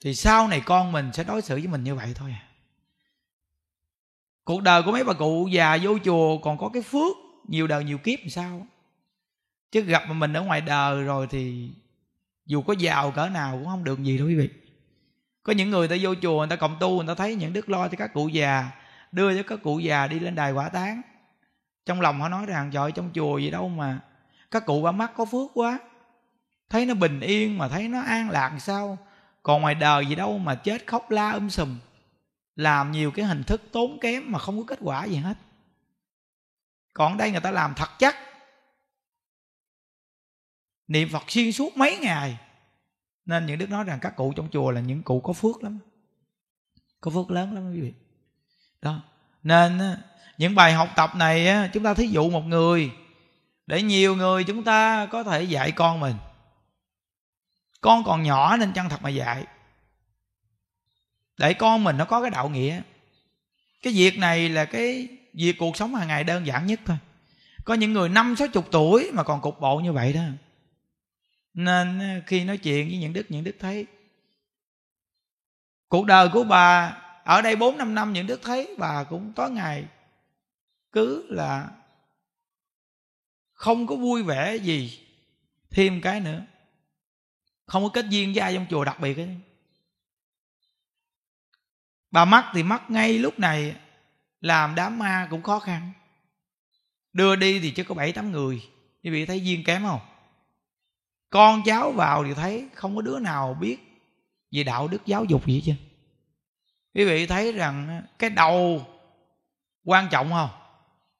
Thì 0.00 0.14
sau 0.14 0.48
này 0.48 0.62
con 0.66 0.92
mình 0.92 1.12
sẽ 1.12 1.24
đối 1.24 1.42
xử 1.42 1.54
với 1.54 1.66
mình 1.66 1.84
như 1.84 1.94
vậy 1.94 2.12
thôi 2.14 2.30
à. 2.40 2.42
Cuộc 4.44 4.62
đời 4.62 4.82
của 4.82 4.92
mấy 4.92 5.04
bà 5.04 5.12
cụ 5.12 5.48
già 5.48 5.78
vô 5.82 5.98
chùa 6.04 6.38
còn 6.38 6.58
có 6.58 6.68
cái 6.68 6.82
phước 6.82 7.16
nhiều 7.48 7.66
đời 7.66 7.84
nhiều 7.84 7.98
kiếp 7.98 8.18
làm 8.20 8.30
sao 8.30 8.66
chứ 9.72 9.80
gặp 9.80 10.02
mà 10.08 10.14
mình 10.14 10.32
ở 10.32 10.42
ngoài 10.42 10.60
đời 10.60 11.02
rồi 11.02 11.26
thì 11.30 11.70
dù 12.46 12.62
có 12.62 12.74
giàu 12.78 13.10
cỡ 13.10 13.28
nào 13.28 13.56
cũng 13.56 13.66
không 13.66 13.84
được 13.84 14.02
gì 14.02 14.18
đâu 14.18 14.26
quý 14.26 14.34
vị. 14.34 14.48
Có 15.42 15.52
những 15.52 15.70
người 15.70 15.88
ta 15.88 15.96
vô 16.00 16.14
chùa 16.22 16.38
người 16.38 16.48
ta 16.48 16.56
cộng 16.56 16.76
tu 16.80 16.96
người 16.96 17.06
ta 17.06 17.14
thấy 17.14 17.34
những 17.34 17.52
đức 17.52 17.68
lo 17.68 17.88
cho 17.88 17.96
các 17.98 18.14
cụ 18.14 18.28
già, 18.28 18.70
đưa 19.12 19.36
cho 19.36 19.48
các 19.48 19.62
cụ 19.62 19.78
già 19.78 20.06
đi 20.06 20.18
lên 20.18 20.34
đài 20.34 20.52
quả 20.52 20.68
tán 20.68 21.02
trong 21.86 22.00
lòng 22.00 22.20
họ 22.20 22.28
nói 22.28 22.46
rằng, 22.46 22.70
trời 22.72 22.92
trong 22.92 23.10
chùa 23.14 23.38
gì 23.38 23.50
đâu 23.50 23.68
mà 23.68 24.00
các 24.54 24.66
cụ 24.66 24.82
ba 24.82 24.92
mắt 24.92 25.12
có 25.16 25.24
phước 25.24 25.50
quá. 25.54 25.78
Thấy 26.68 26.86
nó 26.86 26.94
bình 26.94 27.20
yên 27.20 27.58
mà 27.58 27.68
thấy 27.68 27.88
nó 27.88 28.00
an 28.00 28.30
lạc 28.30 28.58
sao? 28.58 28.98
Còn 29.42 29.62
ngoài 29.62 29.74
đời 29.74 30.06
gì 30.06 30.14
đâu 30.14 30.38
mà 30.38 30.54
chết 30.54 30.86
khóc 30.86 31.10
la 31.10 31.30
um 31.30 31.48
sùm. 31.48 31.78
Làm 32.56 32.92
nhiều 32.92 33.10
cái 33.10 33.24
hình 33.24 33.44
thức 33.44 33.62
tốn 33.72 33.98
kém 34.00 34.32
mà 34.32 34.38
không 34.38 34.58
có 34.58 34.64
kết 34.66 34.78
quả 34.82 35.04
gì 35.04 35.16
hết. 35.16 35.36
Còn 36.92 37.16
đây 37.16 37.30
người 37.30 37.40
ta 37.40 37.50
làm 37.50 37.74
thật 37.76 37.88
chắc. 37.98 38.16
Niệm 40.88 41.08
phật 41.12 41.30
xuyên 41.30 41.52
suốt 41.52 41.76
mấy 41.76 41.98
ngày. 41.98 42.38
Nên 43.26 43.46
những 43.46 43.58
đức 43.58 43.70
nói 43.70 43.84
rằng 43.84 43.98
các 44.00 44.16
cụ 44.16 44.32
trong 44.36 44.48
chùa 44.52 44.70
là 44.70 44.80
những 44.80 45.02
cụ 45.02 45.20
có 45.20 45.32
phước 45.32 45.62
lắm. 45.62 45.78
Có 47.00 47.10
phước 47.10 47.30
lớn 47.30 47.54
lắm 47.54 47.72
quý 47.72 47.80
vị. 47.80 47.92
Đó. 48.82 49.02
Nên 49.42 49.80
những 50.38 50.54
bài 50.54 50.72
học 50.72 50.88
tập 50.96 51.10
này 51.16 51.68
chúng 51.72 51.82
ta 51.82 51.94
thí 51.94 52.06
dụ 52.06 52.30
một 52.30 52.42
người 52.42 52.92
để 53.66 53.82
nhiều 53.82 54.16
người 54.16 54.44
chúng 54.44 54.64
ta 54.64 55.06
có 55.06 55.22
thể 55.22 55.42
dạy 55.42 55.72
con 55.72 56.00
mình. 56.00 56.16
Con 57.80 58.04
còn 58.04 58.22
nhỏ 58.22 58.56
nên 58.56 58.72
chân 58.72 58.88
thật 58.88 59.02
mà 59.02 59.10
dạy? 59.10 59.44
Để 61.38 61.54
con 61.54 61.84
mình 61.84 61.96
nó 61.96 62.04
có 62.04 62.22
cái 62.22 62.30
đạo 62.30 62.48
nghĩa. 62.48 62.82
Cái 63.82 63.92
việc 63.92 64.18
này 64.18 64.48
là 64.48 64.64
cái 64.64 65.08
việc 65.32 65.56
cuộc 65.58 65.76
sống 65.76 65.94
hàng 65.94 66.08
ngày 66.08 66.24
đơn 66.24 66.46
giản 66.46 66.66
nhất 66.66 66.80
thôi. 66.84 66.96
Có 67.64 67.74
những 67.74 67.92
người 67.92 68.08
năm, 68.08 68.36
sáu 68.36 68.48
chục 68.48 68.68
tuổi 68.70 69.10
mà 69.14 69.22
còn 69.22 69.40
cục 69.40 69.60
bộ 69.60 69.80
như 69.80 69.92
vậy 69.92 70.12
đó. 70.12 70.22
Nên 71.54 72.00
khi 72.26 72.44
nói 72.44 72.58
chuyện 72.58 72.88
với 72.88 72.98
những 72.98 73.12
đức 73.12 73.26
những 73.28 73.44
đức 73.44 73.56
thấy. 73.60 73.86
Cuộc 75.88 76.06
đời 76.06 76.28
của 76.32 76.44
bà, 76.44 76.96
ở 77.24 77.42
đây 77.42 77.56
bốn, 77.56 77.78
năm 77.78 77.94
năm, 77.94 78.12
những 78.12 78.26
đức 78.26 78.40
thấy, 78.42 78.74
bà 78.78 79.04
cũng 79.04 79.32
tối 79.32 79.50
ngày 79.50 79.84
cứ 80.92 81.26
là 81.30 81.68
không 83.54 83.86
có 83.86 83.96
vui 83.96 84.22
vẻ 84.22 84.56
gì 84.56 85.00
thêm 85.70 86.00
cái 86.00 86.20
nữa. 86.20 86.42
Không 87.66 87.82
có 87.82 87.88
kết 87.88 88.06
duyên 88.08 88.32
với 88.32 88.40
ai 88.40 88.54
trong 88.54 88.66
chùa 88.70 88.84
đặc 88.84 89.00
biệt 89.00 89.16
ấy. 89.16 89.36
bà 92.10 92.24
mắc 92.24 92.50
thì 92.54 92.62
mắc 92.62 92.90
ngay 92.90 93.18
lúc 93.18 93.38
này, 93.38 93.76
làm 94.40 94.74
đám 94.74 94.98
ma 94.98 95.28
cũng 95.30 95.42
khó 95.42 95.58
khăn. 95.58 95.92
Đưa 97.12 97.36
đi 97.36 97.60
thì 97.60 97.70
chỉ 97.70 97.84
có 97.84 97.94
bảy 97.94 98.12
tám 98.12 98.32
người. 98.32 98.68
Quý 99.02 99.10
vị 99.10 99.26
thấy 99.26 99.44
duyên 99.44 99.64
kém 99.64 99.82
không? 99.82 100.00
Con 101.30 101.62
cháu 101.64 101.92
vào 101.92 102.24
thì 102.24 102.34
thấy 102.34 102.68
không 102.74 102.96
có 102.96 103.02
đứa 103.02 103.18
nào 103.18 103.54
biết 103.54 103.76
về 104.50 104.62
đạo 104.62 104.88
đức 104.88 105.06
giáo 105.06 105.24
dục 105.24 105.46
gì 105.46 105.62
chứ 105.66 105.74
quý 106.94 107.04
vị 107.04 107.26
thấy 107.26 107.52
rằng 107.52 108.02
cái 108.18 108.30
đầu 108.30 108.86
quan 109.84 110.08
trọng 110.10 110.30
không? 110.30 110.50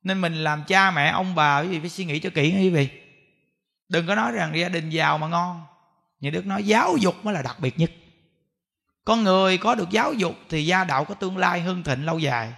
Nên 0.05 0.21
mình 0.21 0.35
làm 0.35 0.65
cha 0.67 0.91
mẹ, 0.91 1.09
ông 1.09 1.35
bà 1.35 1.61
quý 1.61 1.69
vị 1.69 1.81
phải 1.81 1.91
suy 1.91 2.05
nghĩ 2.05 2.19
cho 2.19 2.31
kỹ 2.35 2.55
quý 2.59 2.71
vị 2.71 2.89
đừng 3.89 4.07
có 4.07 4.15
nói 4.15 4.33
rằng 4.33 4.59
gia 4.59 4.69
đình 4.69 4.91
giàu 4.91 5.19
mà 5.19 5.29
ngon. 5.29 5.63
Như 6.21 6.31
đức 6.31 6.47
nói 6.47 6.65
giáo 6.65 6.97
dục 6.97 7.25
mới 7.25 7.35
là 7.35 7.43
đặc 7.43 7.61
biệt 7.61 7.79
nhất. 7.79 7.91
Con 9.05 9.25
người 9.25 9.59
có 9.59 9.75
được 9.75 9.91
giáo 9.91 10.13
dục 10.13 10.35
thì 10.49 10.67
gia 10.67 10.85
đạo 10.85 11.05
có 11.05 11.15
tương 11.15 11.37
lai 11.37 11.61
hưng 11.61 11.83
thịnh 11.83 12.07
lâu 12.07 12.19
dài. 12.19 12.53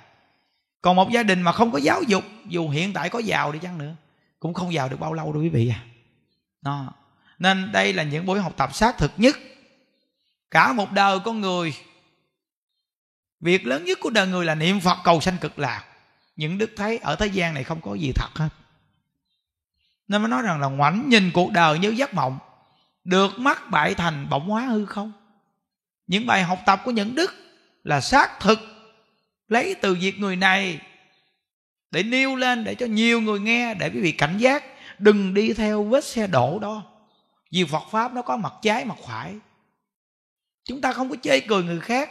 Còn 0.83 0.97
một 0.97 1.11
gia 1.11 1.23
đình 1.23 1.43
mà 1.43 1.53
không 1.53 1.73
có 1.73 1.79
giáo 1.79 2.03
dục, 2.03 2.25
dù 2.47 2.69
hiện 2.69 2.93
tại 2.93 3.11
có 3.11 3.19
giàu 3.19 3.53
đi 3.53 3.59
chăng 3.59 3.79
nữa, 3.79 3.95
cũng 4.41 4.55
không 4.55 4.73
giàu 4.73 4.89
được 4.89 5.01
bao 5.01 5.13
lâu 5.13 5.33
đâu 5.33 5.43
quý 5.43 5.49
vị 5.49 5.69
à. 5.69 5.81
Đó. 6.63 6.93
nên 7.39 7.73
đây 7.73 7.93
là 7.93 8.03
những 8.03 8.27
buổi 8.27 8.41
học 8.41 8.53
tập 8.57 8.75
xác 8.75 8.99
thực 8.99 9.13
nhất. 9.17 9.37
Cả 10.51 10.73
một 10.73 10.93
đời 10.93 11.19
con 11.25 11.41
người, 11.41 11.75
việc 13.41 13.67
lớn 13.67 13.85
nhất 13.85 13.99
của 14.01 14.11
đời 14.11 14.27
người 14.27 14.45
là 14.45 14.55
niệm 14.55 14.81
phật 14.81 14.99
cầu 15.05 15.21
sanh 15.21 15.39
cực 15.39 15.59
lạc 15.59 15.85
những 16.37 16.59
đức 16.59 16.71
thấy 16.77 16.99
ở 16.99 17.17
thế 17.17 17.27
gian 17.27 17.55
này 17.55 17.65
không 17.65 17.81
có 17.81 17.95
gì 17.95 18.13
thật 18.13 18.29
hết. 18.35 18.49
Nên 20.09 20.23
mới 20.23 20.29
nói 20.29 20.43
rằng 20.43 20.61
là 20.61 20.69
ngoảnh 20.69 21.09
nhìn 21.09 21.31
cuộc 21.35 21.53
đời 21.53 21.79
như 21.79 21.89
giấc 21.89 22.15
mộng, 22.15 22.39
được 23.05 23.39
mắc 23.39 23.71
bại 23.71 23.95
thành 23.95 24.27
bỗng 24.31 24.49
hóa 24.49 24.63
hư 24.63 24.87
không. 24.87 25.13
Những 26.07 26.27
bài 26.27 26.43
học 26.43 26.59
tập 26.67 26.81
của 26.85 26.91
những 26.91 27.15
đức 27.15 27.35
là 27.85 28.01
xác 28.01 28.41
thực, 28.41 28.59
lấy 29.49 29.75
từ 29.75 29.95
việc 29.95 30.19
người 30.19 30.37
này 30.37 30.81
để 31.91 32.03
nêu 32.03 32.37
lên 32.37 32.65
để 32.65 32.75
cho 32.75 32.87
nhiều 32.87 33.21
người 33.21 33.41
nghe, 33.41 33.75
để 33.75 33.91
quý 33.91 34.01
vị 34.01 34.13
cảnh 34.13 34.39
giác, 34.39 34.65
đừng 34.99 35.35
đi 35.35 35.53
theo 35.53 35.85
vết 35.85 36.05
xe 36.05 36.27
đổ 36.27 36.59
đó. 36.59 36.83
Vì 37.53 37.65
Phật 37.65 37.83
pháp 37.91 38.13
nó 38.13 38.23
có 38.23 38.37
mặt 38.37 38.53
trái 38.63 38.85
mặt 38.85 38.99
phải. 39.07 39.35
Chúng 40.65 40.81
ta 40.81 40.93
không 40.93 41.11
có 41.11 41.17
chê 41.23 41.41
cười 41.41 41.63
người 41.63 41.81
khác, 41.81 42.11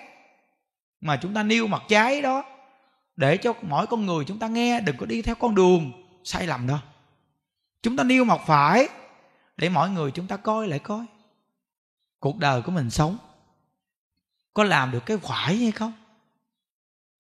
mà 1.02 1.20
chúng 1.22 1.34
ta 1.34 1.44
nêu 1.44 1.68
mặt 1.68 1.84
trái 1.88 2.22
đó 2.22 2.44
để 3.16 3.38
cho 3.38 3.54
mỗi 3.62 3.88
con 3.88 4.06
người 4.06 4.26
chúng 4.26 4.40
ta 4.40 4.48
nghe, 4.48 4.82
đừng 4.82 4.98
có 4.98 5.06
đi 5.06 5.22
theo 5.22 5.36
con 5.36 5.56
đường 5.56 5.92
sai 6.24 6.48
lầm 6.48 6.68
đâu. 6.68 6.80
Chúng 7.82 7.98
ta 7.98 8.04
nêu 8.04 8.26
mặt 8.26 8.42
phải 8.48 8.90
để 9.58 9.70
mọi 9.70 9.90
người 9.90 10.12
chúng 10.12 10.28
ta 10.28 10.38
coi 10.38 10.68
lại 10.68 10.80
coi. 10.80 11.06
Cuộc 12.20 12.38
đời 12.38 12.62
của 12.62 12.72
mình 12.72 12.90
sống, 12.90 13.18
có 14.54 14.64
làm 14.64 14.92
được 14.92 15.06
cái 15.06 15.18
phải 15.18 15.56
hay 15.56 15.72
không? 15.72 15.94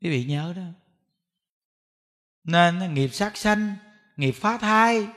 Quý 0.02 0.10
vị 0.10 0.26
nhớ 0.26 0.54
đó. 0.56 0.62
Nên 2.44 2.94
nghiệp 2.94 3.08
sát 3.08 3.38
sanh, 3.38 3.76
nghiệp 4.18 4.32
phá 4.32 4.58
thai 4.58 5.08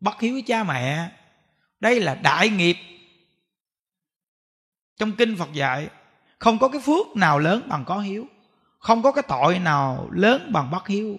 bất 0.00 0.20
hiếu 0.20 0.32
với 0.32 0.42
cha 0.42 0.64
mẹ, 0.64 1.12
đây 1.80 2.00
là 2.00 2.14
đại 2.14 2.48
nghiệp. 2.48 2.76
Trong 4.96 5.12
kinh 5.12 5.36
phật 5.36 5.52
dạy, 5.52 5.88
không 6.38 6.58
có 6.58 6.68
cái 6.68 6.80
phước 6.80 7.16
nào 7.16 7.38
lớn 7.38 7.62
bằng 7.68 7.84
có 7.84 7.98
hiếu 7.98 8.26
không 8.78 9.02
có 9.02 9.12
cái 9.12 9.24
tội 9.28 9.58
nào 9.58 10.08
lớn 10.12 10.52
bằng 10.52 10.70
bất 10.70 10.88
hiếu. 10.88 11.18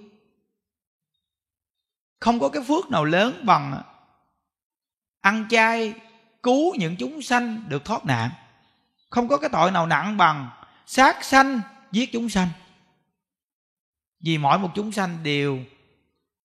Không 2.19 2.39
có 2.39 2.49
cái 2.49 2.63
phước 2.63 2.91
nào 2.91 3.05
lớn 3.05 3.45
bằng 3.45 3.83
ăn 5.21 5.47
chay, 5.49 5.93
cứu 6.43 6.75
những 6.75 6.95
chúng 6.99 7.21
sanh 7.21 7.63
được 7.67 7.85
thoát 7.85 8.05
nạn. 8.05 8.29
Không 9.09 9.27
có 9.27 9.37
cái 9.37 9.49
tội 9.49 9.71
nào 9.71 9.87
nặng 9.87 10.17
bằng 10.17 10.49
sát 10.85 11.23
sanh, 11.23 11.61
giết 11.91 12.09
chúng 12.13 12.29
sanh. 12.29 12.47
Vì 14.19 14.37
mỗi 14.37 14.59
một 14.59 14.71
chúng 14.75 14.91
sanh 14.91 15.23
đều 15.23 15.59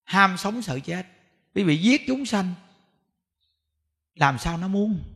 ham 0.05 0.37
sống 0.37 0.63
sợ 0.63 0.79
chết. 0.81 1.07
Quý 1.55 1.63
vị 1.63 1.77
giết 1.77 2.03
chúng 2.07 2.27
sanh, 2.27 2.55
làm 4.15 4.39
sao 4.39 4.59
nó 4.59 4.69
muốn? 4.69 5.14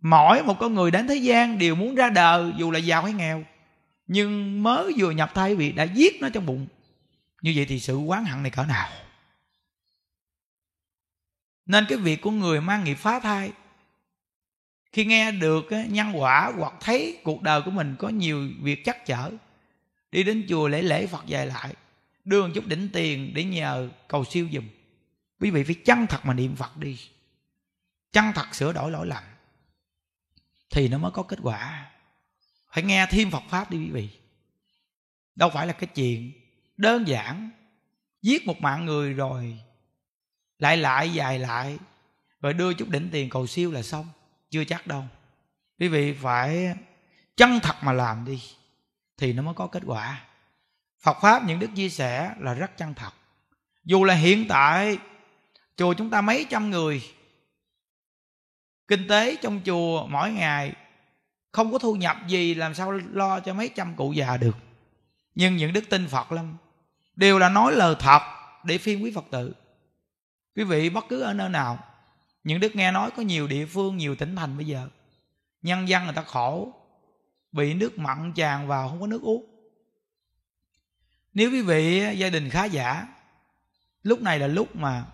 Mỗi 0.00 0.42
một 0.42 0.58
con 0.60 0.74
người 0.74 0.90
đến 0.90 1.08
thế 1.08 1.16
gian 1.16 1.58
đều 1.58 1.74
muốn 1.74 1.94
ra 1.94 2.10
đời 2.10 2.52
dù 2.56 2.70
là 2.70 2.78
giàu 2.78 3.02
hay 3.02 3.12
nghèo. 3.12 3.44
Nhưng 4.06 4.62
mới 4.62 4.92
vừa 4.98 5.10
nhập 5.10 5.30
thai 5.34 5.54
vị 5.54 5.72
đã 5.72 5.84
giết 5.84 6.20
nó 6.20 6.28
trong 6.28 6.46
bụng. 6.46 6.66
Như 7.42 7.52
vậy 7.56 7.66
thì 7.68 7.80
sự 7.80 8.06
oán 8.06 8.24
hận 8.24 8.42
này 8.42 8.50
cỡ 8.50 8.64
nào? 8.64 8.88
Nên 11.66 11.86
cái 11.88 11.98
việc 11.98 12.20
của 12.20 12.30
người 12.30 12.60
mang 12.60 12.84
nghiệp 12.84 12.94
phá 12.94 13.20
thai, 13.20 13.52
khi 14.92 15.04
nghe 15.04 15.32
được 15.32 15.68
nhân 15.88 16.12
quả 16.14 16.52
hoặc 16.56 16.74
thấy 16.80 17.18
cuộc 17.24 17.42
đời 17.42 17.62
của 17.62 17.70
mình 17.70 17.96
có 17.98 18.08
nhiều 18.08 18.48
việc 18.62 18.84
chắc 18.84 19.06
chở 19.06 19.30
đi 20.12 20.22
đến 20.22 20.46
chùa 20.48 20.68
lễ 20.68 20.82
lễ 20.82 21.06
phật 21.06 21.26
dạy 21.26 21.46
lại, 21.46 21.74
đưa 22.24 22.46
một 22.46 22.52
chút 22.54 22.66
đỉnh 22.66 22.88
tiền 22.92 23.34
để 23.34 23.44
nhờ 23.44 23.88
cầu 24.08 24.24
siêu 24.24 24.48
dùm 24.52 24.64
quý 25.40 25.50
vị 25.50 25.64
phải 25.64 25.74
chân 25.74 26.06
thật 26.06 26.26
mà 26.26 26.34
niệm 26.34 26.56
phật 26.56 26.76
đi. 26.76 27.00
Chân 28.12 28.24
thật 28.34 28.54
sửa 28.54 28.72
đổi 28.72 28.90
lỗi 28.90 29.06
lầm 29.06 29.22
thì 30.70 30.88
nó 30.88 30.98
mới 30.98 31.10
có 31.10 31.22
kết 31.22 31.38
quả. 31.42 31.90
Phải 32.72 32.82
nghe 32.82 33.06
thêm 33.10 33.30
phật 33.30 33.42
pháp 33.48 33.70
đi 33.70 33.78
quý 33.78 33.90
vị. 33.90 34.08
Đâu 35.34 35.50
phải 35.50 35.66
là 35.66 35.72
cái 35.72 35.90
chuyện 35.94 36.32
đơn 36.76 37.08
giản, 37.08 37.50
giết 38.22 38.46
một 38.46 38.60
mạng 38.60 38.84
người 38.84 39.12
rồi 39.14 39.58
lại 40.58 40.76
lại, 40.76 41.12
dài 41.12 41.38
lại, 41.38 41.78
rồi 42.40 42.52
đưa 42.54 42.74
chút 42.74 42.88
đỉnh 42.88 43.08
tiền 43.12 43.28
cầu 43.28 43.46
siêu 43.46 43.72
là 43.72 43.82
xong. 43.82 44.08
Chưa 44.50 44.64
chắc 44.64 44.86
đâu. 44.86 45.04
Quý 45.78 45.88
vị 45.88 46.12
phải 46.12 46.74
chân 47.36 47.60
thật 47.62 47.76
mà 47.82 47.92
làm 47.92 48.24
đi, 48.24 48.42
thì 49.16 49.32
nó 49.32 49.42
mới 49.42 49.54
có 49.54 49.66
kết 49.66 49.82
quả. 49.86 50.24
Phật 51.00 51.16
pháp 51.22 51.44
những 51.44 51.58
đức 51.58 51.70
chia 51.76 51.88
sẻ 51.88 52.34
là 52.38 52.54
rất 52.54 52.76
chân 52.76 52.94
thật. 52.94 53.10
Dù 53.84 54.04
là 54.04 54.14
hiện 54.14 54.46
tại, 54.48 54.98
chùa 55.76 55.94
chúng 55.94 56.10
ta 56.10 56.20
mấy 56.20 56.46
trăm 56.50 56.70
người 56.70 57.02
kinh 58.90 59.08
tế 59.08 59.36
trong 59.36 59.60
chùa 59.64 60.06
mỗi 60.06 60.32
ngày 60.32 60.72
không 61.52 61.72
có 61.72 61.78
thu 61.78 61.94
nhập 61.94 62.16
gì 62.28 62.54
làm 62.54 62.74
sao 62.74 62.92
lo 62.92 63.40
cho 63.40 63.54
mấy 63.54 63.70
trăm 63.76 63.94
cụ 63.96 64.12
già 64.12 64.36
được. 64.36 64.56
Nhưng 65.34 65.56
những 65.56 65.72
đức 65.72 65.84
tin 65.90 66.08
phật 66.08 66.32
lắm, 66.32 66.56
đều 67.16 67.38
là 67.38 67.48
nói 67.48 67.72
lời 67.72 67.94
thật 67.98 68.20
để 68.64 68.78
phiên 68.78 69.04
quý 69.04 69.12
phật 69.14 69.24
tử. 69.30 69.54
Quý 70.56 70.64
vị 70.64 70.90
bất 70.90 71.04
cứ 71.08 71.20
ở 71.20 71.32
nơi 71.32 71.48
nào, 71.48 71.78
những 72.44 72.60
đức 72.60 72.76
nghe 72.76 72.92
nói 72.92 73.10
có 73.16 73.22
nhiều 73.22 73.46
địa 73.46 73.66
phương, 73.66 73.96
nhiều 73.96 74.14
tỉnh 74.14 74.36
thành 74.36 74.56
bây 74.56 74.66
giờ, 74.66 74.88
nhân 75.62 75.88
dân 75.88 76.04
người 76.04 76.14
ta 76.14 76.22
khổ, 76.22 76.72
bị 77.52 77.74
nước 77.74 77.98
mặn 77.98 78.32
tràn 78.32 78.66
vào 78.66 78.88
không 78.88 79.00
có 79.00 79.06
nước 79.06 79.22
uống. 79.22 79.70
Nếu 81.34 81.50
quý 81.50 81.62
vị 81.62 82.04
gia 82.16 82.30
đình 82.30 82.50
khá 82.50 82.64
giả, 82.64 83.06
lúc 84.02 84.22
này 84.22 84.38
là 84.38 84.46
lúc 84.46 84.76
mà 84.76 85.04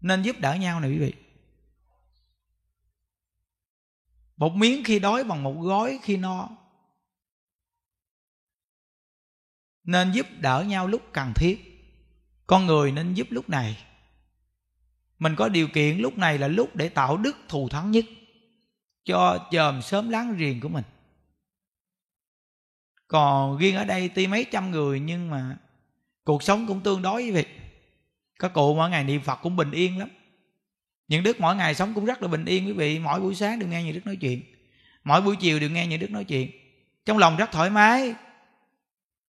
nên 0.00 0.22
giúp 0.22 0.36
đỡ 0.38 0.54
nhau 0.54 0.80
này 0.80 0.90
quý 0.90 0.98
vị. 0.98 1.23
Một 4.36 4.52
miếng 4.54 4.84
khi 4.84 4.98
đói 4.98 5.24
bằng 5.24 5.42
một 5.42 5.54
gói 5.60 5.98
khi 6.02 6.16
no. 6.16 6.48
Nên 9.84 10.12
giúp 10.12 10.26
đỡ 10.40 10.64
nhau 10.68 10.88
lúc 10.88 11.02
cần 11.12 11.32
thiết. 11.34 11.70
Con 12.46 12.66
người 12.66 12.92
nên 12.92 13.14
giúp 13.14 13.26
lúc 13.30 13.48
này. 13.48 13.84
Mình 15.18 15.36
có 15.36 15.48
điều 15.48 15.68
kiện 15.68 15.98
lúc 15.98 16.18
này 16.18 16.38
là 16.38 16.48
lúc 16.48 16.76
để 16.76 16.88
tạo 16.88 17.16
đức 17.16 17.36
thù 17.48 17.68
thắng 17.68 17.90
nhất 17.90 18.04
cho 19.04 19.48
chòm 19.50 19.82
sớm 19.82 20.10
láng 20.10 20.36
riêng 20.36 20.60
của 20.60 20.68
mình. 20.68 20.84
Còn 23.08 23.58
riêng 23.58 23.76
ở 23.76 23.84
đây 23.84 24.08
tuy 24.08 24.26
mấy 24.26 24.46
trăm 24.52 24.70
người 24.70 25.00
nhưng 25.00 25.30
mà 25.30 25.56
cuộc 26.24 26.42
sống 26.42 26.66
cũng 26.66 26.80
tương 26.80 27.02
đối 27.02 27.22
với 27.22 27.32
việc 27.32 27.48
các 28.38 28.52
cụ 28.54 28.74
mỗi 28.74 28.90
ngày 28.90 29.04
niệm 29.04 29.20
phật 29.20 29.36
cũng 29.36 29.56
bình 29.56 29.70
yên 29.70 29.98
lắm 29.98 30.08
những 31.08 31.22
đức 31.22 31.40
mỗi 31.40 31.56
ngày 31.56 31.74
sống 31.74 31.94
cũng 31.94 32.04
rất 32.04 32.22
là 32.22 32.28
bình 32.28 32.44
yên, 32.44 32.66
quý 32.66 32.72
vị. 32.72 32.98
Mỗi 32.98 33.20
buổi 33.20 33.34
sáng 33.34 33.58
đều 33.58 33.68
nghe 33.68 33.82
những 33.82 33.94
đức 33.94 34.06
nói 34.06 34.16
chuyện. 34.16 34.42
Mỗi 35.04 35.20
buổi 35.20 35.36
chiều 35.36 35.58
đều 35.58 35.70
nghe 35.70 35.86
những 35.86 36.00
đức 36.00 36.10
nói 36.10 36.24
chuyện. 36.24 36.50
Trong 37.06 37.18
lòng 37.18 37.36
rất 37.36 37.52
thoải 37.52 37.70
mái. 37.70 38.14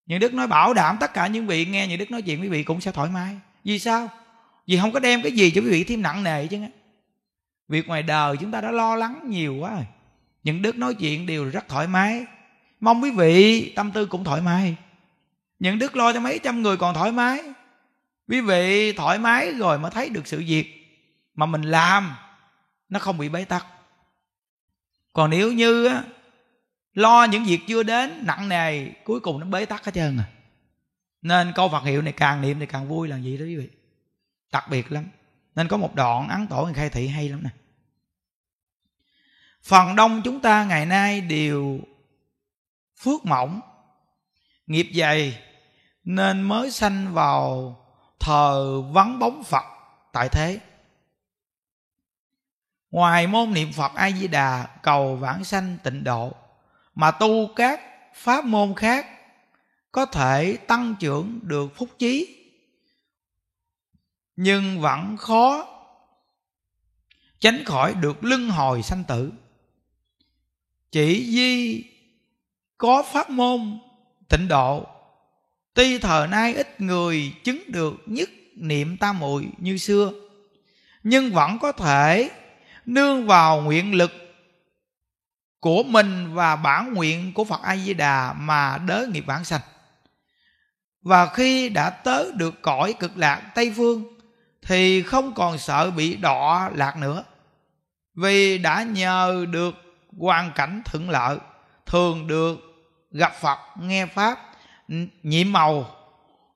Những 0.06 0.20
đức 0.20 0.34
nói 0.34 0.46
bảo 0.46 0.74
đảm 0.74 0.96
tất 1.00 1.14
cả 1.14 1.26
những 1.26 1.46
vị 1.46 1.64
nghe 1.64 1.86
những 1.86 1.98
đức 1.98 2.10
nói 2.10 2.22
chuyện, 2.22 2.40
quý 2.40 2.48
vị 2.48 2.62
cũng 2.62 2.80
sẽ 2.80 2.92
thoải 2.92 3.10
mái. 3.10 3.36
Vì 3.64 3.78
sao? 3.78 4.08
Vì 4.66 4.78
không 4.78 4.92
có 4.92 5.00
đem 5.00 5.22
cái 5.22 5.32
gì 5.32 5.50
cho 5.50 5.60
quý 5.60 5.68
vị 5.70 5.84
thêm 5.84 6.02
nặng 6.02 6.24
nề 6.24 6.46
chứ 6.46 6.58
việc 7.68 7.88
ngoài 7.88 8.02
đời 8.02 8.36
chúng 8.36 8.50
ta 8.50 8.60
đã 8.60 8.70
lo 8.70 8.96
lắng 8.96 9.20
nhiều 9.28 9.56
quá 9.56 9.70
rồi. 9.70 9.84
Những 10.42 10.62
đức 10.62 10.76
nói 10.76 10.94
chuyện 10.94 11.26
đều 11.26 11.50
rất 11.50 11.68
thoải 11.68 11.86
mái. 11.86 12.24
Mong 12.80 13.02
quý 13.02 13.10
vị 13.10 13.72
tâm 13.76 13.90
tư 13.90 14.06
cũng 14.06 14.24
thoải 14.24 14.40
mái. 14.40 14.76
Những 15.58 15.78
đức 15.78 15.96
lo 15.96 16.12
cho 16.12 16.20
mấy 16.20 16.38
trăm 16.38 16.62
người 16.62 16.76
còn 16.76 16.94
thoải 16.94 17.12
mái. 17.12 17.42
Quý 18.28 18.40
vị 18.40 18.92
thoải 18.92 19.18
mái 19.18 19.52
rồi 19.52 19.78
mới 19.78 19.90
thấy 19.90 20.08
được 20.08 20.26
sự 20.26 20.44
việc 20.46 20.85
mà 21.36 21.46
mình 21.46 21.62
làm 21.62 22.16
nó 22.88 22.98
không 22.98 23.18
bị 23.18 23.28
bế 23.28 23.44
tắc. 23.44 23.66
Còn 25.12 25.30
nếu 25.30 25.52
như 25.52 25.86
á, 25.86 26.02
lo 26.92 27.24
những 27.24 27.44
việc 27.44 27.60
chưa 27.68 27.82
đến 27.82 28.22
nặng 28.26 28.48
nề 28.48 28.88
cuối 29.04 29.20
cùng 29.20 29.40
nó 29.40 29.46
bế 29.46 29.64
tắc 29.64 29.84
hết 29.84 29.94
trơn 29.94 30.18
à. 30.18 30.28
Nên 31.22 31.52
câu 31.54 31.68
phật 31.68 31.84
hiệu 31.84 32.02
này 32.02 32.12
càng 32.12 32.42
niệm 32.42 32.60
thì 32.60 32.66
càng 32.66 32.88
vui 32.88 33.08
là 33.08 33.16
gì 33.16 33.36
đó 33.36 33.44
quý 33.44 33.56
vị? 33.56 33.68
Đặc 34.52 34.64
biệt 34.70 34.92
lắm. 34.92 35.04
Nên 35.54 35.68
có 35.68 35.76
một 35.76 35.94
đoạn 35.94 36.28
ấn 36.28 36.46
tổ 36.46 36.70
khai 36.74 36.90
thị 36.90 37.08
hay 37.08 37.28
lắm 37.28 37.42
nè. 37.42 37.50
Phần 39.62 39.96
đông 39.96 40.22
chúng 40.24 40.40
ta 40.40 40.64
ngày 40.64 40.86
nay 40.86 41.20
đều 41.20 41.80
phước 43.00 43.24
mỏng 43.24 43.60
nghiệp 44.66 44.90
dày 44.94 45.42
nên 46.04 46.42
mới 46.42 46.70
sanh 46.70 47.14
vào 47.14 47.76
thờ 48.20 48.80
vắng 48.80 49.18
bóng 49.18 49.44
phật 49.44 49.64
tại 50.12 50.28
thế 50.28 50.60
ngoài 52.96 53.26
môn 53.26 53.54
niệm 53.54 53.72
phật 53.72 53.94
a 53.94 54.10
di 54.10 54.28
đà 54.28 54.66
cầu 54.82 55.16
vãng 55.16 55.44
sanh, 55.44 55.76
tịnh 55.82 56.04
độ, 56.04 56.32
mà 56.94 57.10
tu 57.10 57.54
các 57.56 57.80
pháp 58.14 58.44
môn 58.44 58.74
khác, 58.76 59.06
có 59.92 60.06
thể 60.06 60.56
tăng 60.56 60.94
trưởng 61.00 61.40
được 61.42 61.76
phúc 61.76 61.88
chí 61.98 62.36
nhưng 64.36 64.80
vẫn 64.80 65.16
khó 65.16 65.66
tránh 67.40 67.64
khỏi 67.64 67.94
được 67.94 68.24
lưng 68.24 68.50
hồi 68.50 68.82
sanh 68.82 69.04
tử. 69.04 69.32
Chỉ 70.92 71.32
di 71.32 71.84
có 72.78 73.02
pháp 73.02 73.30
môn 73.30 73.78
tịnh 74.28 74.48
độ, 74.48 74.86
tuy 75.74 75.98
thời 75.98 76.28
nay 76.28 76.54
ít 76.54 76.80
người 76.80 77.34
chứng 77.44 77.62
được 77.66 77.94
nhất 78.06 78.30
niệm 78.54 78.96
tam 78.96 79.18
muội 79.18 79.48
như 79.58 79.78
xưa, 79.78 80.12
nhưng 81.02 81.32
vẫn 81.32 81.58
có 81.58 81.72
thể 81.72 82.30
nương 82.86 83.26
vào 83.26 83.60
nguyện 83.60 83.94
lực 83.94 84.12
của 85.60 85.82
mình 85.82 86.34
và 86.34 86.56
bản 86.56 86.94
nguyện 86.94 87.32
của 87.34 87.44
Phật 87.44 87.62
A 87.62 87.76
Di 87.76 87.94
Đà 87.94 88.32
mà 88.32 88.78
đới 88.78 89.06
nghiệp 89.06 89.24
bản 89.26 89.44
sanh. 89.44 89.60
Và 91.02 91.26
khi 91.26 91.68
đã 91.68 91.90
tới 91.90 92.32
được 92.34 92.62
cõi 92.62 92.94
cực 92.98 93.16
lạc 93.16 93.40
Tây 93.54 93.72
phương 93.76 94.04
thì 94.62 95.02
không 95.02 95.34
còn 95.34 95.58
sợ 95.58 95.90
bị 95.90 96.16
đọa 96.16 96.70
lạc 96.74 96.96
nữa. 96.96 97.24
Vì 98.14 98.58
đã 98.58 98.82
nhờ 98.82 99.46
được 99.50 99.74
hoàn 100.18 100.52
cảnh 100.54 100.82
thuận 100.84 101.10
lợi, 101.10 101.38
thường 101.86 102.26
được 102.26 102.58
gặp 103.10 103.32
Phật 103.40 103.58
nghe 103.80 104.06
pháp 104.06 104.38
nhiệm 105.22 105.52
màu 105.52 105.90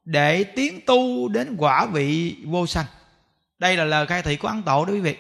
để 0.04 0.44
tiến 0.44 0.80
tu 0.86 1.28
đến 1.28 1.56
quả 1.58 1.86
vị 1.86 2.36
vô 2.46 2.66
sanh. 2.66 2.86
Đây 3.58 3.76
là 3.76 3.84
lời 3.84 4.06
khai 4.06 4.22
thị 4.22 4.36
của 4.36 4.48
Ấn 4.48 4.62
Tổ 4.62 4.84
đó 4.84 4.92
quý 4.92 5.00
vị. 5.00 5.16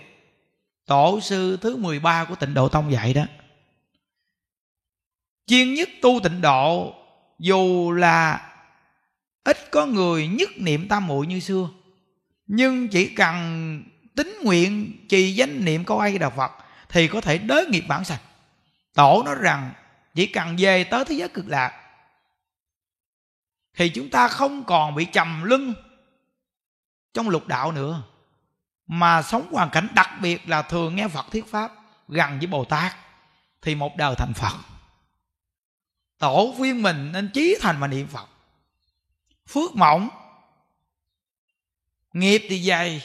Tổ 0.90 1.20
sư 1.20 1.58
thứ 1.60 1.76
13 1.76 2.24
của 2.24 2.34
tịnh 2.34 2.54
độ 2.54 2.68
tông 2.68 2.92
dạy 2.92 3.14
đó 3.14 3.22
chuyên 5.46 5.74
nhất 5.74 5.88
tu 6.02 6.20
tịnh 6.22 6.40
độ, 6.40 6.94
Dù 7.38 7.92
là 7.92 8.50
ít 9.44 9.70
có 9.70 9.86
người 9.86 10.28
nhất 10.28 10.48
niệm 10.56 10.88
tam 10.88 11.06
muội 11.06 11.26
như 11.26 11.40
xưa, 11.40 11.68
Nhưng 12.46 12.88
chỉ 12.88 13.14
cần 13.14 13.82
tính 14.16 14.38
nguyện 14.42 15.06
trì 15.08 15.34
danh 15.34 15.64
niệm 15.64 15.84
câu 15.84 15.98
ai 15.98 16.18
đà 16.18 16.30
Phật 16.30 16.52
Thì 16.88 17.08
có 17.08 17.20
thể 17.20 17.38
đới 17.38 17.66
nghiệp 17.66 17.84
bản 17.88 18.04
sạch. 18.04 18.22
Tổ 18.94 19.22
nói 19.22 19.34
rằng 19.40 19.72
chỉ 20.14 20.26
cần 20.26 20.56
về 20.58 20.84
tới 20.84 21.04
thế 21.04 21.14
giới 21.14 21.28
cực 21.28 21.48
lạc 21.48 21.72
Thì 23.74 23.88
chúng 23.88 24.10
ta 24.10 24.28
không 24.28 24.64
còn 24.64 24.94
bị 24.94 25.04
trầm 25.04 25.42
lưng 25.44 25.72
Trong 27.14 27.28
lục 27.28 27.46
đạo 27.46 27.72
nữa 27.72 28.02
mà 28.92 29.22
sống 29.22 29.52
hoàn 29.52 29.70
cảnh 29.70 29.88
đặc 29.94 30.10
biệt 30.20 30.48
là 30.48 30.62
thường 30.62 30.96
nghe 30.96 31.08
Phật 31.08 31.26
thuyết 31.30 31.50
pháp 31.50 31.72
gần 32.08 32.38
với 32.38 32.46
Bồ 32.46 32.64
Tát, 32.64 32.96
thì 33.62 33.74
một 33.74 33.96
đời 33.96 34.14
thành 34.18 34.32
Phật. 34.34 34.56
Tổ 36.18 36.52
viên 36.52 36.82
mình 36.82 37.12
nên 37.12 37.30
chí 37.34 37.56
thành 37.60 37.80
mà 37.80 37.86
niệm 37.86 38.06
Phật. 38.06 38.28
Phước 39.48 39.76
mỏng, 39.76 40.08
nghiệp 42.12 42.46
thì 42.48 42.62
dày. 42.62 43.02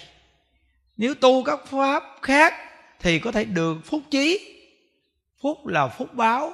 Nếu 0.98 1.14
tu 1.14 1.44
các 1.44 1.60
pháp 1.66 2.04
khác 2.22 2.54
thì 3.00 3.20
có 3.20 3.32
thể 3.32 3.46
được 3.46 3.78
phúc 3.86 4.02
trí. 4.12 4.56
Phúc 5.42 5.68
là 5.68 5.88
phúc 5.88 6.14
báo, 6.14 6.54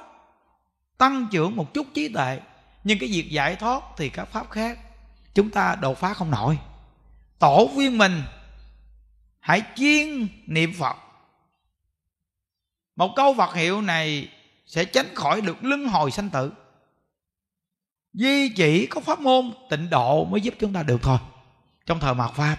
tăng 0.98 1.28
trưởng 1.30 1.56
một 1.56 1.74
chút 1.74 1.86
trí 1.94 2.08
tuệ. 2.08 2.40
Nhưng 2.84 2.98
cái 2.98 3.08
việc 3.12 3.30
giải 3.30 3.56
thoát 3.56 3.82
thì 3.96 4.08
các 4.08 4.24
pháp 4.24 4.50
khác 4.50 4.78
chúng 5.34 5.50
ta 5.50 5.76
đột 5.80 5.98
phá 5.98 6.14
không 6.14 6.30
nổi. 6.30 6.58
Tổ 7.38 7.66
viên 7.66 7.98
mình 7.98 8.22
hãy 9.42 9.62
chuyên 9.76 10.28
niệm 10.46 10.72
phật. 10.78 10.96
Một 12.96 13.12
câu 13.16 13.34
phật 13.34 13.54
hiệu 13.54 13.80
này 13.80 14.28
sẽ 14.66 14.84
tránh 14.84 15.14
khỏi 15.14 15.40
được 15.40 15.64
luân 15.64 15.86
hồi 15.86 16.10
sanh 16.10 16.30
tử. 16.30 16.52
Duy 18.12 18.48
chỉ 18.48 18.86
có 18.86 19.00
pháp 19.00 19.20
môn, 19.20 19.52
tịnh 19.70 19.90
độ 19.90 20.24
mới 20.24 20.40
giúp 20.40 20.54
chúng 20.58 20.72
ta 20.72 20.82
được 20.82 21.02
thôi. 21.02 21.18
Trong 21.86 22.00
thời 22.00 22.14
mạt 22.14 22.30
pháp, 22.34 22.56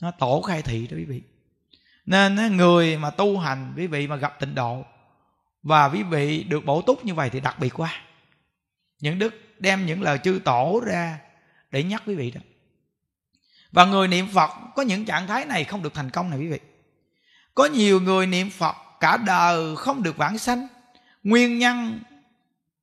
nó 0.00 0.10
tổ 0.10 0.42
khai 0.42 0.62
thị 0.62 0.86
đó 0.86 0.96
quý 0.96 1.04
vị. 1.04 1.22
Nên 2.06 2.56
người 2.56 2.96
mà 2.96 3.10
tu 3.10 3.38
hành, 3.38 3.72
quý 3.76 3.86
vị 3.86 4.06
mà 4.06 4.16
gặp 4.16 4.40
tịnh 4.40 4.54
độ 4.54 4.84
và 5.62 5.88
quý 5.88 6.02
vị 6.02 6.44
được 6.44 6.64
bổ 6.64 6.82
túc 6.82 7.04
như 7.04 7.14
vậy 7.14 7.30
thì 7.30 7.40
đặc 7.40 7.58
biệt 7.58 7.80
quá. 7.80 8.02
Những 9.00 9.18
đức 9.18 9.34
đem 9.58 9.86
những 9.86 10.02
lời 10.02 10.18
chư 10.24 10.40
tổ 10.44 10.82
ra 10.86 11.20
để 11.70 11.82
nhắc 11.82 12.02
quý 12.06 12.14
vị 12.14 12.30
đó 12.30 12.40
và 13.72 13.84
người 13.84 14.08
niệm 14.08 14.28
phật, 14.34 14.50
có 14.76 14.82
những 14.82 15.04
trạng 15.04 15.26
thái 15.26 15.44
này 15.44 15.64
không 15.64 15.82
được 15.82 15.94
thành 15.94 16.10
công 16.10 16.30
này 16.30 16.38
quý 16.38 16.48
vị. 16.48 16.60
Có 17.54 17.66
nhiều 17.66 18.00
người 18.00 18.26
niệm 18.26 18.50
phật, 18.50 18.76
cả 19.00 19.16
đời 19.16 19.76
không 19.76 20.02
được 20.02 20.16
vãng 20.16 20.38
sanh. 20.38 20.68
Nguyên 21.24 21.58
nhân 21.58 22.00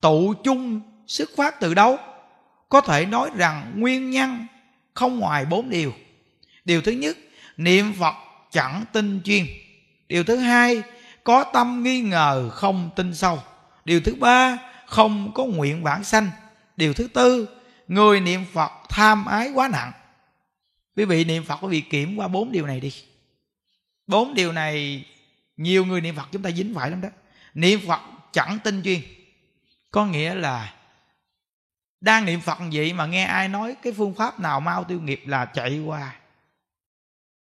tụ 0.02 0.34
chung 0.44 0.82
xuất 1.08 1.30
phát 1.38 1.60
từ 1.60 1.74
đâu? 1.74 1.98
Có 2.70 2.82
thể 2.82 3.06
nói 3.06 3.30
rằng 3.36 3.72
nguyên 3.76 4.10
nhân 4.10 4.48
không 4.94 5.20
ngoài 5.20 5.46
bốn 5.46 5.70
điều. 5.70 5.94
Điều 6.66 6.82
thứ 6.82 6.92
nhất, 6.92 7.18
niệm 7.58 7.94
phật 8.00 8.14
chẳng 8.52 8.84
tin 8.94 9.22
chuyên. 9.24 9.46
Điều 10.08 10.24
thứ 10.24 10.36
hai, 10.36 10.84
có 11.24 11.44
tâm 11.44 11.84
nghi 11.84 12.02
ngờ 12.02 12.50
không 12.54 12.90
tin 12.96 13.16
sâu. 13.16 13.40
Điều 13.86 14.02
thứ 14.02 14.16
ba, 14.16 14.58
không 14.86 15.32
có 15.34 15.44
nguyện 15.44 15.84
vãng 15.84 16.04
sanh. 16.04 16.30
Điều 16.78 16.94
thứ 16.94 17.08
tư, 17.08 17.50
người 17.88 18.20
niệm 18.20 18.46
phật 18.54 18.72
tham 18.90 19.26
ái 19.26 19.52
quá 19.54 19.68
nặng 19.68 19.92
quý 20.98 21.06
vị 21.06 21.24
niệm 21.24 21.44
phật 21.44 21.56
quý 21.62 21.68
vị 21.68 21.82
kiểm 21.82 22.16
qua 22.16 22.28
bốn 22.28 22.52
điều 22.52 22.68
này 22.68 22.80
đi. 22.80 22.94
Bốn 24.08 24.34
điều 24.34 24.52
này 24.52 25.06
nhiều 25.58 25.86
người 25.86 26.02
niệm 26.02 26.16
phật 26.16 26.28
chúng 26.32 26.42
ta 26.42 26.52
dính 26.52 26.76
phải 26.76 26.90
lắm 26.90 27.02
đó. 27.02 27.10
Niệm 27.54 27.80
phật 27.88 28.02
chẳng 28.32 28.60
tin 28.64 28.84
chuyên 28.84 29.02
có 29.92 30.06
nghĩa 30.06 30.36
là 30.36 30.74
đang 32.02 32.26
niệm 32.26 32.42
phật 32.42 32.58
vậy 32.72 32.94
mà 32.94 33.06
nghe 33.06 33.24
ai 33.24 33.48
nói 33.48 33.76
cái 33.82 33.94
phương 33.94 34.14
pháp 34.14 34.40
nào 34.40 34.60
mau 34.60 34.84
tiêu 34.84 35.02
nghiệp 35.02 35.22
là 35.26 35.46
chạy 35.46 35.80
qua. 35.80 36.16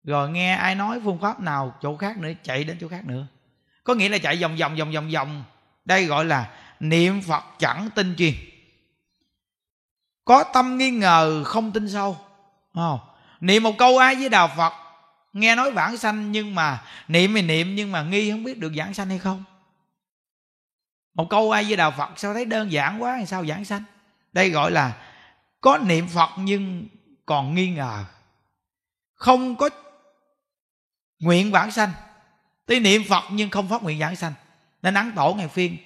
Rồi 0.04 0.30
nghe 0.30 0.52
ai 0.52 0.74
nói 0.74 1.00
phương 1.04 1.18
pháp 1.20 1.40
nào 1.40 1.74
chỗ 1.82 1.96
khác 1.96 2.18
nữa, 2.18 2.32
chạy 2.42 2.64
đến 2.64 2.76
chỗ 2.80 2.88
khác 2.88 3.04
nữa. 3.04 3.26
Có 3.84 3.94
nghĩa 3.94 4.08
là 4.08 4.18
chạy 4.18 4.36
vòng 4.36 4.56
vòng 4.56 4.76
vòng 4.76 4.92
vòng 4.92 5.10
vòng. 5.10 5.44
Đây 5.84 6.04
gọi 6.04 6.24
là 6.24 6.50
niệm 6.80 7.22
phật 7.22 7.44
chẳng 7.58 7.88
tin 7.94 8.14
chuyên 8.18 8.34
có 10.24 10.44
tâm 10.54 10.78
nghi 10.78 10.90
ngờ 10.90 11.44
không 11.44 11.72
tin 11.72 11.88
sâu 11.88 12.16
không? 12.74 13.00
Niệm 13.42 13.62
một 13.62 13.74
câu 13.78 13.98
ai 13.98 14.14
với 14.14 14.28
đạo 14.28 14.50
phật. 14.56 14.72
Nghe 15.32 15.54
nói 15.54 15.70
vãng 15.70 15.96
sanh 15.96 16.32
nhưng 16.32 16.54
mà 16.54 16.82
niệm 17.08 17.34
thì 17.34 17.42
niệm 17.42 17.74
nhưng 17.74 17.92
mà 17.92 18.02
nghi 18.02 18.30
không 18.30 18.44
biết 18.44 18.58
được 18.58 18.72
giảng 18.76 18.94
sanh 18.94 19.08
hay 19.08 19.18
không. 19.18 19.44
Một 21.14 21.26
câu 21.30 21.50
ai 21.50 21.64
với 21.64 21.76
đạo 21.76 21.90
phật 21.90 22.10
sao 22.16 22.34
thấy 22.34 22.44
đơn 22.44 22.72
giản 22.72 23.02
quá 23.02 23.24
sao 23.26 23.46
giảng 23.46 23.64
sanh? 23.64 23.82
Đây 24.32 24.50
gọi 24.50 24.70
là 24.70 24.96
có 25.60 25.78
niệm 25.78 26.08
phật 26.08 26.30
nhưng 26.38 26.88
còn 27.26 27.54
nghi 27.54 27.70
ngờ. 27.70 28.04
Không 29.14 29.56
có 29.56 29.70
nguyện 31.18 31.50
vãng 31.50 31.70
sanh. 31.70 31.90
Tuy 32.66 32.80
niệm 32.80 33.02
phật 33.08 33.24
nhưng 33.30 33.50
không 33.50 33.68
phát 33.68 33.82
nguyện 33.82 33.98
vãng 33.98 34.16
sanh. 34.16 34.32
Nên 34.82 34.94
ấn 34.94 35.12
tổ 35.16 35.34
ngày 35.34 35.48
phiên, 35.48 35.76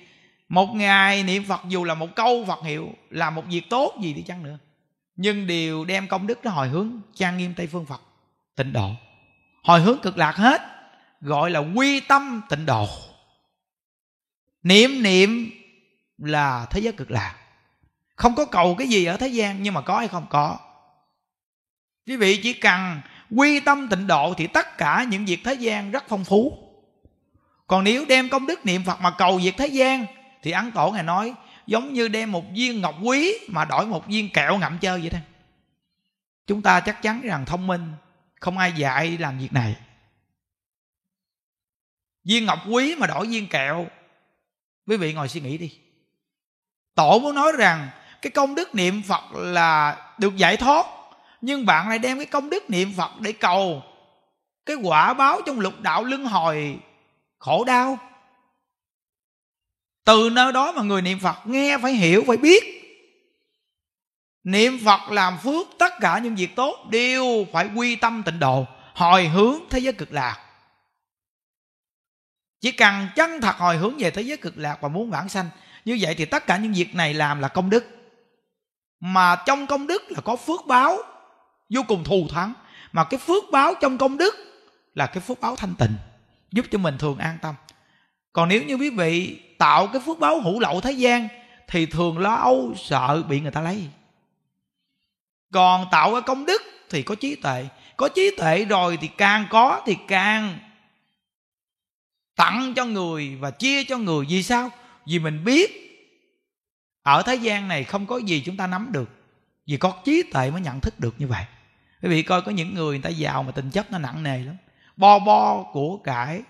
một 0.49 0.67
ngày 0.67 1.23
niệm 1.23 1.45
phật 1.45 1.61
dù 1.69 1.85
là 1.85 1.95
một 1.95 2.09
câu 2.17 2.45
phật 2.45 2.63
hiệu, 2.65 2.91
là 3.11 3.31
một 3.31 3.45
việc 3.49 3.71
tốt 3.71 3.95
gì 4.03 4.13
đi 4.13 4.23
chăng 4.23 4.43
nữa 4.43 4.59
nhưng 5.17 5.47
đều 5.47 5.85
đem 5.85 6.09
công 6.09 6.27
đức 6.27 6.45
đó 6.45 6.51
hồi 6.51 6.69
hướng 6.69 7.01
trang 7.15 7.39
nghiêm 7.39 7.55
tây 7.57 7.67
phương 7.67 7.87
phật, 7.87 8.03
tịnh 8.57 8.73
độ. 8.73 8.91
Hồi 9.63 9.81
hướng 9.81 9.99
cực 9.99 10.19
lạc 10.19 10.37
hết, 10.37 10.63
gọi 11.21 11.51
là 11.51 11.61
quy 11.61 12.01
tâm 12.01 12.43
tịnh 12.49 12.67
độ. 12.67 12.89
Niệm 14.63 15.03
niệm 15.03 15.51
là 16.19 16.67
thế 16.71 16.81
giới 16.81 16.93
cực 16.93 17.11
lạc. 17.11 17.37
Không 18.17 18.35
có 18.35 18.45
cầu 18.45 18.75
cái 18.75 18.89
gì 18.89 19.05
ở 19.05 19.17
thế 19.17 19.29
gian, 19.29 19.63
nhưng 19.63 19.75
mà 19.75 19.81
có 19.81 19.99
hay 19.99 20.09
không 20.09 20.27
có. 20.31 20.59
Quý 22.07 22.17
vị 22.17 22.41
chỉ 22.43 22.53
cần 22.53 23.01
quy 23.31 23.61
tâm 23.61 23.89
tịnh 23.89 24.07
độ 24.07 24.35
thì 24.37 24.47
tất 24.47 24.79
cả 24.79 25.07
những 25.11 25.25
việc 25.25 25.41
thế 25.45 25.55
gian 25.55 25.91
rất 25.91 26.05
phong 26.09 26.25
phú. 26.25 26.59
Còn 27.67 27.85
nếu 27.85 28.05
đem 28.09 28.29
công 28.29 28.47
đức 28.47 28.67
niệm 28.67 28.85
phật 28.85 29.01
mà 29.01 29.11
cầu 29.11 29.39
việc 29.39 29.55
thế 29.57 29.67
gian, 29.67 30.07
thì 30.43 30.51
ấn 30.51 30.71
tổ 30.73 30.91
ngài 30.91 31.03
nói 31.03 31.35
giống 31.67 31.93
như 31.93 32.09
đem 32.09 32.33
một 32.33 32.45
viên 32.53 32.81
ngọc 32.81 32.95
quý 33.03 33.35
mà 33.49 33.65
đổi 33.65 33.87
một 33.87 34.07
viên 34.07 34.33
kẹo 34.33 34.59
ngậm 34.59 34.79
chơi 34.79 35.01
vậy 35.01 35.11
đó 35.11 35.19
chúng 36.47 36.63
ta 36.63 36.81
chắc 36.81 37.03
chắn 37.03 37.21
rằng 37.21 37.45
thông 37.47 37.67
minh, 37.67 37.93
không 38.41 38.59
ai 38.59 38.73
dạy 38.73 39.19
làm 39.19 39.39
việc 39.39 39.53
này. 39.53 39.77
Viên 42.25 42.47
ngọc 42.47 42.59
quý 42.71 42.95
mà 42.95 43.07
đổi 43.07 43.27
viên 43.27 43.49
kẹo. 43.49 43.87
Quý 44.87 44.97
vị 44.97 45.13
ngồi 45.13 45.29
suy 45.29 45.41
nghĩ 45.41 45.59
đi. 45.59 45.79
Tổ 46.95 47.19
muốn 47.19 47.35
nói 47.35 47.53
rằng 47.59 47.89
cái 48.23 48.31
công 48.31 48.55
đức 48.55 48.75
niệm 48.75 49.03
phật 49.03 49.33
là 49.33 49.97
được 50.19 50.37
giải 50.37 50.57
thoát, 50.57 50.87
nhưng 51.41 51.67
bạn 51.67 51.89
lại 51.89 51.99
đem 51.99 52.17
cái 52.17 52.27
công 52.27 52.51
đức 52.51 52.71
niệm 52.71 52.93
phật 52.97 53.11
để 53.21 53.33
cầu. 53.33 53.83
Cái 54.67 54.77
quả 54.83 55.15
báo 55.15 55.41
trong 55.47 55.61
lục 55.61 55.81
đạo 55.81 56.05
luân 56.05 56.25
hồi, 56.25 56.79
khổ 57.39 57.65
đau 57.65 57.99
từ 60.07 60.31
nơi 60.33 60.53
đó 60.53 60.73
mà 60.73 60.83
người 60.83 61.03
niệm 61.03 61.19
phật 61.19 61.37
nghe 61.47 61.79
phải 61.79 61.93
hiểu, 61.93 62.25
phải 62.27 62.37
biết. 62.37 62.65
Niệm 64.45 64.79
phật 64.85 65.11
làm 65.11 65.39
phước 65.39 65.67
tất 65.79 65.93
cả 66.01 66.19
những 66.19 66.35
việc 66.35 66.57
tốt 66.57 66.87
đều 66.91 67.47
phải 67.53 67.69
quy 67.75 67.97
tâm 67.97 68.23
tịnh 68.27 68.39
độ, 68.39 68.67
hồi 68.95 69.29
hướng 69.29 69.59
thế 69.71 69.79
giới 69.79 69.93
cực 69.93 70.13
lạc. 70.13 70.37
Chỉ 72.61 72.73
cần 72.73 73.09
chân 73.17 73.41
thật 73.41 73.57
hồi 73.57 73.77
hướng 73.77 73.97
về 73.99 74.11
thế 74.11 74.23
giới 74.23 74.37
cực 74.37 74.59
lạc 74.59 74.79
và 74.81 74.89
muốn 74.89 75.11
vãng 75.11 75.29
sanh, 75.29 75.49
như 75.85 75.99
vậy 76.01 76.15
thì 76.19 76.25
tất 76.25 76.47
cả 76.47 76.57
những 76.57 76.73
việc 76.73 76.95
này 76.95 77.15
làm 77.15 77.41
là 77.41 77.49
công 77.49 77.71
đức. 77.71 77.85
Mà 79.01 79.37
trong 79.47 79.67
công 79.67 79.87
đức 79.87 80.03
là 80.09 80.21
có 80.21 80.37
phước 80.37 80.67
báo, 80.67 80.99
vô 81.75 81.83
cùng 81.89 82.05
thù 82.05 82.27
thắng. 82.31 82.53
Mà 82.93 83.05
cái 83.05 83.21
phước 83.21 83.45
báo 83.53 83.75
trong 83.81 83.99
công 83.99 84.17
đức 84.17 84.35
là 84.95 85.07
cái 85.07 85.21
phước 85.21 85.41
báo 85.41 85.57
thanh 85.57 85.75
tịnh, 85.75 85.97
giúp 86.53 86.67
cho 86.71 86.79
mình 86.79 86.99
thường 86.99 87.19
an 87.19 87.39
tâm 87.43 87.55
còn 88.37 88.49
nếu 88.49 88.63
như 88.63 88.75
quý 88.75 88.91
vị 88.91 89.41
tạo 89.59 89.87
cái 89.87 90.03
phước 90.07 90.19
báo 90.19 90.41
hữu 90.41 90.61
lậu 90.61 90.81
thế 90.81 90.93
gian, 90.93 91.29
thì 91.69 91.87
thường 91.87 92.19
lo 92.19 92.35
âu, 92.35 92.75
sợ 92.77 93.23
bị 93.29 93.41
người 93.41 93.51
ta 93.51 93.61
lấy. 93.61 93.89
Còn 95.53 95.87
tạo 95.91 96.13
cái 96.13 96.23
công 96.23 96.47
đức 96.47 96.63
thì 96.91 97.03
có 97.03 97.15
trí 97.15 97.35
tuệ. 97.35 97.67
Có 97.97 98.09
trí 98.09 98.31
tuệ 98.39 98.65
rồi 98.65 98.99
thì 99.01 99.09
càng 99.09 99.47
có 99.51 99.83
thì 99.87 99.97
càng 100.09 100.59
tặng 102.37 102.73
cho 102.77 102.85
người 102.85 103.37
và 103.41 103.51
chia 103.51 103.85
cho 103.85 103.99
người. 103.99 104.27
Vì 104.29 104.43
sao? 104.43 104.71
Vì 105.07 105.19
mình 105.19 105.45
biết 105.45 105.71
ở 107.03 107.23
thế 107.23 107.35
gian 107.35 107.69
này 107.69 107.85
không 107.85 108.07
có 108.07 108.19
gì 108.19 108.43
chúng 108.47 108.57
ta 108.57 108.67
nắm 108.67 108.89
được. 108.93 109.11
Vì 109.67 109.77
có 109.77 109.93
trí 110.05 110.23
tuệ 110.33 110.51
mới 110.51 110.61
nhận 110.61 110.81
thức 110.81 111.01
được 111.01 111.15
như 111.19 111.27
vậy. 111.27 111.45
Quý 112.03 112.09
vị 112.09 112.23
coi 112.23 112.43
có 112.43 112.53
những 112.53 112.75
người 112.75 112.91
người 112.91 113.03
ta 113.03 113.11
giàu 113.11 113.43
mà 113.43 113.53
tình 113.53 113.71
chất 113.71 113.93
nó 113.93 113.99
nặng 113.99 114.23
nề 114.23 114.39
lắm. 114.39 114.57
Bo 114.97 115.19
bo 115.19 115.63
của 115.73 115.97
cải 115.97 116.43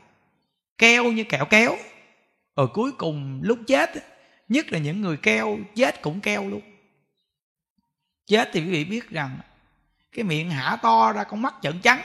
keo 0.78 1.12
như 1.12 1.24
kẹo 1.24 1.44
kéo. 1.44 1.76
Rồi 2.56 2.68
cuối 2.74 2.92
cùng 2.92 3.40
lúc 3.42 3.58
chết, 3.66 3.90
nhất 4.48 4.72
là 4.72 4.78
những 4.78 5.00
người 5.00 5.16
keo, 5.16 5.58
chết 5.74 6.02
cũng 6.02 6.20
keo 6.20 6.48
luôn. 6.48 6.62
Chết 8.26 8.50
thì 8.52 8.60
quý 8.60 8.70
vị 8.70 8.84
biết 8.84 9.10
rằng 9.10 9.38
cái 10.12 10.24
miệng 10.24 10.50
hả 10.50 10.76
to 10.82 11.12
ra 11.12 11.24
con 11.24 11.42
mắt 11.42 11.54
trợn 11.62 11.80
trắng, 11.80 12.00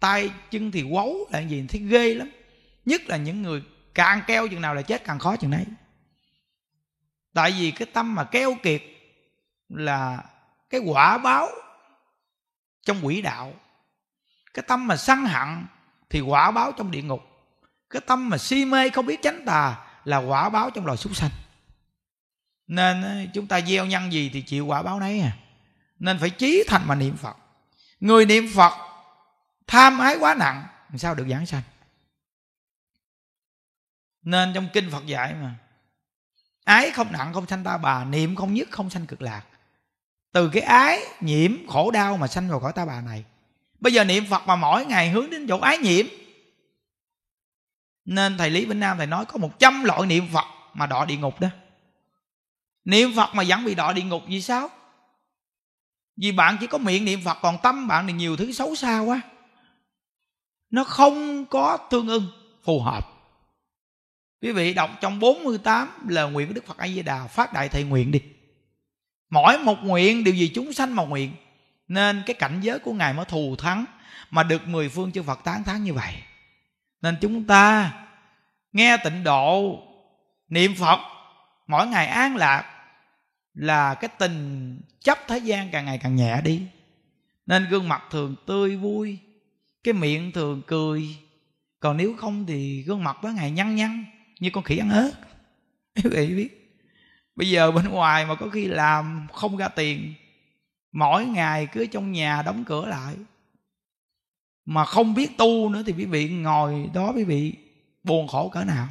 tay 0.00 0.30
chân 0.50 0.70
thì 0.70 0.82
quấu 0.82 1.28
là 1.30 1.40
gì 1.40 1.64
thấy 1.68 1.80
ghê 1.80 2.14
lắm. 2.14 2.30
Nhất 2.84 3.02
là 3.06 3.16
những 3.16 3.42
người 3.42 3.62
càng 3.94 4.22
keo 4.26 4.48
chừng 4.48 4.60
nào 4.60 4.74
là 4.74 4.82
chết 4.82 5.04
càng 5.04 5.18
khó 5.18 5.36
chừng 5.36 5.50
đấy 5.50 5.64
tại 7.34 7.52
vì 7.58 7.70
cái 7.70 7.86
tâm 7.92 8.14
mà 8.14 8.24
keo 8.24 8.54
kiệt 8.62 8.82
là 9.68 10.24
cái 10.70 10.80
quả 10.80 11.18
báo 11.18 11.48
trong 12.82 13.06
quỷ 13.06 13.22
đạo. 13.22 13.52
Cái 14.54 14.64
tâm 14.68 14.86
mà 14.86 14.96
sân 14.96 15.24
hận 15.24 15.66
thì 16.10 16.20
quả 16.20 16.50
báo 16.50 16.72
trong 16.72 16.90
địa 16.90 17.02
ngục 17.02 17.22
cái 17.92 18.02
tâm 18.06 18.30
mà 18.30 18.38
si 18.38 18.64
mê, 18.64 18.90
không 18.90 19.06
biết 19.06 19.22
tránh 19.22 19.44
tà 19.46 19.78
là 20.04 20.16
quả 20.16 20.48
báo 20.48 20.70
trong 20.70 20.86
loài 20.86 20.98
súc 20.98 21.16
sanh. 21.16 21.30
Nên 22.66 23.02
ờ, 23.02 23.16
chúng 23.34 23.46
ta 23.46 23.60
gieo 23.60 23.86
nhân 23.86 24.12
gì 24.12 24.30
thì 24.32 24.42
chịu 24.42 24.66
quả 24.66 24.82
báo 24.82 25.00
nấy 25.00 25.20
à. 25.20 25.36
Nên 25.98 26.18
phải 26.18 26.30
chí 26.30 26.64
thành 26.68 26.82
mà 26.86 26.94
niệm 26.94 27.16
phật. 27.16 27.36
Người 28.00 28.26
niệm 28.26 28.50
phật 28.54 28.72
tham 29.66 29.98
ái 29.98 30.16
quá 30.20 30.34
nặng, 30.34 30.66
làm 30.90 30.98
sao 30.98 31.14
được 31.14 31.26
giảng 31.30 31.46
sanh? 31.46 31.62
Nên 34.22 34.52
trong 34.54 34.68
kinh 34.72 34.90
phật 34.90 35.06
dạy 35.06 35.34
mà, 35.34 35.54
ái 36.64 36.90
không 36.90 37.12
nặng, 37.12 37.32
không 37.32 37.46
sanh 37.46 37.64
ta 37.64 37.78
bà, 37.78 38.04
niệm 38.04 38.36
không 38.36 38.54
nhất, 38.54 38.68
không 38.70 38.90
sanh 38.90 39.06
cực 39.06 39.22
lạc. 39.22 39.42
Từ 40.32 40.48
cái 40.48 40.62
ái 40.62 41.00
nhiễm 41.20 41.66
khổ 41.68 41.90
đau 41.90 42.16
mà 42.16 42.26
sanh 42.26 42.48
vào 42.48 42.60
cõi 42.60 42.72
ta 42.72 42.84
bà 42.84 43.00
này. 43.00 43.24
Bây 43.80 43.92
giờ 43.92 44.04
niệm 44.04 44.24
phật 44.30 44.46
mà 44.46 44.56
mỗi 44.56 44.86
ngày 44.86 45.10
hướng 45.10 45.30
đến 45.30 45.46
chỗ 45.48 45.60
ái 45.60 45.78
nhiễm 45.78 46.06
nên 48.04 48.38
thầy 48.38 48.50
lý 48.50 48.64
vĩnh 48.64 48.80
nam 48.80 48.98
thầy 48.98 49.06
nói 49.06 49.24
có 49.26 49.38
một 49.38 49.58
trăm 49.58 49.84
loại 49.84 50.06
niệm 50.06 50.28
phật 50.32 50.46
mà 50.74 50.86
đọa 50.86 51.04
địa 51.04 51.16
ngục 51.16 51.40
đó. 51.40 51.48
Niệm 52.84 53.12
phật 53.16 53.34
mà 53.34 53.44
vẫn 53.46 53.64
bị 53.64 53.74
đọa 53.74 53.92
địa 53.92 54.02
ngục 54.02 54.22
vì 54.28 54.42
sao? 54.42 54.68
Vì 56.16 56.32
bạn 56.32 56.56
chỉ 56.60 56.66
có 56.66 56.78
miệng 56.78 57.04
niệm 57.04 57.20
phật, 57.24 57.38
còn 57.42 57.58
tâm 57.62 57.88
bạn 57.88 58.06
thì 58.06 58.12
nhiều 58.12 58.36
thứ 58.36 58.52
xấu 58.52 58.74
xa 58.74 59.00
quá. 59.00 59.20
Nó 60.70 60.84
không 60.84 61.46
có 61.46 61.76
tương 61.90 62.08
ưng, 62.08 62.26
phù 62.64 62.80
hợp. 62.80 63.08
Quý 64.42 64.52
vị 64.52 64.74
đọc 64.74 64.90
trong 65.00 65.18
48 65.18 65.88
lời 66.08 66.30
nguyện 66.30 66.48
của 66.48 66.54
Đức 66.54 66.66
Phật 66.66 66.78
A 66.78 66.88
Di 66.88 67.02
Đà 67.02 67.26
phát 67.26 67.52
đại 67.52 67.68
thệ 67.68 67.82
nguyện 67.82 68.10
đi. 68.10 68.20
Mỗi 69.30 69.58
một 69.58 69.78
nguyện 69.82 70.24
đều 70.24 70.34
vì 70.38 70.48
chúng 70.48 70.72
sanh 70.72 70.96
mà 70.96 71.04
nguyện. 71.04 71.32
Nên 71.88 72.22
cái 72.26 72.34
cảnh 72.34 72.60
giới 72.60 72.78
của 72.78 72.92
ngài 72.92 73.12
mới 73.12 73.24
thù 73.24 73.56
thắng 73.56 73.84
mà 74.30 74.42
được 74.42 74.68
mười 74.68 74.88
phương 74.88 75.12
chư 75.12 75.22
Phật 75.22 75.44
tán 75.44 75.64
thán 75.64 75.84
như 75.84 75.94
vậy 75.94 76.14
nên 77.02 77.16
chúng 77.20 77.44
ta 77.44 77.92
nghe 78.72 78.96
tịnh 78.96 79.24
độ, 79.24 79.78
niệm 80.48 80.74
Phật, 80.74 80.98
mỗi 81.66 81.86
ngày 81.86 82.06
an 82.06 82.36
lạc 82.36 82.64
là 83.54 83.94
cái 83.94 84.10
tình 84.18 84.80
chấp 85.00 85.18
thế 85.28 85.38
gian 85.38 85.68
càng 85.72 85.84
ngày 85.84 85.98
càng 85.98 86.16
nhẹ 86.16 86.40
đi. 86.44 86.62
Nên 87.46 87.68
gương 87.68 87.88
mặt 87.88 88.02
thường 88.10 88.36
tươi 88.46 88.76
vui, 88.76 89.18
cái 89.84 89.94
miệng 89.94 90.32
thường 90.32 90.62
cười. 90.66 91.16
Còn 91.80 91.96
nếu 91.96 92.14
không 92.18 92.46
thì 92.46 92.82
gương 92.82 93.04
mặt 93.04 93.22
đó 93.22 93.28
ngày 93.28 93.50
nhăn 93.50 93.76
nhăn, 93.76 94.04
như 94.40 94.50
con 94.52 94.64
khỉ 94.64 94.78
ăn 94.78 94.90
ớt 94.90 95.12
quý 96.04 96.10
vị 96.10 96.34
biết. 96.34 96.78
Bây 97.36 97.50
giờ 97.50 97.72
bên 97.72 97.88
ngoài 97.88 98.26
mà 98.26 98.34
có 98.34 98.48
khi 98.48 98.64
làm 98.64 99.26
không 99.32 99.56
ra 99.56 99.68
tiền, 99.68 100.14
mỗi 100.92 101.26
ngày 101.26 101.68
cứ 101.72 101.86
trong 101.86 102.12
nhà 102.12 102.42
đóng 102.42 102.64
cửa 102.64 102.86
lại 102.86 103.14
mà 104.66 104.84
không 104.84 105.14
biết 105.14 105.38
tu 105.38 105.68
nữa 105.68 105.82
thì 105.86 105.92
quý 105.92 106.04
vị 106.04 106.28
ngồi 106.28 106.90
đó 106.94 107.12
quý 107.16 107.24
vị 107.24 107.54
buồn 108.04 108.28
khổ 108.28 108.48
cỡ 108.48 108.64
nào. 108.64 108.88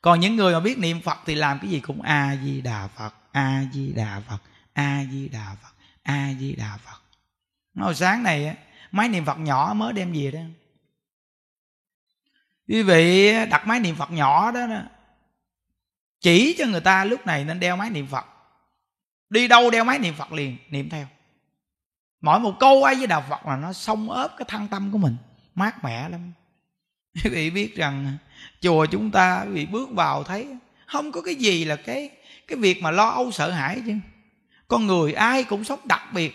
Còn 0.00 0.20
những 0.20 0.36
người 0.36 0.52
mà 0.52 0.60
biết 0.60 0.78
niệm 0.78 1.00
phật 1.00 1.18
thì 1.26 1.34
làm 1.34 1.58
cái 1.58 1.70
gì 1.70 1.80
cũng 1.80 2.02
a 2.02 2.36
di 2.44 2.60
đà 2.60 2.86
phật 2.86 3.14
a 3.32 3.64
di 3.72 3.92
đà 3.92 4.22
phật 4.28 4.38
a 4.72 5.04
di 5.12 5.28
đà 5.28 5.56
phật 5.62 5.74
a 6.02 6.34
di 6.40 6.54
đà 6.54 6.78
phật. 6.84 7.02
Hồi 7.76 7.94
sáng 7.94 8.22
này 8.22 8.56
máy 8.90 9.08
niệm 9.08 9.24
phật 9.24 9.38
nhỏ 9.38 9.72
mới 9.76 9.92
đem 9.92 10.12
về 10.12 10.30
đó. 10.30 10.40
Quý 12.68 12.82
vị 12.82 13.32
đặt 13.50 13.66
máy 13.66 13.80
niệm 13.80 13.96
phật 13.96 14.10
nhỏ 14.10 14.50
đó, 14.50 14.66
đó 14.66 14.82
chỉ 16.20 16.54
cho 16.58 16.66
người 16.66 16.80
ta 16.80 17.04
lúc 17.04 17.26
này 17.26 17.44
nên 17.44 17.60
đeo 17.60 17.76
máy 17.76 17.90
niệm 17.90 18.06
phật. 18.06 18.26
Đi 19.30 19.48
đâu 19.48 19.70
đeo 19.70 19.84
máy 19.84 19.98
niệm 19.98 20.14
phật 20.14 20.32
liền 20.32 20.56
niệm 20.70 20.88
theo 20.88 21.06
mỗi 22.22 22.40
một 22.40 22.58
câu 22.60 22.82
ấy 22.82 22.94
với 22.94 23.06
đạo 23.06 23.24
phật 23.28 23.46
là 23.46 23.56
nó 23.56 23.72
xông 23.72 24.10
ớp 24.10 24.34
cái 24.36 24.44
thân 24.48 24.68
tâm 24.68 24.92
của 24.92 24.98
mình. 24.98 25.16
Mát 25.54 25.84
mẻ 25.84 26.08
lắm. 26.08 26.32
Quý 27.14 27.30
vị 27.30 27.50
biết 27.50 27.76
rằng 27.76 28.16
chùa 28.60 28.86
chúng 28.86 29.10
ta, 29.10 29.42
quý 29.44 29.52
vị 29.52 29.66
bước 29.66 29.90
vào 29.90 30.24
thấy 30.24 30.56
không 30.86 31.12
có 31.12 31.22
cái 31.22 31.34
gì 31.34 31.64
là 31.64 31.76
cái 31.76 32.10
cái 32.46 32.58
việc 32.58 32.82
mà 32.82 32.90
lo 32.90 33.08
âu 33.08 33.30
sợ 33.30 33.50
hãi 33.50 33.82
chứ. 33.86 33.94
Con 34.68 34.86
người 34.86 35.12
ai 35.12 35.44
cũng 35.44 35.64
sống 35.64 35.80
đặc 35.84 36.02
biệt. 36.12 36.34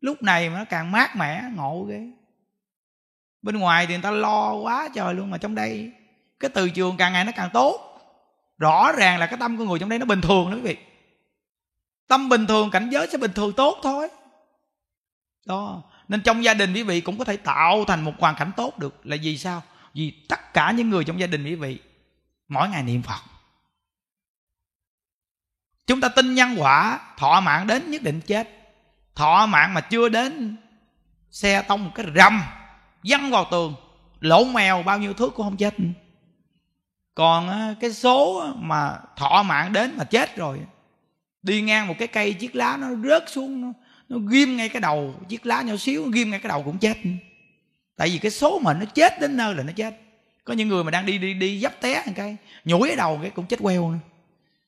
Lúc 0.00 0.22
này 0.22 0.50
mà 0.50 0.58
nó 0.58 0.64
càng 0.64 0.90
mát 0.90 1.16
mẻ, 1.16 1.42
ngộ 1.54 1.86
ghê. 1.88 2.00
Bên 3.42 3.58
ngoài 3.58 3.86
thì 3.86 3.94
người 3.94 4.02
ta 4.02 4.10
lo 4.10 4.54
quá 4.54 4.88
trời 4.94 5.14
luôn 5.14 5.30
mà 5.30 5.38
trong 5.38 5.54
đây 5.54 5.92
cái 6.40 6.50
từ 6.54 6.70
trường 6.70 6.96
càng 6.96 7.12
ngày 7.12 7.24
nó 7.24 7.32
càng 7.36 7.50
tốt. 7.52 7.98
Rõ 8.58 8.92
ràng 8.92 9.18
là 9.18 9.26
cái 9.26 9.36
tâm 9.40 9.58
của 9.58 9.64
người 9.64 9.78
trong 9.78 9.88
đây 9.88 9.98
nó 9.98 10.06
bình 10.06 10.20
thường 10.20 10.50
đó 10.50 10.56
quý 10.56 10.62
vị. 10.62 10.76
Tâm 12.08 12.28
bình 12.28 12.46
thường, 12.46 12.70
cảnh 12.70 12.90
giới 12.90 13.06
sẽ 13.06 13.18
bình 13.18 13.32
thường 13.34 13.52
tốt 13.52 13.78
thôi 13.82 14.08
đó. 15.44 15.82
Nên 16.08 16.22
trong 16.22 16.44
gia 16.44 16.54
đình 16.54 16.74
quý 16.74 16.82
vị 16.82 17.00
cũng 17.00 17.18
có 17.18 17.24
thể 17.24 17.36
tạo 17.36 17.84
thành 17.84 18.02
một 18.02 18.12
hoàn 18.18 18.34
cảnh 18.34 18.50
tốt 18.56 18.78
được. 18.78 19.06
Là 19.06 19.16
vì 19.22 19.38
sao? 19.38 19.62
Vì 19.94 20.10
tất 20.28 20.54
cả 20.54 20.70
những 20.70 20.90
người 20.90 21.04
trong 21.04 21.20
gia 21.20 21.26
đình 21.26 21.44
quý 21.44 21.54
vị 21.54 21.78
mỗi 22.48 22.68
ngày 22.68 22.82
niệm 22.82 23.02
phật. 23.02 23.20
Chúng 25.86 26.00
ta 26.00 26.08
tin 26.08 26.34
nhân 26.34 26.54
quả 26.58 27.00
thọ 27.16 27.40
mạng 27.40 27.66
đến 27.66 27.90
nhất 27.90 28.02
định 28.02 28.20
chết. 28.20 28.48
Thọ 29.14 29.46
mạng 29.46 29.74
mà 29.74 29.80
chưa 29.80 30.08
đến 30.08 30.56
xe 31.30 31.62
tông 31.62 31.84
một 31.84 31.90
cái 31.94 32.06
rầm 32.16 32.42
văng 33.02 33.30
vào 33.30 33.46
tường. 33.50 33.74
Lỗ 34.20 34.44
mèo 34.44 34.82
bao 34.82 34.98
nhiêu 34.98 35.12
thước 35.12 35.34
cũng 35.34 35.46
không 35.46 35.56
chết. 35.56 35.74
Còn 37.14 37.74
cái 37.80 37.92
số 37.92 38.46
mà 38.56 38.98
thọ 39.16 39.42
mạng 39.42 39.72
đến 39.72 39.94
mà 39.96 40.04
chết 40.04 40.36
rồi 40.36 40.60
đi 41.42 41.62
ngang 41.62 41.88
một 41.88 41.94
cái 41.98 42.08
cây 42.08 42.32
chiếc 42.32 42.54
lá 42.54 42.76
nó 42.76 42.88
rớt 43.04 43.24
xuống 43.30 43.60
nó, 43.60 43.72
nó 44.12 44.18
ghim 44.18 44.56
ngay 44.56 44.68
cái 44.68 44.80
đầu, 44.80 45.14
chiếc 45.28 45.46
lá 45.46 45.62
nhỏ 45.62 45.76
xíu 45.76 46.04
ghim 46.12 46.30
ngay 46.30 46.40
cái 46.40 46.48
đầu 46.48 46.62
cũng 46.62 46.78
chết. 46.78 46.96
Tại 47.96 48.08
vì 48.08 48.18
cái 48.18 48.30
số 48.30 48.58
mệnh 48.58 48.78
nó 48.78 48.84
chết 48.84 49.20
đến 49.20 49.36
nơi 49.36 49.54
là 49.54 49.62
nó 49.62 49.72
chết. 49.76 50.00
Có 50.44 50.54
những 50.54 50.68
người 50.68 50.84
mà 50.84 50.90
đang 50.90 51.06
đi 51.06 51.18
đi 51.18 51.34
đi 51.34 51.60
dấp 51.60 51.80
té 51.80 52.02
một 52.06 52.12
cái, 52.16 52.36
nhủi 52.64 52.90
ở 52.90 52.96
đầu 52.96 53.18
cái 53.22 53.30
cũng 53.30 53.46
chết 53.46 53.58
queo 53.62 53.90
nữa. 53.90 53.98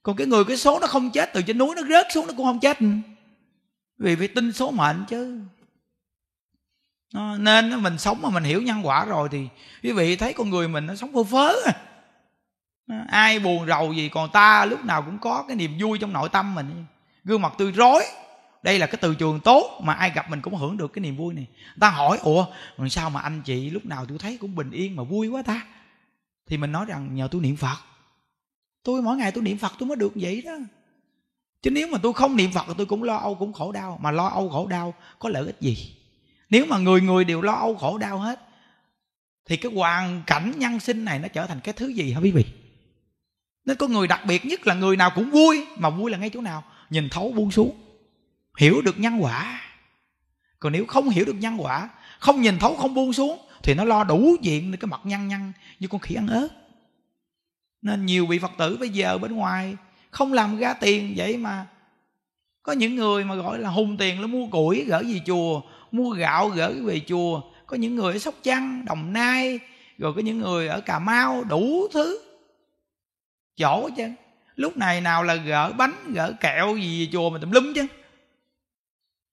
Còn 0.02 0.16
cái 0.16 0.26
người, 0.26 0.44
cái 0.44 0.56
số 0.56 0.78
nó 0.80 0.86
không 0.86 1.10
chết, 1.10 1.30
từ 1.32 1.42
trên 1.42 1.58
núi 1.58 1.74
nó 1.76 1.82
rớt 1.82 2.06
xuống 2.14 2.26
nó 2.26 2.32
cũng 2.36 2.46
không 2.46 2.60
chết 2.60 2.78
vì 3.98 4.16
phải 4.16 4.28
tin 4.28 4.52
số 4.52 4.70
mệnh 4.70 5.04
chứ. 5.08 5.40
Nên 7.38 7.82
mình 7.82 7.98
sống 7.98 8.22
mà 8.22 8.30
mình 8.30 8.44
hiểu 8.44 8.62
nhân 8.62 8.86
quả 8.86 9.04
rồi 9.04 9.28
thì 9.32 9.48
quý 9.82 9.92
vị 9.92 10.16
thấy 10.16 10.32
con 10.32 10.50
người 10.50 10.68
mình 10.68 10.86
nó 10.86 10.94
sống 10.94 11.12
phơ 11.12 11.24
phớ 11.24 11.54
à. 12.86 13.06
ai 13.08 13.38
buồn 13.38 13.66
rầu 13.66 13.92
gì, 13.92 14.08
còn 14.08 14.30
ta 14.32 14.64
lúc 14.64 14.84
nào 14.84 15.02
cũng 15.02 15.18
có 15.18 15.44
cái 15.48 15.56
niềm 15.56 15.78
vui 15.80 15.98
trong 15.98 16.12
nội 16.12 16.28
tâm 16.28 16.54
mình. 16.54 16.84
Gương 17.24 17.42
mặt 17.42 17.52
tươi 17.58 17.72
rói 17.72 18.04
đây 18.64 18.78
là 18.78 18.86
cái 18.86 18.98
từ 19.00 19.14
trường 19.14 19.40
tốt 19.40 19.80
mà 19.82 19.94
ai 19.94 20.10
gặp 20.14 20.30
mình 20.30 20.40
cũng 20.40 20.54
hưởng 20.54 20.76
được 20.76 20.92
cái 20.92 21.00
niềm 21.00 21.16
vui 21.16 21.34
này. 21.34 21.46
Ta 21.80 21.90
hỏi, 21.90 22.18
ủa, 22.22 22.46
làm 22.76 22.88
sao 22.88 23.10
mà 23.10 23.20
anh 23.20 23.42
chị 23.42 23.70
lúc 23.70 23.86
nào 23.86 24.06
tôi 24.06 24.18
thấy 24.18 24.38
cũng 24.40 24.54
bình 24.54 24.70
yên 24.70 24.96
mà 24.96 25.02
vui 25.02 25.28
quá 25.28 25.42
ta? 25.42 25.66
Thì 26.46 26.56
mình 26.56 26.72
nói 26.72 26.86
rằng, 26.88 27.14
nhờ 27.14 27.28
tôi 27.30 27.42
niệm 27.42 27.56
phật. 27.56 27.76
Tôi 28.82 29.02
mỗi 29.02 29.16
ngày 29.16 29.32
tôi 29.32 29.44
niệm 29.44 29.58
phật 29.58 29.72
tôi 29.78 29.86
mới 29.86 29.96
được 29.96 30.12
vậy 30.14 30.42
đó. 30.42 30.52
Chứ 31.62 31.70
nếu 31.70 31.88
mà 31.88 31.98
tôi 32.02 32.12
không 32.12 32.36
niệm 32.36 32.52
phật 32.52 32.64
thì 32.66 32.74
tôi 32.76 32.86
cũng 32.86 33.02
lo 33.02 33.16
âu, 33.16 33.34
cũng 33.34 33.52
khổ 33.52 33.72
đau. 33.72 33.98
Mà 34.02 34.10
lo 34.10 34.28
âu 34.28 34.48
khổ 34.48 34.66
đau 34.66 34.94
có 35.18 35.28
lợi 35.28 35.46
ích 35.46 35.60
gì? 35.60 35.96
Nếu 36.50 36.66
mà 36.66 36.78
người 36.78 37.00
người 37.00 37.24
đều 37.24 37.42
lo 37.42 37.52
âu 37.52 37.74
khổ 37.74 37.98
đau 37.98 38.18
hết, 38.18 38.40
thì 39.46 39.56
cái 39.56 39.72
hoàn 39.74 40.22
cảnh 40.26 40.52
nhân 40.56 40.80
sinh 40.80 41.04
này 41.04 41.18
nó 41.18 41.28
trở 41.28 41.46
thành 41.46 41.60
cái 41.60 41.74
thứ 41.74 41.88
gì 41.88 42.12
hả 42.12 42.20
quý 42.20 42.30
vị? 42.30 42.44
Nên 43.64 43.76
có 43.76 43.86
người 43.86 44.06
đặc 44.06 44.20
biệt 44.26 44.44
nhất 44.46 44.66
là 44.66 44.74
người 44.74 44.96
nào 44.96 45.10
cũng 45.14 45.30
vui 45.30 45.66
mà 45.76 45.90
vui 45.90 46.10
là 46.10 46.18
ngay 46.18 46.30
chỗ 46.30 46.40
nào? 46.40 46.64
Nhìn 46.90 47.08
thấu 47.08 47.32
buông 47.32 47.50
xuống 47.50 47.83
hiểu 48.56 48.82
được 48.82 48.98
nhân 48.98 49.22
quả. 49.22 49.60
Còn 50.58 50.72
nếu 50.72 50.86
không 50.86 51.08
hiểu 51.08 51.24
được 51.24 51.36
nhân 51.38 51.56
quả, 51.58 51.88
không 52.18 52.42
nhìn 52.42 52.58
thấu, 52.58 52.76
không 52.76 52.94
buông 52.94 53.12
xuống, 53.12 53.38
thì 53.62 53.74
nó 53.74 53.84
lo 53.84 54.04
đủ 54.04 54.36
diện 54.42 54.76
cái 54.80 54.86
mặt 54.86 55.00
nhăn 55.04 55.28
nhăn 55.28 55.52
như 55.80 55.88
con 55.88 56.00
khỉ 56.00 56.14
ăn 56.14 56.28
ớt 56.28 56.48
nên 57.84 58.06
nhiều 58.06 58.26
vị 58.26 58.38
phật 58.38 58.50
tử 58.58 58.76
bây 58.76 58.88
giờ 58.88 59.18
bên 59.18 59.36
ngoài 59.36 59.76
không 60.10 60.32
làm 60.32 60.58
ra 60.58 60.74
tiền 60.74 61.14
vậy 61.16 61.36
mà 61.36 61.66
có 62.62 62.72
những 62.72 62.94
người 62.94 63.24
mà 63.24 63.34
gọi 63.34 63.58
là 63.58 63.68
hùng 63.68 63.96
tiền 63.96 64.20
nó 64.20 64.26
mua 64.26 64.46
củi 64.46 64.84
gỡ 64.84 65.02
về 65.06 65.20
chùa, 65.26 65.60
mua 65.92 66.10
gạo 66.10 66.48
gỡ 66.48 66.72
về 66.84 67.00
chùa. 67.06 67.40
Có 67.66 67.76
những 67.76 67.96
người 67.96 68.12
ở 68.12 68.18
sóc 68.18 68.34
trăng, 68.42 68.84
đồng 68.84 69.12
nai, 69.12 69.58
rồi 69.98 70.12
có 70.14 70.20
những 70.20 70.38
người 70.38 70.68
ở 70.68 70.80
cà 70.80 70.98
mau, 70.98 71.44
đủ 71.44 71.88
thứ, 71.92 72.20
chỗ 73.56 73.90
chứ 73.96 74.08
lúc 74.56 74.76
này 74.76 75.00
nào 75.00 75.22
là 75.22 75.34
gỡ 75.34 75.72
bánh, 75.72 76.12
gỡ 76.14 76.32
kẹo 76.40 76.76
gì 76.76 77.06
về 77.06 77.12
chùa 77.12 77.30
mà 77.30 77.38
tùm 77.38 77.50
lum 77.50 77.72
chứ? 77.74 77.86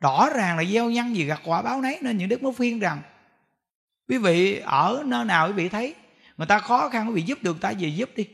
Rõ 0.02 0.30
ràng 0.36 0.58
là 0.58 0.64
gieo 0.64 0.90
nhân 0.90 1.16
gì 1.16 1.26
gặt 1.26 1.42
quả 1.44 1.62
báo 1.62 1.82
nấy 1.82 2.00
nên 2.02 2.18
những 2.18 2.30
đức 2.30 2.44
mới 2.44 2.54
phiên 2.54 2.80
rằng, 2.80 3.02
quý 4.08 4.18
vị 4.18 4.60
ở 4.66 5.04
nơi 5.06 5.26
nào 5.26 5.48
quý 5.48 5.54
vị 5.54 5.70
thấy, 5.70 5.96
người 6.38 6.48
ta 6.48 6.60
khó 6.60 6.90
khăn 6.90 7.08
quý 7.08 7.14
vị 7.14 7.22
giúp 7.22 7.44
được 7.44 7.62
ta 7.62 7.74
về 7.80 7.88
giúp 7.88 8.10
đi. 8.16 8.28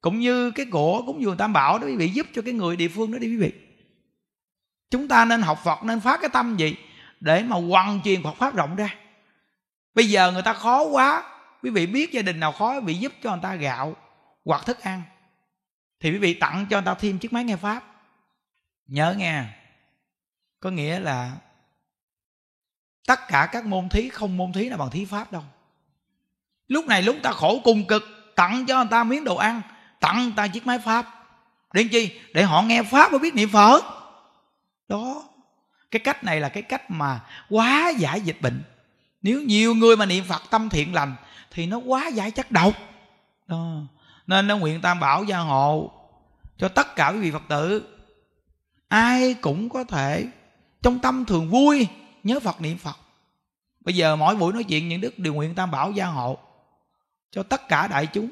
Cũng 0.00 0.20
như 0.20 0.50
cái 0.50 0.66
của 0.70 1.02
cũng 1.06 1.20
như 1.20 1.34
tam 1.38 1.52
bảo 1.52 1.78
đó, 1.78 1.86
quý 1.86 1.96
vị 1.96 2.08
giúp 2.08 2.26
cho 2.34 2.42
cái 2.42 2.54
người 2.54 2.76
địa 2.76 2.88
phương 2.88 3.12
đó 3.12 3.18
đi 3.18 3.26
quý 3.26 3.36
vị. 3.36 3.52
Chúng 4.90 5.08
ta 5.08 5.24
nên 5.24 5.42
học 5.42 5.60
phật, 5.64 5.84
nên 5.84 6.00
phát 6.00 6.20
cái 6.20 6.30
tâm 6.32 6.56
gì 6.56 6.76
để 7.20 7.42
mà 7.42 7.56
hoàn 7.56 8.00
truyền 8.04 8.22
phật 8.22 8.36
pháp 8.36 8.54
rộng 8.54 8.76
ra. 8.76 8.94
Bây 9.94 10.08
giờ 10.08 10.32
người 10.32 10.42
ta 10.42 10.52
khó 10.52 10.84
quá, 10.84 11.22
quý 11.62 11.70
vị 11.70 11.86
biết 11.86 12.12
gia 12.12 12.22
đình 12.22 12.40
nào 12.40 12.52
khó, 12.52 12.74
quý 12.74 12.80
vị 12.84 12.94
giúp 12.94 13.12
cho 13.22 13.30
người 13.30 13.42
ta 13.42 13.54
gạo 13.54 13.96
hoặc 14.44 14.66
thức 14.66 14.80
ăn, 14.80 15.02
thì 16.00 16.10
quý 16.10 16.18
vị 16.18 16.34
tặng 16.34 16.66
cho 16.70 16.76
người 16.76 16.86
ta 16.86 16.94
thêm 16.94 17.18
chiếc 17.18 17.32
máy 17.32 17.44
nghe 17.44 17.56
pháp. 17.56 17.84
Nhớ 18.86 19.14
nghe 19.18 19.44
có 20.64 20.70
nghĩa 20.70 21.00
là 21.00 21.32
tất 23.06 23.20
cả 23.28 23.48
các 23.52 23.66
môn 23.66 23.88
thí 23.88 24.08
không 24.08 24.36
môn 24.36 24.52
thí 24.52 24.68
nào 24.68 24.78
bằng 24.78 24.90
thí 24.90 25.04
pháp 25.04 25.32
đâu. 25.32 25.42
Lúc 26.68 26.86
này 26.86 27.02
lúc 27.02 27.16
ta 27.22 27.32
khổ 27.32 27.60
cùng 27.64 27.86
cực, 27.86 28.02
tặng 28.36 28.64
cho 28.66 28.76
người 28.76 28.90
ta 28.90 29.04
miếng 29.04 29.24
đồ 29.24 29.36
ăn, 29.36 29.62
tặng 30.00 30.22
người 30.22 30.32
ta 30.36 30.48
chiếc 30.48 30.66
máy 30.66 30.78
pháp. 30.78 31.26
Để 31.72 31.84
chi? 31.92 32.20
Để 32.34 32.42
họ 32.42 32.62
nghe 32.62 32.82
pháp 32.82 33.12
và 33.12 33.18
biết 33.18 33.34
niệm 33.34 33.48
phật. 33.48 33.84
Đó. 34.88 35.24
Cái 35.90 36.00
cách 36.00 36.24
này 36.24 36.40
là 36.40 36.48
cái 36.48 36.62
cách 36.62 36.90
mà 36.90 37.20
quá 37.50 37.92
giải 37.98 38.20
dịch 38.20 38.40
bệnh. 38.40 38.62
Nếu 39.22 39.42
nhiều 39.42 39.74
người 39.74 39.96
mà 39.96 40.06
niệm 40.06 40.24
phật 40.28 40.42
tâm 40.50 40.68
thiện 40.68 40.94
lành, 40.94 41.16
thì 41.50 41.66
nó 41.66 41.76
quá 41.76 42.08
giải 42.08 42.30
chất 42.30 42.50
độc. 42.50 42.74
Đó. 43.46 43.76
nên 44.26 44.46
nó 44.46 44.56
nguyện 44.56 44.80
tam 44.80 45.00
bảo 45.00 45.24
gia 45.24 45.38
hộ 45.38 45.90
cho 46.58 46.68
tất 46.68 46.96
cả 46.96 47.08
quý 47.08 47.18
vị 47.18 47.30
phật 47.30 47.42
tử. 47.48 47.96
Ai 48.88 49.34
cũng 49.34 49.68
có 49.68 49.84
thể 49.84 50.26
trong 50.84 50.98
tâm 50.98 51.24
thường 51.24 51.50
vui, 51.50 51.88
nhớ 52.22 52.40
phật, 52.40 52.60
niệm 52.60 52.78
phật. 52.78 52.96
Bây 53.80 53.96
giờ 53.96 54.16
mỗi 54.16 54.36
buổi 54.36 54.52
nói 54.52 54.64
chuyện 54.64 54.88
những 54.88 55.00
đức 55.00 55.18
đều 55.18 55.34
nguyện 55.34 55.54
tam 55.54 55.70
bảo 55.70 55.92
gia 55.92 56.06
hộ 56.06 56.38
cho 57.30 57.42
tất 57.42 57.68
cả 57.68 57.86
đại 57.86 58.06
chúng 58.06 58.28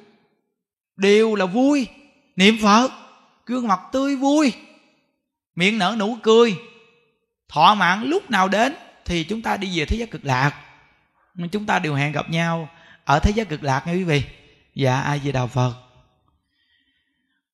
đều 0.97 1.35
là 1.35 1.47
vui, 1.47 1.89
niệm 2.37 2.57
phật, 2.63 2.91
gương 3.47 3.69
mặt 3.69 3.81
tươi 3.93 4.17
vui, 4.17 4.53
miệng 5.55 5.79
nở 5.79 5.97
nụ 5.99 6.17
cười, 6.23 6.57
thọ 7.49 7.75
mạng 7.75 8.03
lúc 8.05 8.31
nào 8.31 8.49
đến 8.49 8.75
thì 9.05 9.25
chúng 9.25 9.43
ta 9.43 9.57
đi 9.57 9.79
về 9.79 9.85
thế 9.85 9.97
giới 9.97 10.07
cực 10.07 10.25
lạc. 10.25 10.55
Chúng 11.53 11.67
ta 11.67 11.79
đều 11.79 11.95
hẹn 11.95 12.13
gặp 12.13 12.31
nhau 12.31 12.69
ở 13.05 13.19
thế 13.19 13.31
giới 13.31 13.47
cực 13.47 13.63
lạc 13.63 13.87
nha 13.87 13.93
quý 13.93 14.05
vị. 14.05 14.23
Dạ 14.75 15.01
ai 15.01 15.19
về 15.19 15.33
đạo 15.33 15.47
phật. 15.47 15.75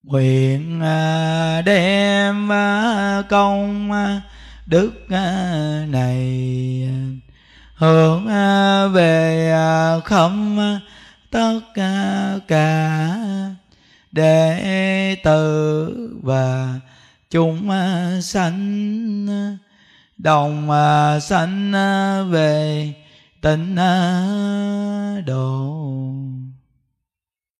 Nguyện 0.02 0.80
à, 0.82 1.62
đem 1.62 2.52
à, 2.52 3.22
công 3.28 3.92
à, 3.92 4.22
đức 4.68 5.10
à, 5.10 5.86
này, 5.88 6.88
hướng 7.74 8.26
à, 8.26 8.86
về 8.86 9.50
à, 9.52 10.00
không 10.04 10.78
tất 11.30 11.60
cả 12.48 13.16
đệ 14.12 15.16
tử 15.24 16.18
và 16.22 16.74
chúng 17.30 17.70
sanh 18.22 19.26
đồng 20.18 20.70
sanh 21.22 21.72
về 22.30 22.92
tịnh 23.40 23.76
độ. 25.26 25.78